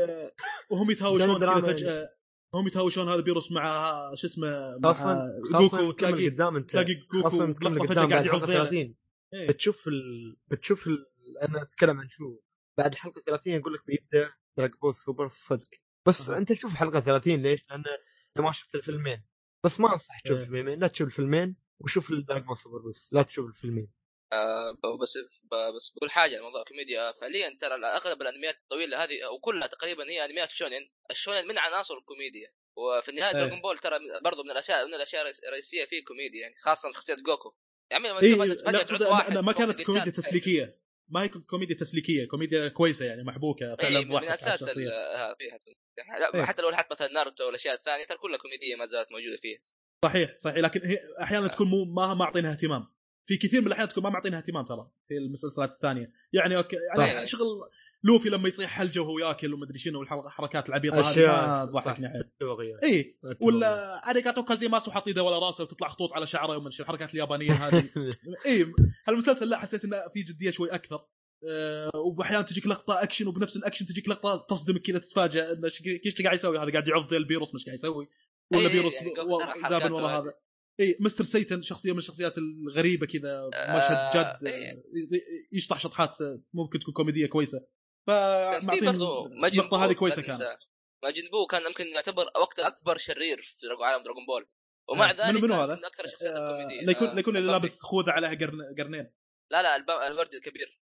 [0.70, 1.62] وهم يتهاوشون كذا يعني.
[1.62, 2.15] فجأة
[2.54, 3.64] هم يتهاوشون هذا بيروس مع
[4.14, 5.92] شو اسمه مع خاصه جوكو.
[5.92, 6.70] تلاقي قدام انت.
[6.70, 8.94] تلاقي جوكو فجأة قدام قاعد بعد يعض حلقة ذيله 30
[9.34, 9.48] إيه.
[9.48, 10.36] بتشوف ال...
[10.48, 11.06] بتشوف ال...
[11.42, 12.38] أنا أتكلم عن شو؟
[12.78, 15.68] بعد حلقة 30 يقول لك بيبدأ Dragon Ball Super صدق.
[16.06, 16.38] بس أها.
[16.38, 17.84] أنت تشوف حلقة 30 ليش؟ لأن
[18.36, 19.24] ما شفت الفيلمين.
[19.64, 20.44] بس ما أنصح تشوف إيه.
[20.44, 20.78] الفيلمين.
[20.78, 23.10] لا تشوف الفيلمين وشوف ال Dragon Ball Super بس.
[23.12, 23.88] لا تشوف الفيلمين.
[24.32, 25.18] آه بس
[25.76, 30.24] بس بقول حاجة موضوع كوميديا فعليا ترى اغلب الأنميات الطويلة هذه أو كلها تقريبا هي
[30.24, 30.90] أنميات شونين.
[31.10, 32.52] الشونين من عناصر الكوميديا.
[32.78, 33.38] وفي النهاية إيه.
[33.40, 37.14] دراجون بول ترى برضو من الأشياء من الأشياء الرئيس- الرئيسية فيه كوميديا يعني خاصة شخصية
[37.14, 37.54] جوكو.
[37.90, 40.12] يعني لما أنت لا فجاه أقصد تعرف واحد أنا ما كانت كوميديا.
[40.12, 40.80] تسليكية.
[41.08, 45.36] ما هي كوميديا تسليكية كوميديا كويسة يعني محبوكة فعلا اي من أساس فيها.
[45.40, 46.42] يعني لا إيه.
[46.42, 49.60] حتى لو لحقت مثلا ناروتو والاشياء الثانية ترى كلها كوميدية ما زالت موجودة فيها.
[50.04, 50.56] صحيح صحيح.
[50.56, 52.95] لكن هي أحيانا تكون مو ما ما أعطينها اهتمام.
[53.26, 57.10] في كثير من الأحيان تكون ما معطينها اهتمام ترى في المسلسلات الثانية يعني okay يعني
[57.10, 57.24] صحيح.
[57.24, 57.46] شغل
[58.04, 62.06] لوفي لما يصيح حلجه وهو ياكل ومدري شنو الحركات العبيطة هذه تضحكني.
[62.82, 63.16] اي.
[63.40, 67.84] ولا ありがとうございます حاط ايده ولا راسه وتطلع خطوط على شعره ومن الحركات اليابانية هذه
[68.46, 68.72] اي
[69.08, 71.06] هالمسلسل لا حسيت إنه في جدية شوي أكثر
[71.48, 75.70] أه وأحيانا تجيك لقطة أكشن وبنفس الأكشن تجيك لقطة تصدمك كذا تتفاجئ إنه
[76.06, 78.08] إيش قاعد يسوي هذا قاعد يعض البيروس مش قاعد يسوي
[78.52, 80.08] ولا إيه، بيروس يعني زابن ورا.
[80.08, 80.34] هذا
[80.80, 84.70] اي مستر سيتن شخصية من الشخصيات الغريبة كذا مشهد جد إيه.
[84.72, 84.82] آه،
[85.52, 87.66] يشطح شطحات آه، ممكن تكون كوميدية كويسة
[88.06, 90.22] كان في ماجن النقطه هذه كويسة.
[90.22, 90.58] كانت
[91.04, 94.48] ماجن بو كان يمكن يعتبر وقت اكبر شرير في عالم دراجون بول
[94.88, 97.20] ومع آه، ذلك منو كان هذا؟ من أكثر الشخصيات آه، الكوميدية لا يكون آه، لا
[97.20, 97.52] يكون اللي.
[97.52, 99.12] لابس خوذه عليها قرن- قرنين
[99.50, 100.80] لا لا الوردي الكبير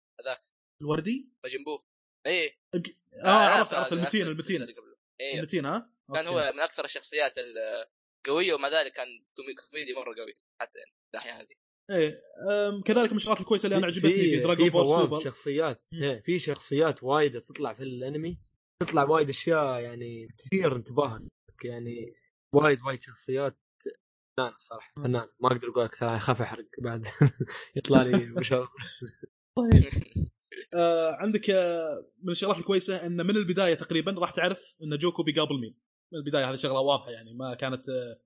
[0.81, 1.83] الوردي ماجن بو
[2.27, 2.59] إيه
[3.25, 4.67] آه عرفت عرفت المتين المتين.
[5.21, 6.27] إيه المتين ها كان.
[6.27, 7.35] هو من أكثر الشخصيات
[8.29, 9.07] القويه ومع ذلك كان
[9.37, 11.55] كومي- كوميدي مرة قوي حتى يعني الناحيه هذه.
[11.91, 12.19] إيه
[12.85, 15.81] كذلك من الشغلات الكويسة اللي أنا عجبتني في دراجون في بول سوبر شخصيات.
[15.95, 18.39] إيه، في شخصيات وايد تطلع في الأنمي
[18.83, 21.23] تطلع وايد أشياء يعني تثير انتباهك
[21.65, 22.15] يعني
[22.55, 23.59] وايد وايد شخصيات
[24.37, 25.29] فنان الصراحه فنان.
[25.41, 27.07] ما أقدر أقول أكثر اخاف احرق بعد.
[27.77, 28.73] يطلع لي مشاركه
[29.57, 29.93] طيب.
[30.75, 35.61] آه عندك آه من الشغلات الكويسة إن من البداية تقريبا راح تعرف إن جوكو بيقابل
[35.61, 35.88] مين.
[36.13, 38.19] من البداية هذه شغلة واضحة يعني ما كانت آه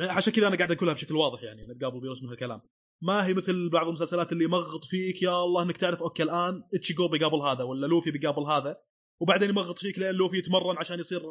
[0.00, 2.60] يعني عشان كذا أنا قاعد أقولها بشكل واضح يعني انك تقابل بيروس من هالكلام
[3.02, 7.08] ما هي مثل بعض المسلسلات اللي يمغط فيك يا الله إنك تعرف okay الآن اتشيجو
[7.08, 8.76] بيقابل هذا ولا لوفي بيقابل هذا
[9.20, 11.22] وبعدين يمغط فيك لين لوفي يتمرن عشان يصير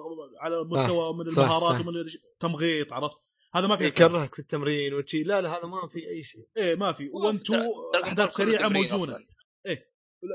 [0.42, 1.88] على مستوى من صح، المهارات صح.
[1.88, 3.18] ومن الش- تمغيط عرفت؟
[3.56, 5.24] هذا ما في يكرهك في التمرين وشي.
[5.24, 6.48] لا لا هذا ما في أي شيء.
[6.58, 7.10] إيه ما في.
[7.14, 9.18] 1 2 دراجون أحداث سريعة موزونة.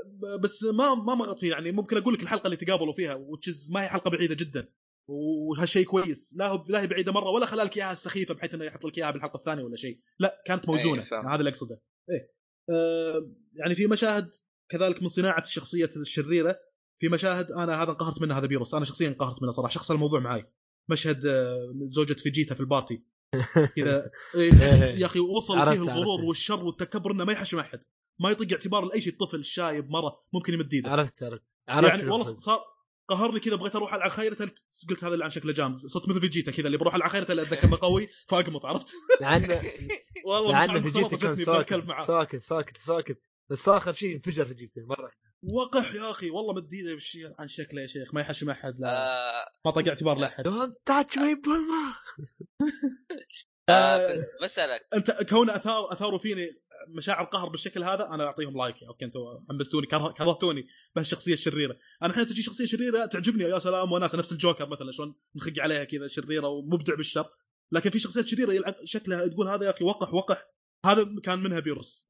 [0.07, 1.73] ب- بس ما ما مغط فيه يعني.
[1.73, 4.69] ممكن أقول لك الحلقة اللي تقابلوا فيها وتشز ما هي حلقة بعيدة جدا.
[5.09, 6.35] وهالشيء كويس.
[6.37, 9.11] لا هو لا هي بعيدة مرة ولا خلالك اياها سخيفه بحيث إنه يحط لك اياها
[9.11, 10.01] بالحلقة الثانية ولا شيء.
[10.19, 11.03] لا كانت موزونة.
[11.03, 11.21] أي، فاهم.
[11.21, 11.81] يعني هذا اللي أقصده.
[12.11, 12.33] إيه.
[12.71, 14.35] آه يعني في مشاهد
[14.71, 16.59] كذلك من صناعة الشخصية الشريرة.
[17.01, 18.75] في مشاهد أنا هذا انقهرت منه هذا بيروس.
[18.75, 19.73] أنا شخصيا انقهرت منه صراحة.
[19.73, 20.47] شخص الموضوع معاي.
[20.89, 23.03] مشهد آه، زوجة فيجيتا في ال party.
[23.77, 26.25] كذا إيه، تحس يا أخي وصل فيه الغرور.
[26.25, 27.81] والشر والتكبر إنه ما يحشم أحد.
[28.21, 30.91] ما يطق اعتبار لأي شيء طفل شايب مرة ممكن يمد إيده.
[30.91, 31.43] عرفت عرفت.
[31.69, 32.25] عرفت يعني والله.
[32.25, 32.61] صار
[33.09, 34.51] قهرني كذا بغيت أروح على خيرته
[34.89, 35.77] قلت هذا اللي عن شكله جامد.
[35.87, 39.43] صرت مثل فيجيتا كذا اللي بروح على خيرته اللي أتذكر إنه قوي فأقمط عرفت؟ لعن
[40.27, 43.21] والله عارف فيجيتا كان ساكت ساكت ساكت ساكت.
[43.51, 45.11] بس آخر شيء انفجر فيجيتا مرة.
[45.53, 48.89] وقح يا أخي والله مد ايده بالشيء عن شكله يا شيخ ما يحشم احد لا.
[48.89, 49.49] آه.
[49.65, 50.45] ما طق اعتبار لاحد
[50.87, 51.95] touch my بولما
[54.43, 54.87] بسألك.
[54.95, 59.87] أنت كون اثار أثاروا فيني مشاعر قهر بالشكل هذا أنا أعطيهم like okay أنتم حمستوني
[59.87, 60.67] كره- كرهتوني
[60.97, 65.15] بهالشخصيه الشريره أنا الحين تجي شخصية شريرة تعجبني يا سلام وناسه نفس الجوكر مثلا شلون
[65.37, 67.31] نخق عليها كذا شريرة ومبدع بالشر.
[67.73, 70.47] لكن في شخصيات شريرة يلعب شكلها تقول هذا يا أخي وقح وقح.
[70.87, 72.07] هذا كان منها بيروس.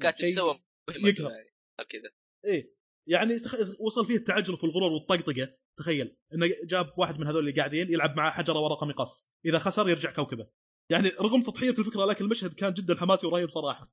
[0.00, 0.60] كاتب سوى
[0.90, 1.30] يقهر.
[1.30, 2.10] يعني كذا.
[2.44, 2.74] إيه.
[3.08, 3.54] يعني تخ...
[3.80, 5.54] وصل فيه التعجرف والغرور والطقطقة.
[5.78, 6.16] تخيل.
[6.34, 10.12] إنه جاب واحد من هذول اللي قاعدين يلعب معاه حجرة ورقه مقص إذا خسر يرجع
[10.12, 10.46] كوكبه.
[10.90, 13.90] يعني رغم سطحية الفكرة لكن المشهد كان جدا حماسي ورهيب صراحة.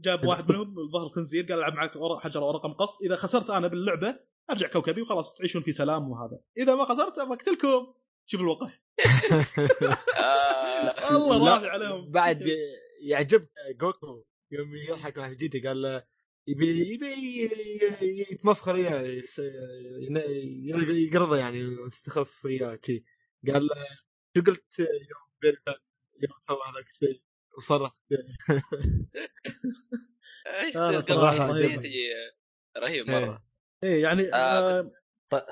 [0.00, 4.18] جاب واحد منهم ظهر خنزير قال ألعب معك حجره ورقه مقص إذا خسرت أنا باللعبة
[4.50, 6.40] أرجع كوكبي وخلاص تعيشون في سلام وهذا.
[6.58, 7.94] إذا ما خسرت بقتلكم
[8.26, 8.82] شوف الوقح
[10.18, 12.10] آه الله رافع عليهم.
[12.10, 12.48] بعد
[13.02, 13.50] يعجبك
[13.80, 16.04] جوكو يوم يضحك مع فيجيتا قال له
[16.48, 17.50] يبي يبي
[18.32, 19.22] يتمسخر وياه
[20.90, 22.80] يقرضه يعني ويستخف وياه
[23.48, 23.68] قال
[24.36, 25.87] شو قلت يوم بيرفان
[26.22, 27.22] يوم سوى هذاك الشيء
[27.58, 27.92] وصرخ
[30.46, 31.00] إيش يصير
[31.72, 31.82] قبل.
[31.82, 32.08] تجي
[32.78, 33.44] رهيب مرة.
[33.84, 34.92] إيه يعني آه، آه
[35.32, 35.42] طيب-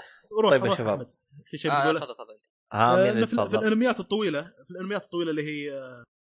[0.50, 1.14] طيب يا شباب.
[1.46, 2.38] في شيء آه بتقوله؟ تفضل تفضل.
[2.72, 5.80] آه، في يتفضل؟ الأنميات الطويلة في الأنميات الطويلة اللي هي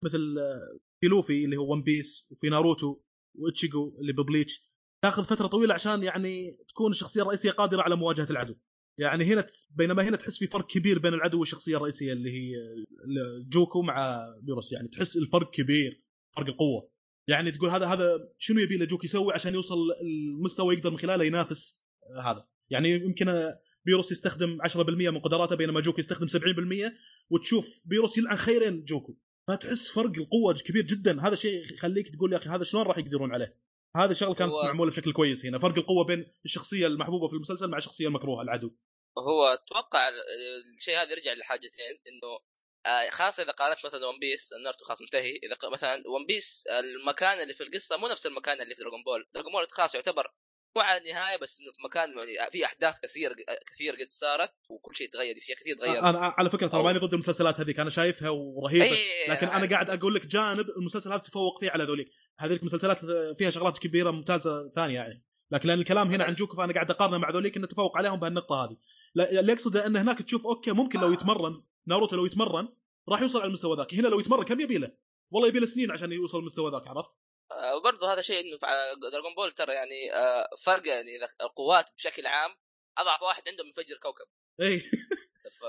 [0.05, 0.37] مثل
[1.01, 3.01] في لوفي اللي هو ون بيس وفي ناروتو
[3.39, 4.71] وإتشيجو اللي ببليتش.
[5.05, 8.57] تاخذ فترة طويلة عشان يعني تكون الشخصية الرئيسية قادرة على مواجهة العدو.
[9.01, 12.55] يعني هنا بينما هنا تحس في فرق كبير بين العدو والشخصية الرئيسية اللي هي
[13.49, 14.73] جوكو مع بيروس.
[14.73, 16.03] يعني تحس الفرق كبير
[16.37, 16.91] فرق القوة.
[17.29, 21.25] يعني تقول هذا هذا شنو يبي له جوكو يسوي عشان يوصل المستوى يقدر من خلاله
[21.25, 21.83] ينافس
[22.17, 22.47] آه، هذا.
[22.71, 23.53] يعني يمكن
[23.85, 26.93] بيروس يستخدم 10% من قدراته بينما جوكو يستخدم 70%
[27.31, 29.17] وتشوف بيروس يلعن خيرين جوكو.
[29.49, 31.21] فتحس فرق القوة كبير جدا.
[31.21, 33.57] هذا شيء يخليك تقول يا أخي هذا شلون راح يقدرون عليه؟
[33.97, 35.59] هذا شغله كانت هو- معموله بشكل كويس هنا.
[35.59, 38.71] فرق القوة بين الشخصية المحبوبة في المسلسل مع الشخصية المكروهة العدو.
[39.19, 40.15] هو أتوقع ال-
[40.79, 42.51] الشيء هذا يرجع لحاجتين إنه
[42.87, 45.31] آه، خاصة إذا قارنت مثلا ون بيس ناروتو خلاص منتهي.
[45.37, 49.29] إذا مثلا ون بيس المكان اللي في القصة مو نفس المكان اللي في دراجون بول
[49.35, 50.27] دراجون بول خلاص يعتبر
[50.77, 53.35] مو على النهاية بس إنه في مكان يعني في أحداث كثير
[53.75, 56.05] كثير قد صارت وكل شيء تغير في أشياء كثير تغيرت.
[56.05, 58.97] أنا على فكرة ترى ماني ضد المسلسلات هذيك أنا شايفها ورهيبة.
[58.97, 59.71] أي- لكن أنا عارف.
[59.71, 62.09] قاعد أقول لك جانب المسلسل هذا تفوق فيه على ذوليك.
[62.41, 62.99] هذيك المسلسلات
[63.39, 67.19] فيها شغلات كبيرة ممتازة ثانية يعني لكن لأن الكلام هنا عن جوكو فانا قاعد أقارنه
[67.19, 68.77] مع ذوليك إنه تفوق عليهم بهالنقطة هذه
[69.17, 72.69] اللي اقصده ان هناك تشوف okay ممكن لو يتمرن ناروتو لو يتمرن
[73.09, 74.93] راح يوصل على المستوى ذاك هنا لو يتمرن كم يبي له؟
[75.31, 77.11] والله يبي له سنين عشان يوصل المستوى ذاك عرفت؟
[77.53, 78.59] آه، وبرضه هذا شيء إنه
[79.13, 81.11] دراجون بول ترى يعني آه، فرق يعني
[81.41, 82.51] القوات بشكل عام
[82.99, 84.27] أضعف واحد عنده منفجر كوكب
[84.61, 84.81] اي
[85.61, 85.65] ف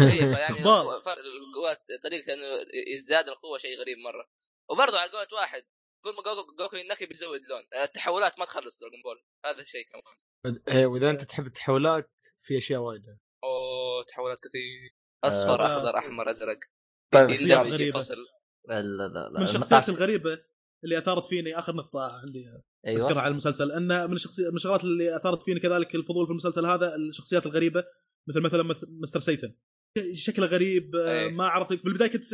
[0.00, 1.00] إيه، فيعني أخبار.
[1.00, 4.28] فرق القوات طريقة إنه يزداد القوة شيء غريب مرة
[4.68, 5.62] وبرضه على قولة واحد
[6.10, 7.62] كل ما جوكو, جوكو ينكي بيزود لون.
[7.80, 9.22] آه، التحولات ما تخلص دراجون بول.
[9.44, 10.60] هذا الشيء كمان.
[10.68, 12.10] إيه وإذا أنت تحب التحولات
[12.42, 14.96] في أشياء وايده أوه تحولات كثير.
[15.24, 15.66] أصفر آه.
[15.66, 16.58] أخضر أحمر أزرق.
[17.12, 18.00] طيب شخصيات يندمج غريبة.
[18.68, 20.44] لا لا لا من الشخصيات الغريبة
[20.84, 22.38] اللي أثارت فيني آخر نقطة عندي
[22.86, 26.30] أذكرها أيوه على المسلسل أن من الشخصيات من الشغلات اللي أثارت فيني كذلك الفضول في
[26.30, 27.84] المسلسل هذا الشخصيات الغريبة
[28.28, 29.18] مثل مثلا مث- Mr.
[29.20, 29.54] Satan.
[30.14, 31.32] شكله غريب آه، أي.
[31.32, 31.84] ما عرفت.
[31.84, 32.24] بالبداية كنت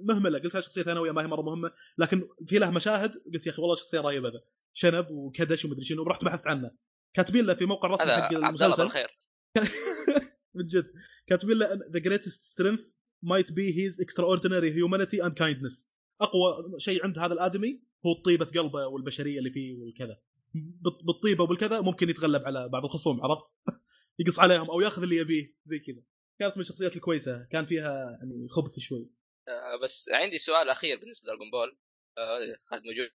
[0.00, 3.62] مهملة قلت شخصية ثانوية ما هي مرة مهمة لكن في له مشاهد قلت يا أخي
[3.62, 4.40] والله شخصية رهيبة ذا.
[4.72, 6.70] شنب وكدش ومدري شنو ورحت بحثت عنه.
[7.14, 8.82] كاتبين له في موقع رسمي حق المسلسل.
[8.82, 9.08] بالخير.
[10.54, 10.92] من جد.
[11.26, 12.80] كاتبين له the greatest strength
[13.26, 15.86] might be his extraordinary humanity and kindness.
[16.20, 20.18] أقوى شيء عند هذا الآدمي هو طيبة قلبه والبشرية اللي فيه والكذا.
[20.54, 23.44] بال- بالطيبة وبالكذا ممكن يتغلب على بعض الخصوم عرفت؟
[24.20, 26.02] يقص عليهم أو يأخذ اللي يبيه زي كذا.
[26.40, 27.48] كانت من الشخصيات الكويسة.
[27.52, 29.10] كان فيها يعني خبث شوي.
[29.48, 31.78] آه، بس عندي سؤال أخير بالنسبة ل Dragon Ball.
[32.18, 33.10] آه، خالد موجود.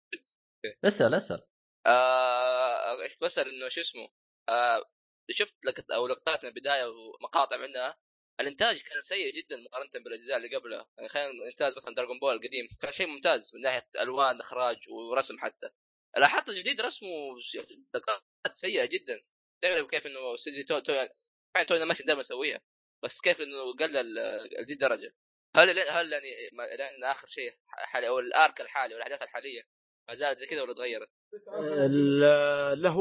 [0.85, 1.47] اسأل اسأل.
[1.87, 4.09] آه بسأل إنه شو اسمه؟
[4.49, 4.83] آه
[5.31, 7.97] شفت لقط أو لقطات من البداية ومقاطع منها.
[8.39, 12.67] الإنتاج كان سيء جدا مقارنة بالأجزاء اللي قبلها يعني خلينا إنتاج مثلا Dragon Ball القديم.
[12.79, 15.69] كان شيء ممتاز من ناحية ألوان إخراج ورسم حتى.
[16.17, 17.09] لاحظت الجديد رسمه
[17.95, 18.23] لقطات
[18.53, 19.23] سيئة جدا.
[19.61, 22.61] تعرف كيف إنه استوديو تو Toei Animation دائما اسويها
[23.05, 24.15] بس كيف إنه قلل
[24.61, 25.15] لذي الدرجة
[25.55, 26.27] هل هل يعني
[26.77, 29.61] لأن آخر شيء حالي أو ال arc الحالي والاحداث الحالية
[30.07, 31.09] ما زالت زي كذا ولا تغيرت؟
[32.79, 32.97] له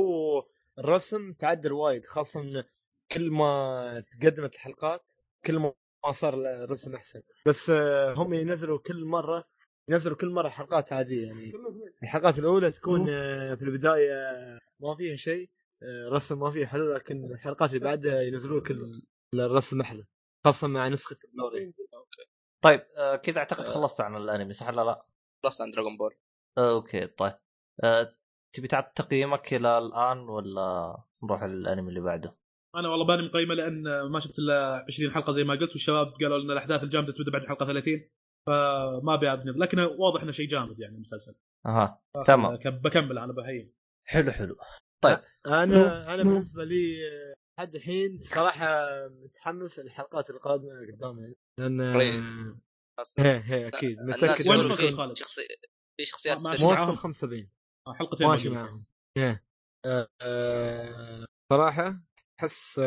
[0.79, 2.65] الرسم تعدل وايد خاصة إن
[3.13, 5.01] كل ما تقدمت الحلقات
[5.47, 5.75] كل ما
[6.13, 7.21] صار الرسم أحسن.
[7.47, 9.45] بس آه، هم ينزلوا كل مرة
[9.89, 11.53] ينزلوا كل مرة حلقات عادية يعني.
[12.03, 14.13] الحلقات الأولى تكون آه، في البداية
[14.81, 15.51] ما فيها شيء
[15.83, 19.03] آه، رسم ما فيه حلو لكن الحلقات اللي بعدها ينزلوا كل
[19.41, 20.05] الرسم أحلى
[20.45, 21.75] خاصة مع نسخة بلوري
[22.65, 23.71] طيب آه كذا أعتقد آه.
[23.71, 25.07] خلصت عن الأنمي صح ولا لا؟
[25.45, 26.15] خلصت عن Dragon Ball
[26.59, 27.33] أوكي طيب.
[27.85, 28.17] آه
[28.55, 32.37] تبي تعطي تقييمك إلى الآن ولا نروح للأنمي اللي بعده؟
[32.77, 36.39] أنا والله ماني مقيمة لأن ما شفت إلا 20 حلقة زي ما قلت والشباب قالوا
[36.39, 38.09] ان الأحداث الجامدة تبدأ بعد الحلقة 30
[38.47, 41.35] فما ابي ابني لكن واضح إنه شيء جامد يعني المسلسل
[41.67, 42.57] أها تمام.
[42.57, 43.73] ك- بكمل أنا بهين.
[44.07, 44.57] حلو حلو.
[45.05, 45.19] طيب.
[45.47, 52.61] أنا أنا بالنسبة لي آه، لحد الحين صراحة متحمس الحلقات القادمة قدام يعني لأن
[53.01, 53.99] أصلا هي هي أكيد.
[54.01, 55.43] متأكد وين وصلت خالد؟ شخصي
[55.97, 56.61] في شخصيات معاهم.
[56.61, 57.49] موسم 75
[57.87, 58.49] آه، حلقتين ماشي
[59.19, 59.45] إيه.
[59.87, 62.01] آه، آه، صراحة
[62.41, 62.79] أحس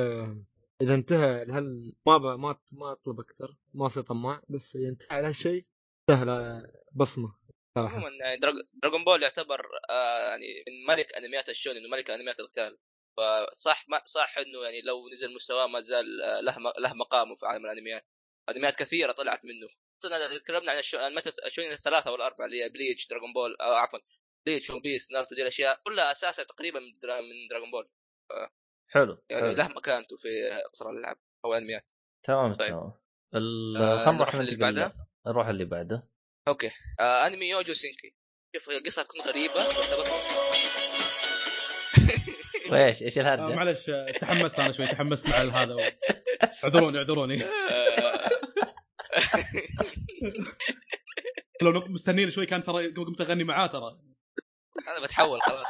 [0.81, 2.39] إذا انتهى هل ما ب...
[2.39, 3.57] ما ما أطلب أكثر.
[3.73, 4.41] ما أصير طماع.
[4.49, 5.65] بس إذا انتهى على هالشيء
[6.09, 7.35] سهله بصمة
[7.77, 7.95] صراحة.
[7.95, 8.39] عموما يعني
[8.83, 12.77] دراجون بول يعتبر آه يعني من ملك أنميات الشونن وملك أنميات القتال.
[13.17, 17.45] فصح ما صح إنه يعني لو نزل مستواه ما زال آه، له له مقامه في
[17.45, 18.05] عالم الأنميات.
[18.49, 19.67] أنميات كثيرة طلعت منه.
[20.05, 23.73] إذا تكلمنا عن الشو- الملك- ال shonen الثلاثة والأربعة اللي هي Bleach Dragon Ball أو
[23.73, 23.99] عفوا
[24.45, 27.89] Bleach One Piece Naruto دي الأشياء كلها اساسها تقريبا من, درا من Dragon Ball
[28.89, 29.51] حلو, يعني حلو.
[29.57, 30.29] له مكانته في
[30.73, 31.85] قصر الألعاب أو الانميات
[32.23, 32.69] تمام طيب.
[32.69, 32.93] تمام.
[33.35, 36.09] ال- آه، خلينا نروح اللي بعدها؟ نروح اللي بعده.
[36.47, 36.71] أوكي.
[36.99, 38.15] آه أنمي Youjo Senki.
[38.55, 39.53] شوف هي قصة تكون غريبة
[42.71, 45.75] وايش إيش آه الهرجة؟ معلش تحمست أنا شوي تحمست مع هذا.
[46.63, 47.43] اعذروني اعذروني.
[51.61, 53.99] لو مستنين شوي كان ترى قمت اغني معاه ترى.
[54.87, 55.69] أنا بتحول خلاص.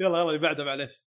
[0.00, 1.02] يلا يلا اللي بعده معلش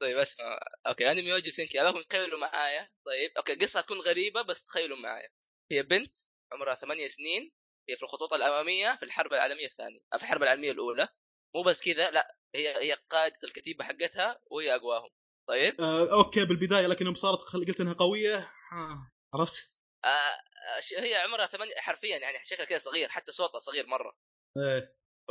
[0.00, 0.58] طيب اسمع.
[0.86, 1.80] أوكي انمي Youjo Senki.
[1.80, 2.90] ابغاكم تخيلوا معايا.
[3.06, 5.28] طيب أوكي قصة تكون غريبة بس تخيلوا معايا.
[5.72, 6.18] هي بنت
[6.52, 7.52] عمرها ثمانية سنين
[7.88, 11.08] هي في الخطوط الأمامية في الحرب العالمية الثانية في الحرب العالمية الأولى.
[11.56, 15.10] مو بس كذا لا هي هي قائده الكتيبة حقتها وهي أقواهم.
[15.48, 18.36] طيب؟ آه أوكي بالبداية لكن يوم صارت قلت إنها قوية.
[18.72, 19.72] آه عرفت؟
[20.04, 24.16] آه آه، هي عمرها ثمانية حرفيا يعني شكلها كذا صغير حتى صوتها صغير مرة.
[24.58, 24.96] إيه.
[25.28, 25.30] ف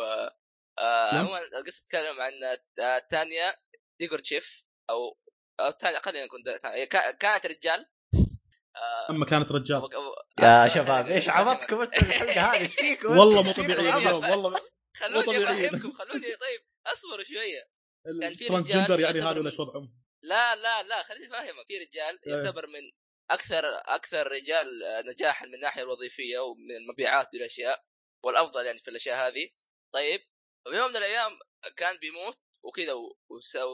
[0.80, 1.16] آه.
[1.16, 2.32] عموما القصة تتكلم عن
[2.80, 3.56] آه، تانيا
[4.00, 5.18] ديجورتشيف أو
[5.60, 6.41] أو تانيا خلينا نكون
[7.20, 7.90] كانت رجال.
[8.76, 9.90] آه أما كانت رجال.
[10.40, 11.30] يا شباب إيش.
[11.30, 14.60] عبطكم أنتم الحلقة هذه؟ فيك والله مو طبيعيين اليوم والله.
[14.95, 15.44] خلوني.
[15.44, 17.70] أفهمكم خلوني طيب اصبروا شوية
[18.22, 22.34] كان في رجال يعني من- إيش وضعهم؟ لا لا لا خليني أفهمك في رجال إيه.
[22.34, 22.91] يعتبر من
[23.32, 24.68] أكثر أكثر رجال
[25.06, 27.84] نجاحا من الناحية الوظيفية ومن المبيعات والأشياء
[28.24, 29.49] والأفضل يعني في الأشياء هذه
[29.94, 30.22] طيب
[30.68, 31.40] ويوم من الأيام
[31.78, 32.94] كان بيموت وكذا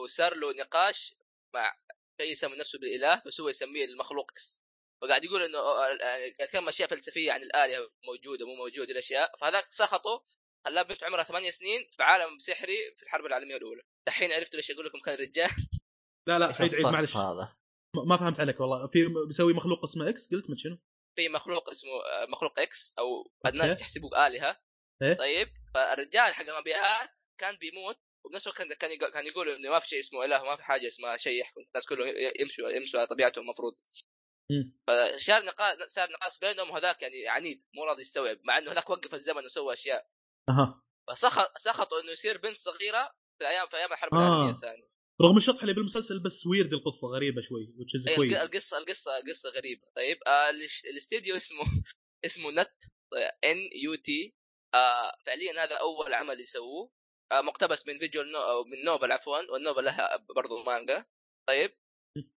[0.04, 1.14] وصار له نقاش
[1.54, 1.74] مع
[2.20, 4.62] شيء يسمي نفسه بالإله بس هو يسميه المخلوق إكس
[5.02, 5.98] وقاعد يقول إنه قاعد
[6.40, 10.24] يتكلم أشياء فلسفية عن الآلهة موجودة مو موجودة الأشياء فهذاك سخطه
[10.66, 13.82] خلاه بنت عمرها ثمانية سنين في عالم سحري في الحرب العالمية الأولى.
[14.08, 15.50] الحين عرفتوا ليش أقول لكم كان رجال.
[16.28, 17.16] لا لا عيد عيد معلش.
[17.16, 17.56] هذا؟
[17.96, 18.86] ما ما فهمت عليك والله.
[18.86, 20.78] في بيسوي مخلوق اسمه X؟ قلت من شنو؟
[21.18, 23.32] في مخلوق اسمه آه، مخلوق X أو.
[23.46, 24.60] الناس يحسبوه آلهة.
[25.02, 27.10] إيه؟ طيب فالرجال حق المبيعات
[27.40, 27.96] كان بيموت
[28.26, 30.62] وبنفس الوقت كان كان يقول- كان يقول إنه ما في شيء اسمه إله ما في
[30.62, 31.60] حاجة اسمها شيء يحكم.
[31.60, 33.76] الناس كلهم يمشوا يمشوا على طبيعتهم المفروض.
[34.88, 39.14] فصار نقاش صار نقاش بينهم وهذاك يعني عنيد مو راضي يستوعب مع إنه هذاك وقف
[39.14, 40.08] الزمن وسوى أشياء.
[40.50, 40.82] أها.
[41.10, 44.18] فسخط سخطوا إنه يصير بنت صغيرة في أيام في أيام الحرب آه.
[44.18, 44.90] العالمية الثانية.
[45.22, 47.74] رغم الشطح اللي بالمسلسل بس ويرد القصة غريبة شوي
[48.08, 48.32] أي كويس.
[48.32, 49.86] الق- القصة القصة قصه غريبة.
[49.96, 50.50] طيب آه
[50.90, 51.60] الاستديو اسمه
[52.26, 52.82] اسمه Nut
[53.44, 54.34] N U T
[55.26, 56.90] فعليا هذا أول عمل يسووه.
[57.32, 61.06] آه مقتبس من visual no- أو من novel عفوا وال novel لها برضو مانجا.
[61.48, 61.78] طيب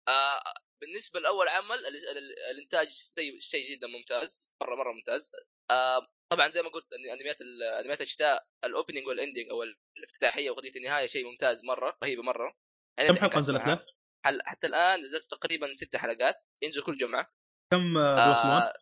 [0.09, 0.43] آه
[0.83, 5.31] بالنسبة لأول عمل ال- ال- الإنتاج شيء شيء جدا ممتاز مرة مرة ممتاز.
[5.71, 7.41] آه طبعا زي ما قلت أنميات
[7.81, 9.63] أنميات الشتاء ال opening وال ending أو
[9.99, 12.57] الافتتاحية واغنيه النهاية شيء ممتاز مرة رهيبه مرة
[12.99, 13.87] كم حلقة نزلت له؟
[14.27, 17.35] حل حتى الآن نزلت تقريبا ست حلقات ينزل كل جمعة
[17.73, 18.73] كم آه،؟ آه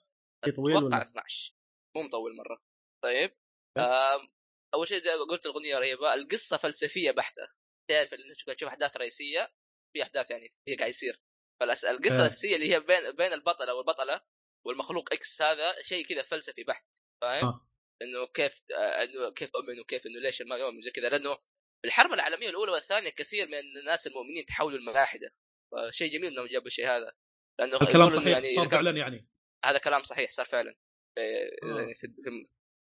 [0.57, 1.55] طويل أتوقع ولا؟ 12
[1.97, 2.63] مو مطول مرة
[3.05, 3.37] طيب.
[3.79, 4.29] آم،
[4.75, 7.49] أول شيء زي ما قلت الأغنية رهيبة القصة فلسفية بحتة
[7.91, 9.53] تعرف اللي تشوف أحداث رئيسية
[9.93, 11.21] في أحداث يعني هي قاعد يصير
[11.61, 11.93] فالقصة آه.
[11.93, 14.21] الاساسيه اللي هي بين بين البطلة والبطلة
[14.67, 16.87] والمخلوق إكس هذا شيء كذا فلسفي بحت
[17.23, 17.69] فاهم؟ آه.
[18.03, 21.35] إنه كيف آه، إنه كيف أؤمن وكيف إنه ليش ما يؤمن زي كذا لأنه
[21.83, 25.35] في الحرب العالمية الأولى والثانية كثير من الناس المؤمنين تحولوا الملاحده
[25.73, 27.13] فشيء جميل إنهم جابوا الشيء هذا.
[27.61, 29.29] لأنه الكلام صحيح يعني صار فعلا يعني.
[29.65, 30.75] هذا كلام صحيح صار فعلا.
[31.19, 31.81] إيه، آه.
[31.81, 32.07] يعني في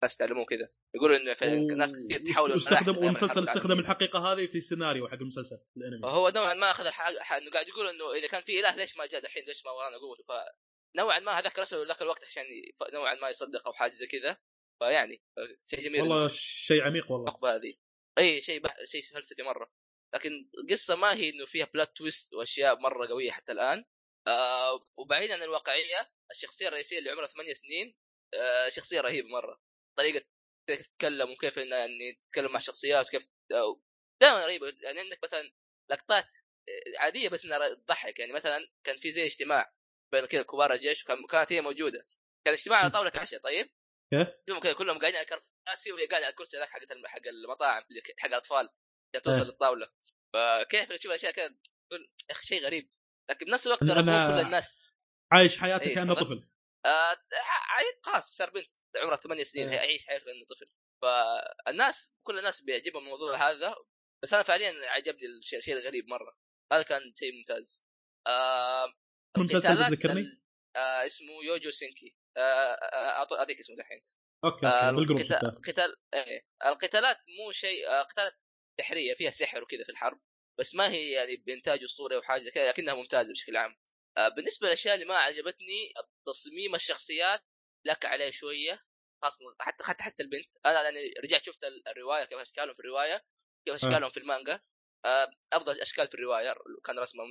[0.01, 0.69] الناس تعلموه كذا.
[0.97, 3.79] يقولوا إنه الناس كثير تحاولوا الملاحدة أيام والمسلسل استخدم.
[3.79, 6.03] الحقيقة هذه في السيناريو حق المسلسل الأنمي.
[6.03, 8.97] فهو نوعا ما أخذ الحق حق- إنه قاعد يقول إنه إذا كان في إله ليش
[8.97, 10.25] ما جاء دحين؟ ليش ما ورانا قوته
[10.95, 12.45] فنوعا ما هذاك رسله ذاك الوقت عشان
[12.93, 14.37] نوعا ما يصدق أو حاجة زي كذا
[14.83, 15.23] فيعني
[15.67, 17.29] شيء جميل والله شيء عميق والله.
[17.29, 17.75] النقبه هذه.
[18.19, 18.85] إي شيء بح...
[18.85, 19.73] شيء فلسفي مرة.
[20.15, 23.85] لكن القصة ما هي إنه فيها بلات تويست وأشياء مرة قوية حتى الآن.
[24.27, 27.95] آه وبعيدا عن الواقعية الشخصية الرئيسية اللي عمرها ثمانية سنين
[28.35, 29.61] آه شخصية رهيبة مرة.
[29.99, 30.25] طريقة
[30.69, 33.27] كيف تتكلم وكيف إنها يعني تتكلم مع شخصيات وكيف
[34.21, 35.53] دائما رهيبه يعني عندك مثلا
[35.91, 36.25] لقطات
[36.69, 38.19] آه، عادية بس إنها تضحك.
[38.19, 39.73] يعني مثلا كان في زي اجتماع
[40.13, 42.07] بين كذا كبار الجيش كانت هي موجودة.
[42.47, 43.71] كان اجتماع على طاولة عشاء طيب؟
[44.13, 45.27] كيف؟ شوفهم كذا كلهم قاعدين على
[45.67, 47.83] كراسي وهي قاعدة على الكرسي ذاك حق حق المطاعم
[48.19, 48.69] حق الأطفال
[49.15, 49.45] عشان توصل إيه.
[49.45, 49.93] للطاولة.
[50.35, 51.49] فكيف تشوف أشياء كذا
[51.89, 52.91] تقول يا أخي شيء غريب.
[53.31, 54.95] لكن بنفس الوقت أنا- كل الناس.
[55.33, 56.15] عايش حياته إيه، كأنه.
[56.15, 56.49] طفل.
[56.87, 57.17] آه
[57.71, 59.75] عيد خلاص صار بنت عمرها ثمانية سنين إيه.
[59.75, 60.71] هي يعيش حياته كأنه طفل.
[61.03, 63.75] فالناس كل الناس بيعجبهم الموضوع هذا.
[64.23, 66.37] بس أنا فعليا عجبني الشيء الشيء الغريب مرة.
[66.73, 67.87] هذا كان شيء ممتاز.
[68.27, 68.87] آه
[69.39, 70.43] بتذكرني؟ ال-
[70.77, 72.17] آه اسمه Youjo Senki.
[72.37, 74.03] آه آه، أعطيك اسمه دحين.
[74.45, 76.47] أوكي آه، بال group القتال قتال إيه.
[76.67, 78.33] القتالات مو شيء آه، قتالات
[78.81, 80.21] سحرية فيها سحر وكذا في الحرب
[80.59, 83.77] بس ما هي يعني بإنتاج اسطوري أو حاجة كذا لكنها ممتازة بشكل عام.
[84.19, 85.93] آه، بالنسبة للأشياء اللي ما عجبتني
[86.27, 87.41] تصميم الشخصيات
[87.87, 88.81] لك عليه شوية
[89.23, 90.47] خاصة حتى حتى حتى البنت.
[90.67, 93.25] أنا يعني رجعت شفت ال- الرواية كيف أشكالهم في الرواية
[93.67, 94.61] كيف أشكالهم في المانجا.
[95.05, 96.55] آه، أفضل أشكال في الرواية
[96.85, 97.25] كان رسمه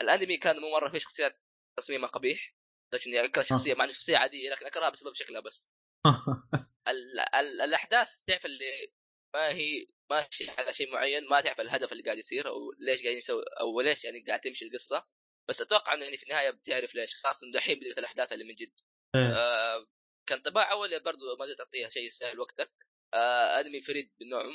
[0.00, 1.40] الأنمي كان مو مرة في شخصيات
[1.78, 2.54] تصميمها قبيح.
[2.94, 5.72] لكن يعني اكره شخصية مع إنه شخصية عادية لكن أكرهها بسبب شكلها بس.
[6.88, 8.92] ال ال الأحداث تعرف اللي
[9.34, 13.18] ما هي ماشي على شيء معين ما تعرف الهدف اللي قاعد يصير أو ليش قاعدين
[13.18, 15.06] يسوي أو ليش يعني قاعد تمشي القصة.
[15.48, 17.16] بس أتوقع إنه يعني في النهاية بتعرف ليش.
[17.16, 18.80] خاصة إنه دحين بدات الأحداث اللي من جد.
[19.14, 19.32] إيه.
[19.32, 19.86] آه
[20.28, 22.72] كان طباع اول برضو ما تعطيها شيء يستاهل وقتك.
[23.14, 24.50] آه أنمي فريد نوعه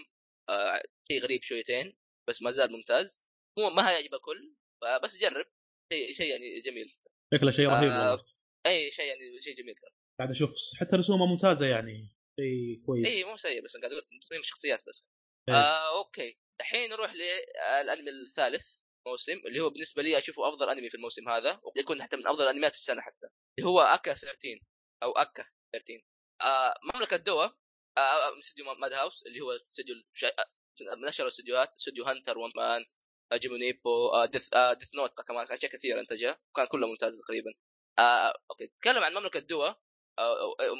[0.49, 1.97] آه شيء غريب شويتين
[2.29, 3.29] بس ما زال ممتاز.
[3.57, 4.55] مو ما هيعجب الكل
[5.03, 5.45] بس جرب.
[5.93, 6.95] شيء شيء يعني جميل.
[7.33, 8.25] شكله شيء رهيب آه،
[8.67, 9.91] أي شيء يعني شيء جميل ترى.
[10.19, 12.07] قاعد أشوف حتى رسومه ممتازة يعني.
[12.39, 13.07] شيء كويس.
[13.07, 15.09] إي مو سيء بس قاعد أقول تصميم الشخصيات بس.
[15.49, 15.55] إيه.
[15.55, 16.39] آه أوكي.
[16.61, 18.71] الحين نروح للانمي الثالث
[19.07, 22.43] موسم اللي هو بالنسبة لي أشوفه أفضل أنمي في الموسم هذا ويكون حتى من أفضل
[22.43, 23.27] الأنميات في السنة حتى.
[23.59, 24.59] اللي هو ACCA 13
[25.03, 26.01] أو ACCA 13
[26.41, 27.45] آه مملكة دوا
[27.97, 29.95] آه استوديو Madhouse اللي هو استوديو.
[30.23, 32.85] آه، من أشهر الاستديوهات استوديو Hunter ومان
[33.33, 37.51] جيمونيبو آه Death, آه Death Note كمان اشياء كثيره انتجها وكان كله ممتاز تقريبا.
[37.99, 39.73] آه okay تكلم عن مملكة دوا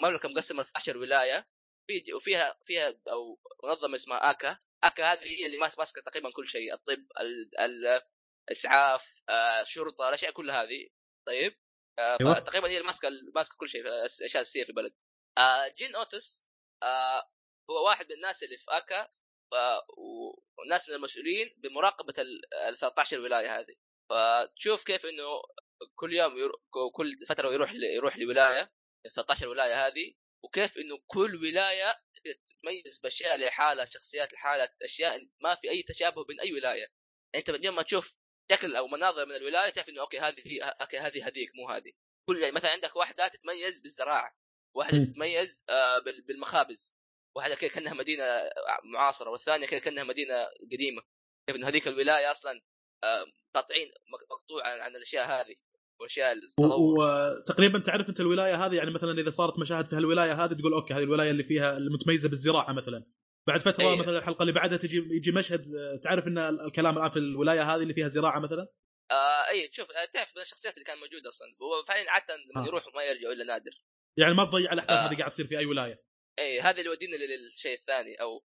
[0.03, 1.47] مملكة مقسمة ل 12 ولاية.
[1.87, 4.59] في وفيها فيها أو منظمة اسمها آكا.
[4.83, 8.01] آكا هذه هي اللي ماس- ماسكة تقريبا كل شيء الطب ال- ال-
[8.49, 9.21] الاسعاف
[9.61, 10.89] الشرطه الأشياء كلها هذه.
[11.27, 11.57] طيب
[11.99, 12.33] أيوة.
[12.33, 14.93] فتقريبا هي اللي ماسكة ماسكة كل شيء الأشياء الأساسية في البلد.
[15.77, 16.49] جين أوتس
[17.69, 19.07] هو واحد من الناس اللي في آكا.
[20.57, 22.13] وناس من المسؤولين بمراقبة
[22.69, 23.75] ال 13 ولاية هذه.
[24.09, 25.41] فتشوف كيف إنه
[25.95, 26.53] كل يوم يرو...
[26.95, 27.83] كل فترة يروح ل...
[27.83, 28.71] يروح لولاية
[29.15, 30.13] 13 ولاية هذه
[30.43, 31.95] وكيف إنه كل ولاية
[32.47, 36.87] تتميز بأشياء لحالها شخصيات لحالها أشياء ما في أي تشابه بين أي ولاية.
[37.35, 38.17] أنت من يوم ما تشوف
[38.51, 41.91] شكل أو مناظر من الولاية تعرف إنه okay هذه هي okay هذه هذيك مو هذه.
[42.29, 44.37] كل يعني مثلا عندك واحدة تتميز بالزراعة
[44.75, 44.97] واحدة.
[45.05, 46.95] تتميز آه، بال- بالمخابز.
[47.39, 48.23] واحدة كذا كأنها مدينة
[48.93, 50.35] معاصرة والثانية كذا كأنها مدينة
[50.71, 51.01] قديمة.
[51.47, 52.61] كيف إنه هذيك الولاية أصلا
[53.55, 55.55] قاطعين مق- مقطوع عن الأشياء هذه
[56.01, 60.73] وأشياء وتقريبا تعرف أنت الولاية هذه؟ يعني مثلا إذا صارت مشاهد في هالولاية هذه تقول
[60.73, 63.05] أوكي هذه الولايه اللي فيها المتميزة بالزراعة مثلا.
[63.47, 63.99] بعد فترة أي.
[63.99, 67.81] مثلا الحلقة اللي بعدها تجي يجي مشهد آه، تعرف إن الكلام الآن في الولاية هذه
[67.81, 68.67] اللي فيها زراعة مثلا؟
[69.11, 71.47] آه اي تشوف آه، تعرف من الشخصيات اللي كانت موجوده أصلا.
[71.61, 72.67] هو فعلا عادة لما آه.
[72.67, 73.71] يروحوا ما يرجعوا إلا نادر.
[74.17, 75.07] يعني ما تضيع الأحداث آه.
[75.07, 76.08] هذه قاعد تصير في أي ولاية.
[76.39, 78.43] اي هذا اللي يودينا لل- للشيء الثاني أو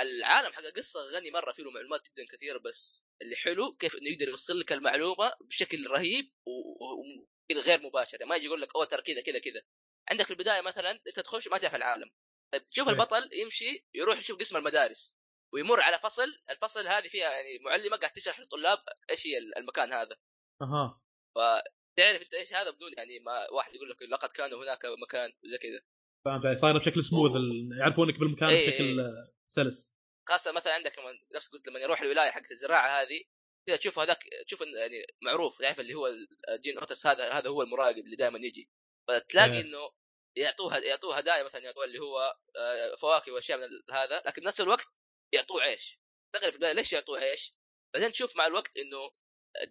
[0.00, 4.10] العالم حق القصة غني مرة فيه له معلومات جدا كثيرة بس اللي حلو كيف إنه
[4.10, 8.18] يقدر يوصل لك المعلومة بشكل رهيب و- و- وبشكل غير مباشر.
[8.20, 9.62] يعني ما يجي يقول لك أوه ترى كذا كذا كذا.
[10.10, 12.10] عندك في البداية مثلا أنت تخش ما تعرف العالم.
[12.52, 12.88] طيب تشوف.
[12.88, 15.16] البطل يمشي يروح يشوف قسم المدارس
[15.54, 18.78] ويمر على فصل الفصل هذه فيها يعني معلمة قاعد تشرح للطلاب
[19.10, 20.16] إيش هي المكان هذا.
[20.62, 21.00] أها.
[21.96, 25.58] تعرف أنت إيش هذا بدون يعني ما واحد يقول لك لقد كان هناك مكان زي
[25.58, 25.82] كذا.
[26.24, 27.32] فهمت علي صايرة بشكل سموث
[27.78, 29.06] يعرفونك بالمكان إيه، بشكل إيه.
[29.06, 29.92] آه، سلس
[30.28, 33.24] خاصة مثلا عندك لما نفس قلت لما يروح الولاية حقت الزراعة هذه
[33.66, 36.08] كذا تشوف هذاك تشوف يعني معروف تعرف اللي هو
[36.60, 38.70] جين اوتس هذا هذا هو المراقب اللي دائما يجي
[39.08, 39.60] فتلاقي إيه.
[39.60, 39.90] إنه
[40.36, 44.86] يعطوه يعطوه هدايا مثلا يعطوه اللي هو آه، فواكه وأشياء من هذا لكن نفس الوقت
[45.34, 46.00] يعطوه عيش
[46.34, 47.54] تغرب ليش يعطوه عيش؟
[47.94, 49.10] بعدين تشوف مع الوقت إنه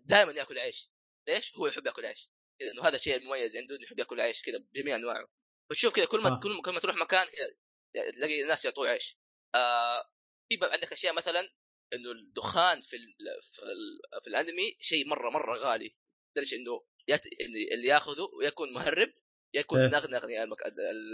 [0.06, 0.90] دائما يأكل عيش
[1.28, 2.30] ليش؟ هو يحب يأكل عيش
[2.62, 5.28] إنه هذا الشيء المميز عنده انه يحب يأكل عيش كذا بجميع أنواعه
[5.72, 6.40] فتشوف كذا كل ما آه.
[6.40, 9.18] كل ما- تروح مكان كذا تلاقي الناس يعطوه عيش
[9.56, 10.04] آه
[10.50, 11.40] في عندك أشياء مثلا
[11.94, 15.98] إنه الدخان في ال في, ال في الأنمي شيء مرة مرة غالي.
[16.38, 16.86] لدرجه إنه؟
[17.74, 19.14] اللي ياخذه يكون مهرب
[19.56, 19.88] يكون إيه.
[19.88, 20.58] نغنغني المك...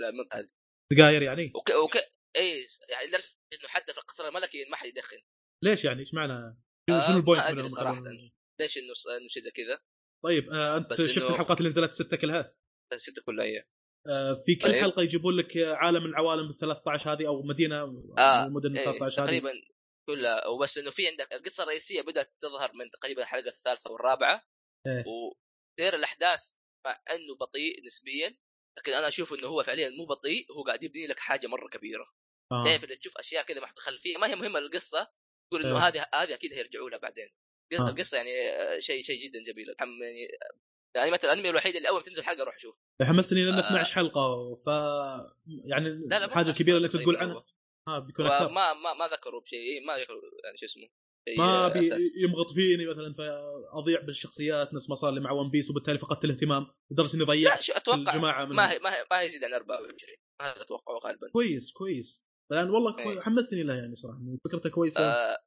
[0.09, 0.49] المنطقة هذه
[0.93, 1.69] سجاير يعني؟ وك...
[1.69, 1.95] وك...
[2.37, 5.17] اي يعني لدرجه إنه حتى في القصر الملكي ما حد يدخن.
[5.63, 6.33] ليش يعني؟ إيش معنى؟
[6.89, 8.01] آه، شنو ال point ما من؟ صراحة.
[8.61, 9.81] ليش إنه إنه شيء زي كذا؟
[10.25, 12.55] طيب آه أنت شفت إنه- الحلقات اللي نزلت ستة كلها؟
[12.95, 13.65] ستة كلها هي آه
[14.45, 14.81] في كل طيب.
[14.81, 17.81] حلقة يجيبون لك عالم من عوالم ال 13 هذه أو مدينة
[18.17, 19.51] آه، مدن ال إيه 13 هذه تقريبا
[20.09, 24.43] كلها وبس إنه في عندك القصة الرئيسية بدأت تظهر من تقريبا الحلقة الثالثة والرابعة
[24.87, 25.03] إيه.
[25.07, 26.41] وسير الأحداث
[26.85, 28.37] مع إنه بطيء نسبيا
[28.77, 32.05] لكن أنا أشوف إنه هو فعليا مو بطيء هو قاعد يبني لك حاجة مرة كبيرة
[32.51, 32.63] آه.
[32.65, 35.07] تعرف اللي تشوف أشياء كذا محطوطه خلفيه ما هي مهمة للقصه
[35.51, 35.87] تقول إنه إيه.
[35.87, 37.29] هذه هذه أكيد هيرجعوا لها بعدين
[37.79, 37.89] آه.
[37.89, 40.27] القصة يعني آه، شيء شيء جدا جميل يعني
[40.95, 43.67] يعني مثلا الانمي الوحيد اللي اول ما تنزل حلقة أروح أشوف حمستني لأنه آه.
[43.67, 44.67] 12 حلقة ف
[45.65, 47.35] يعني لا لا الحاجة الكبيره اللي تقول عنها.
[47.35, 47.43] هو.
[47.87, 48.45] آه بيكون أكثر.
[48.45, 50.87] وما ما ما ذكروا بشيء إيه، ما ذكروا يعني شو اسمه
[51.37, 51.89] ما آه، بي.
[52.23, 56.67] يمغط فيني مثلا فأضيع بالشخصيات نفس ما صار لي مع ون بيس وبالتالي فقدت الاهتمام.
[56.91, 59.95] لدرجة اني لا ضيعت أتوقع الجماعة من ما هي ما هي ما يزيد عن 24
[60.41, 61.29] هذا أتوقعه غالبا.
[61.33, 62.21] كويس كويس.
[62.51, 63.21] لأن والله.
[63.21, 64.19] حمستني له يعني صراحة.
[64.45, 65.01] فكرته كويسة.
[65.01, 65.37] آه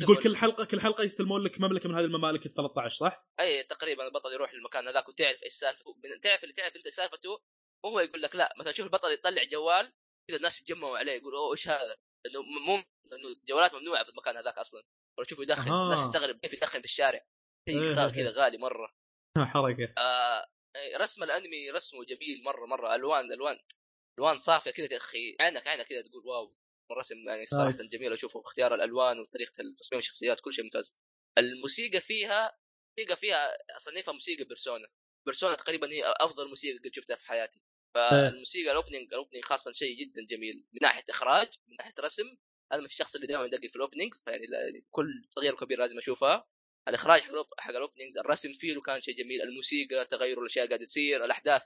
[0.00, 3.62] تقول كل حلقة كل حلقة يستلمون لك مملكة من هذه الممالك ال 13 صح؟ أي
[3.62, 7.40] تقريبا البطل يروح للمكان هذاك وتعرف إيش سالفته تعرف اللي تعرف أنت سالفته
[7.84, 9.92] وهو يقول لك لا مثلا شوف البطل يطلع جوال
[10.28, 12.74] كذا الناس يتجمعوا عليه يقولوا أوه إيش هذا؟ إنه مو
[13.12, 14.82] إنه الجوالات ممنوعة في المكان هذاك أصلا
[15.18, 15.84] ولا تشوفه يدخن أها.
[15.84, 17.20] الناس تستغرب كيف يدخن في الشارع
[17.68, 18.28] شيء إيه، إيه، كذا إيه.
[18.28, 18.94] غالي مرة
[19.52, 20.46] حركة آه
[20.96, 23.58] رسم الأنمي رسمه جميل مرة مرة ألوان ألوان
[24.18, 26.56] ألوان صافية كذا يا أخي عينك عينك كذا تقول wow
[26.90, 27.92] الرسم يعني صراحة nice.
[27.92, 30.96] جميل أشوفه اختيار الألوان وطريقة تصميم الشخصيات كل شيء ممتاز.
[31.38, 32.58] الموسيقى فيها
[32.98, 34.88] موسيقى فيها أصنفها موسيقى بيرسونا.
[35.26, 37.60] بيرسونا تقريبا هي أفضل موسيقى قد شفتها في حياتي.
[37.94, 40.64] فالموسيقى ال opening ال opening خاصه شيء جدا جميل.
[40.72, 42.36] من ناحية إخراج من ناحية رسم
[42.72, 45.98] أنا من الشخص اللي دائما يدقق في ال openings فيعني يعني كل صغير وكبير لازم
[45.98, 46.48] اشوفها
[46.88, 47.22] الإخراج
[47.58, 49.42] حق ال openings الرسم فيه كان شيء جميل.
[49.42, 51.62] الموسيقى تغير الأشياء قاعدة تصير الأحداث.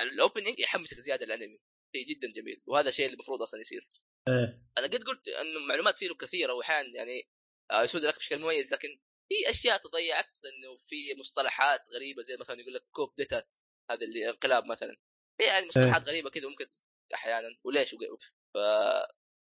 [0.00, 1.58] ال opening يحمسك زيادة الانمي
[1.96, 2.62] شيء جدا جميل.
[2.66, 3.88] وهذا الشيء اللي المفروض أصلا يصير.
[4.28, 4.62] إيه.
[4.78, 7.28] أنا قد قلت إنه معلومات فيه له كثيرة واحيانا يعني
[7.70, 8.88] آه، يسود لك بشكل مميز لكن
[9.28, 13.56] في أشياء تضيعت لأنه في مصطلحات غريبة زي مثلا يقول لك coup d'etat
[13.90, 14.96] هذا اللي انقلاب مثلا.
[15.40, 16.66] في يعني مصطلحات غريبة كذا ممكن
[17.14, 17.94] أحيانا وليش؟
[18.54, 18.58] ف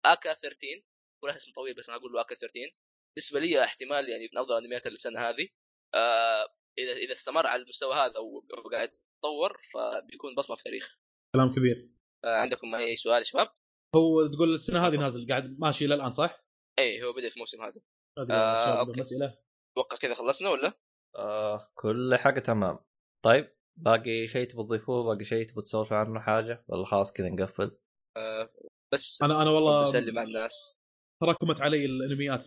[0.06, 0.82] آكا 13
[1.22, 2.70] ولا اسم طويل بس أنا أقول له آكا 13
[3.16, 5.48] بالنسبة لي احتمال يعني من أفضل انميات السنة هذه
[5.94, 6.48] آه
[6.78, 10.98] إذا إذا استمر على المستوى هذا وقاعد يتطور فبيكون بصمة في التاريخ
[11.34, 11.90] كلام كبير.
[12.24, 13.48] آه عندكم أي سؤال يا شباب؟
[13.96, 16.44] هو تقول السنة هذه نازل قاعد ماشي إلى الآن صح؟
[16.78, 17.80] اي هو بدأ في الموسم هذا.
[18.30, 18.92] آه،.
[18.98, 19.38] مساله
[19.72, 20.72] أتوقع كذا خلصنا ولا؟
[21.16, 22.78] آه كل حاجة تمام.
[23.24, 27.78] طيب باقي شيء تبغى تضيفوه؟ باقي شيء تبغى تسولفوا عنه حاجة؟ ولا خلاص كذا نقفل؟
[28.92, 30.82] بس أنا أنا والله بسلم على الناس.
[31.20, 32.44] تراكمت علي الأنميات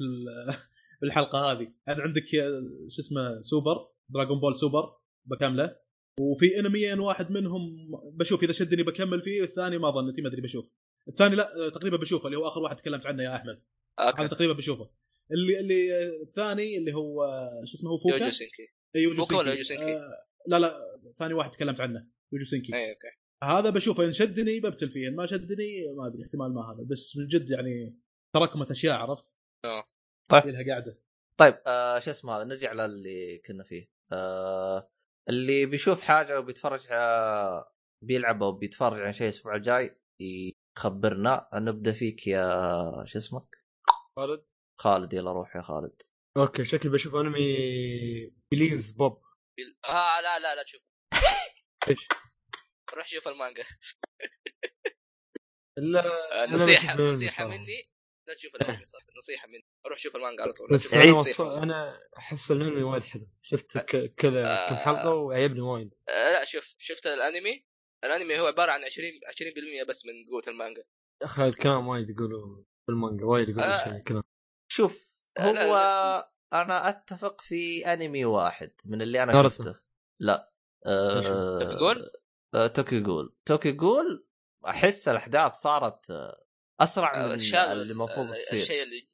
[1.04, 1.74] الحلقة هذه.
[1.88, 5.80] يعني عندك آه، شو اسمه سوبر دراغون بول سوبر بكمله.
[6.20, 10.66] وفي أنميين واحد منهم بشوف إذا شدني بكمل فيه والثاني ما ظنيتي ما أدري بشوف.
[11.08, 13.62] الثاني لا آه، تقريبا بشوفه اللي هو آخر واحد تكلمت عنه يا أحمد.
[14.00, 14.90] هذا okay تقريبا بشوفه.
[15.32, 18.68] اللي اللي آه، الثاني اللي هو آه، شو اسمه هو فوكا؟ يوجو سينكي.
[18.96, 19.74] إي، يوجو فوكا ولا سينكي.
[19.74, 20.80] يوجو سينكي؟ آه لا لا
[21.20, 22.76] ثاني واحد تكلمت عنه يوجو سينكي.
[22.76, 23.08] اي okay.
[23.44, 27.18] هذا بشوفه إن شدني ببتل فيه إن ما شدني ما أدري احتمال ما هذا بس
[27.18, 28.00] من جد يعني
[28.36, 29.34] تراكمت أشياء عرفت؟
[29.66, 29.84] آه.
[30.32, 30.48] طيب.
[30.48, 31.00] لها قاعدة.
[31.38, 33.90] طيب آه شو اسمه هذا؟ نرجع للي كنا فيه.
[34.12, 34.90] آه
[35.30, 36.88] اللي بيشوف حاجة وبيتفرج
[38.04, 39.96] بيلعب أو بيتفرج عن شيء الأسبوع الجاي
[40.78, 43.58] يخبرنا نبدأ فيك يا شو اسمك؟
[44.16, 44.46] خالد.
[44.80, 46.02] خالد يلا روح يا خالد.
[46.38, 49.22] okay شكلي بشوف أنمي بليز بوب.
[49.90, 50.90] آه لا لا لا تشوف
[51.90, 52.08] إيش؟
[52.94, 53.64] روح شوف المانجا.
[55.78, 57.48] لا آه، نصيحه صراحة.
[57.48, 57.90] مني.
[58.28, 59.66] لا تشوف الأنمي صراحة نصيحة مني.
[59.88, 61.22] روح شوف المانجا على طول بس أنا, وص...
[61.22, 61.64] نصيحة.
[61.64, 63.28] أنا أحس الأنمي وايد حلو.
[63.42, 64.14] شفت ك...
[64.16, 65.94] كذا كم حلقة وعجبني وايد.
[66.10, 67.66] آه لا شوف شفت الأنمي؟
[68.04, 69.08] الانمي هو عبارة عن 20
[69.84, 70.84] 20% بس من قوة المانجا.
[71.22, 73.84] يا أخي الكلام وايد يقولوا في المانجا وايد يقولوا آه.
[73.84, 74.24] شيء الكلام.
[74.72, 79.44] شوف لا، هو لا، أنا أتفق في أنمي واحد من اللي أنا.
[79.44, 79.76] شفته.
[80.20, 80.54] لا.
[80.86, 82.12] آه توكيو غول؟
[82.56, 84.28] آه توكيو غول توكيو غول
[84.68, 86.46] أحس الأحداث صارت آه،
[86.80, 88.60] أسرع آه، من الشيء اللي المفروض آه، تصير.
[88.60, 89.10] الشيء اللي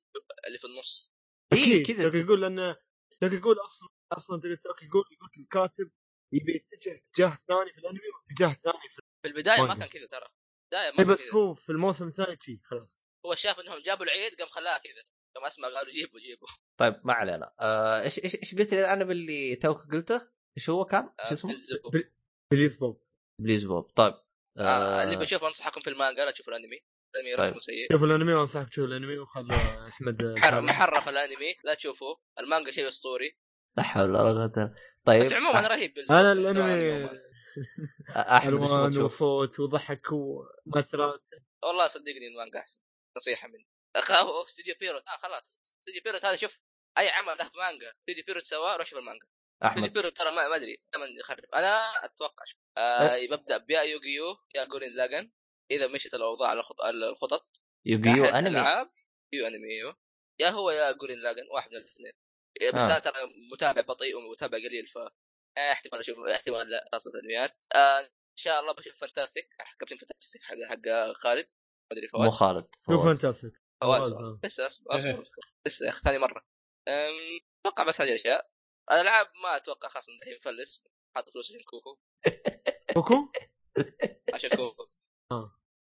[0.47, 1.15] اللي في النص.
[1.53, 2.03] اي كذا.
[2.03, 2.75] توكيو غول لأن
[3.21, 5.91] توكيو غول أصلا أصلا توكيو غول يقول الكاتب
[6.33, 9.73] يبي يتجه اتجاه ثاني في الانمي واتجاه ثاني في في البداية ما.
[9.73, 10.27] كان كذا ترى.
[10.63, 13.05] البدايه ما إيه بس هو في الموسم الثاني شي خلاص.
[13.25, 15.03] هو شاف إنهم جابوا العيد قام خلاها كذا.
[15.35, 16.47] قام أسمع قالوا جيبوا جيبوا.
[16.79, 17.53] طيب ما علينا.
[17.59, 20.21] آه، إيش إيش إيش قلت لي الانمي اللي توك قلته؟
[20.57, 21.55] إيش هو كان؟ آه، شو اسمه؟
[22.51, 23.03] بليز بوب.
[23.41, 23.91] بليز بوب.
[23.95, 24.13] طيب
[24.57, 26.79] آه اللي بشوف أنصحكم في المانجا لا تشوفوا الأنمي.
[27.15, 27.45] الأنمي طيب.
[27.45, 27.91] رسمه سيء.
[27.91, 32.21] شوف الأنمي وأنصحك تشوف الأنمي وخلوا أحمد محرف الأنمي لا تشوفوه.
[32.39, 33.37] المانجا شيء أسطوري.
[33.77, 37.07] لا حول ولا قوة إلا- طيب بس عموما رهيب أنا الانمي
[38.13, 41.23] تبغى ألوان؟ وصوت وضحك ومثلات.
[41.63, 42.81] والله صدقني المانجا احسن
[43.17, 43.67] نصيحة مني.
[43.95, 45.57] اخاه استوديو بيروت آه خلاص.
[45.65, 46.59] استوديو بيروت هذا شوف
[46.97, 47.89] أي عمل له مانجا.
[47.99, 49.25] استوديو بيروت سواه روح شوف المانجا.
[49.25, 51.45] استوديو احمد بيروت ترى ما أدري دائما يخرب.
[51.55, 55.31] أنا أتوقع شوف آه ببدا بيا يوغيو يا جورين لاجن
[55.71, 57.47] إذا مشت الأوضاع على الخط- على الخطط.
[57.85, 58.39] يوغيو أنمي.
[58.49, 58.89] الألعاب.
[59.33, 59.97] يو أنمي أيوه.
[60.39, 62.13] يا هو يا Gurren Lagann واحد من الاثنين.
[62.73, 62.87] بس آه.
[62.91, 63.13] أنا ترى
[63.51, 64.97] متابع بطيء ومتابع قليل ف
[65.57, 69.49] آه، احتمال أشوف احتمال لا خاصة الانميات آه إن شاء الله بشوف Fantastic
[69.79, 71.47] Captain Fantastic حق حق خالد.
[71.91, 73.05] ما أدري مو فواز خالد شوف.
[73.05, 74.39] Fantastic فواز آه.
[74.43, 75.23] لسه أصبر أصبر
[75.67, 76.45] لسه يا أخي ثاني مرة.
[77.65, 78.49] أتوقع بس هذه الأشياء.
[78.91, 80.83] الألعاب ما أتوقع خاصة الحين مفلس.
[81.15, 81.99] حاط فلوس عشان كوكو.
[82.95, 83.31] كوكو؟
[84.33, 84.89] عشان كوكو.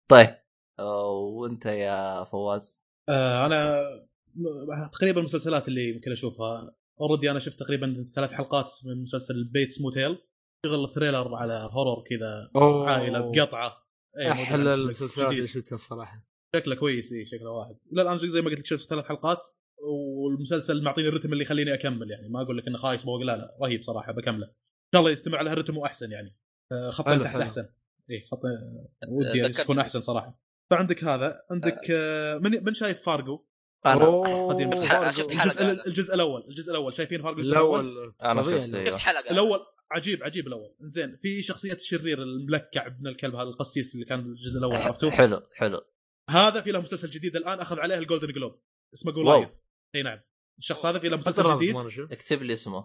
[0.09, 0.45] طيب.
[0.79, 2.77] وانت يا فواز.
[3.09, 3.83] أنا
[4.93, 6.77] تقريبا المسلسلات اللي ممكن أشوفها.
[7.01, 10.19] already أنا شفت تقريبا ثلاث حلقات من مسلسل Bates Motel
[10.67, 12.51] شغل thriller على horror كذا
[12.87, 13.85] عائلة بقطعة.
[14.19, 15.33] إيه، أحلى المسلسلات.
[15.33, 16.27] اللي شفتها الصراحة.
[16.57, 17.77] شكله كويس اي شكله واحد.
[17.93, 19.47] لا الان زي ما قلت لك شفت ثلاث حلقات
[19.83, 22.29] والمسلسل معطيني الرتم اللي يخليني أكمل يعني.
[22.29, 24.47] ما أقول لك إنه خايس بوق لا لا رهيب صراحة بكمله.
[24.47, 26.37] إن شاء الله يستمر على هالرتم واحسن يعني.
[26.73, 27.37] آه، خطين تحت.
[27.37, 27.69] أحسن.
[28.11, 28.41] اي خط
[29.09, 29.53] ودي يعني.
[29.61, 30.41] يكون أحسن صراحة.
[30.71, 33.45] فعندك هذا عندك آه، من من شايف فارجو؟
[33.87, 34.71] أنا.
[34.75, 35.87] شفت حلقة- شفت حلقة.
[35.87, 36.95] الجزء الأول الجزء الأول.
[36.95, 38.15] شايفين الجزء الأول.
[38.23, 38.87] أنا شفت الأول.
[38.87, 39.31] شفت حلقة.
[39.31, 40.75] الأول عجيب عجيب الأول.
[40.81, 45.43] زين في شخصية الشرير الملكع ابن الكلب هذا القسيس اللي كان بالجزء الأول عرفتوه حلو
[45.55, 45.81] حلو.
[46.31, 48.61] هذا في له مسلسل جديد الآن أخذ عليه ال Golden Globe
[48.95, 49.25] اسمه واو.
[49.25, 49.49] Goliath
[49.95, 50.21] إي نعم.
[50.59, 51.77] الشخص هذا في له مسلسل جديد.
[52.13, 52.79] اكتب لي اسمه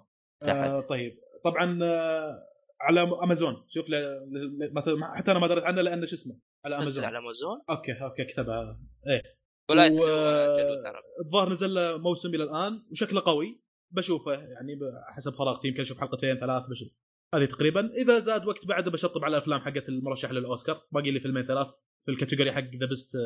[0.44, 0.90] آه تحت.
[0.90, 1.20] طيب.
[1.44, 2.46] طبعا آه
[2.82, 3.66] على أمازون.
[3.70, 3.94] شوف ل...
[3.94, 4.74] ل...
[4.74, 7.06] مثلا حتى أنا ما دريت عنه لأنه شو اسمه؟ على أمازون.
[7.06, 7.62] على أمازون.
[7.70, 8.80] أوكي أوكي كتبها.
[9.08, 9.39] إيه.
[9.70, 11.22] ولاية و-.
[11.26, 13.62] الظاهر نزل له موسم إلى الآن وشكله قوي.
[13.92, 14.80] بشوفه يعني
[15.16, 16.88] حسب فراغتي يمكن أشوف حلقتين ثلاث بشوف.
[17.36, 17.94] هذه تقريبا.
[17.94, 20.88] إذا زاد وقت بعد بشطب على الأفلام حقت المرشح للأوسكار.
[20.92, 21.68] باقي لي فيلمين ثلاث
[22.06, 23.18] في ال category حق the best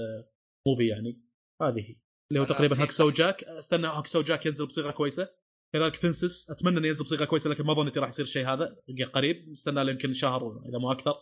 [0.68, 1.22] movie يعني.
[1.62, 1.80] هذه.
[1.80, 1.96] هي
[2.32, 3.10] اللي هو تقريبا في Hacksaw.
[3.10, 3.44] جاك.
[3.44, 5.30] أستنى Hacksaw جاك ينزل بصيغة كويسة.
[5.74, 8.78] كذلك Fences أتمنى إنه ينزل بصيغة كويسة لكن ما ظنيت راح يصير شيء هذا.
[9.14, 9.50] قريب.
[9.50, 11.14] نستنى له يمكن شهر إذا مو أكثر.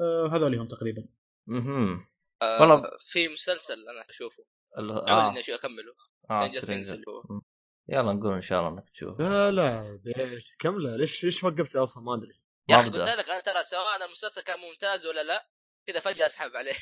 [0.00, 1.08] آه هذول هم تقريبا
[1.50, 4.44] أها والله- في مسلسل أنا أشوفه.
[4.78, 5.30] اللي هو- اول آه.
[5.30, 5.94] إني أكمله.
[6.30, 6.94] آه Stranger.
[6.94, 7.40] اللي هو.
[7.88, 10.96] يلا نقول إن شاء الله إنك تشوف لا لا ليش؟ كمله.
[10.96, 12.40] ليش ليش وقفت أصلا؟ ما أدري.
[12.68, 13.08] يا ما أخي قلت.
[13.08, 15.48] لك أنا ترى سواء المسلسل كان ممتاز ولا لا
[15.88, 16.74] كذا فجأة أسحب عليه.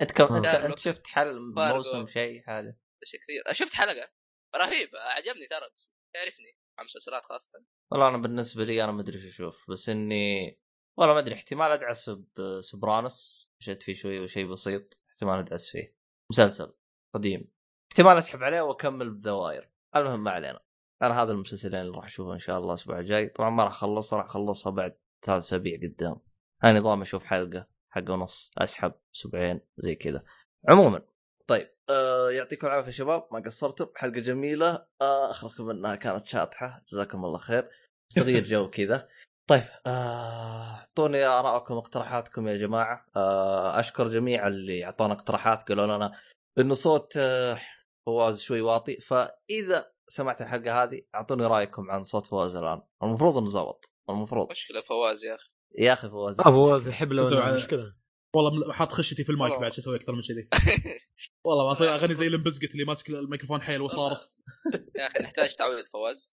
[0.00, 0.66] أنت كم انت, آه.
[0.66, 1.38] أنت شفت حل.
[1.56, 3.42] موسم شيء حاجة شيء كثير.
[3.54, 4.08] شفت حلقة؟
[4.56, 7.64] رهيب عجبني ترى بس تعرفني مع مسلسلات خاصة.
[7.90, 10.58] والله أنا بالنسبة لي أنا ما أدري إيش أشوف بس إني
[10.96, 13.50] والله ما أدري احتمال أدعس بسوبرانوس.
[13.60, 15.96] مشيت فيه شوي شيء بسيط احتمال أدعس فيه.
[16.30, 16.72] مسلسل.
[17.14, 17.50] قديم.
[17.92, 20.60] احتمال اسحب عليه واكمل بدواير المهم ما علينا.
[21.02, 23.28] أنا هذا المسلسلين اللي راح أشوفه إن شاء الله الأسبوع الجاي.
[23.28, 26.16] طبعا ما راح اخلصها راح أخلصها بعد ثلاث اسابيع قدام.
[26.62, 30.22] هاي نظام أشوف حلقة حلقه ونص أسحب أسبوعين زي كذا.
[30.68, 31.02] عموما
[31.46, 33.86] طيب آه يعطيكم العافية شباب ما قصرتم.
[33.96, 34.86] حلقة جميلة.
[35.00, 36.84] آه اخركم إنها كانت شاطحة.
[36.88, 37.70] جزاكم الله خير.
[38.14, 39.08] تغيير جو كذا.
[39.46, 43.06] طيب آه، أعطوني ارائكم واقتراحاتكم يا جماعة.
[43.16, 46.12] آه أشكر جميع اللي أعطونا اقتراحات قالوا لنا
[46.58, 47.60] انه صوت آه،
[48.06, 52.82] فواز شوي واطي فإذا سمعت الحلقة هذه أعطوني رأيكم عن صوت فواز الآن.
[53.02, 53.90] المفروض إنه زبط.
[54.10, 54.50] المفروض.
[54.50, 55.50] مشكلة فواز يا أخي.
[55.78, 56.40] يا أخي فواز.
[56.40, 57.24] ما فواز يحب لو
[57.56, 57.94] مشكلة.
[58.36, 59.60] والله حاط خشتي في المايك.
[59.60, 60.48] بعد شو أسوي أكثر من كذي
[61.46, 64.28] والله ما أسوي أغني زي Limp Bizkit اللي ماسك الميكروفون حيل وصارخ.
[64.98, 66.36] يا أخي نحتاج تعويض فواز.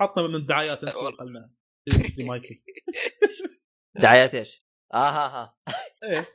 [0.00, 0.92] حطنا من الدعايات أنت.
[1.18, 1.50] خلنا
[2.28, 2.62] مايكي.
[4.02, 5.56] دعايات إيش؟ آه ها ها.
[6.02, 6.28] إيه.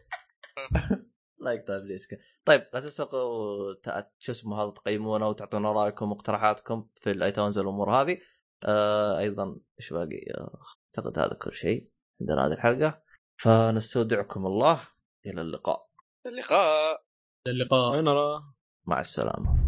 [1.39, 3.75] الله يقطع ابليسك طيب لا تنسوا
[4.19, 8.17] شو اسمه هذا تقيمونا وتعطونا رأيكم واقتراحاتكم في ال iTunes والأمور هذه.
[8.63, 10.59] آه أيضا إيش باقي؟ آه،
[10.97, 11.89] أعتقد هذا كل شيء.
[12.21, 13.01] عندنا هذه الحلقة.
[13.37, 14.79] فنستودعكم الله.
[15.25, 15.89] إلى اللقاء.
[16.25, 17.03] اللقاء.
[17.47, 18.43] اللقاء.
[18.85, 19.66] مع السلامة.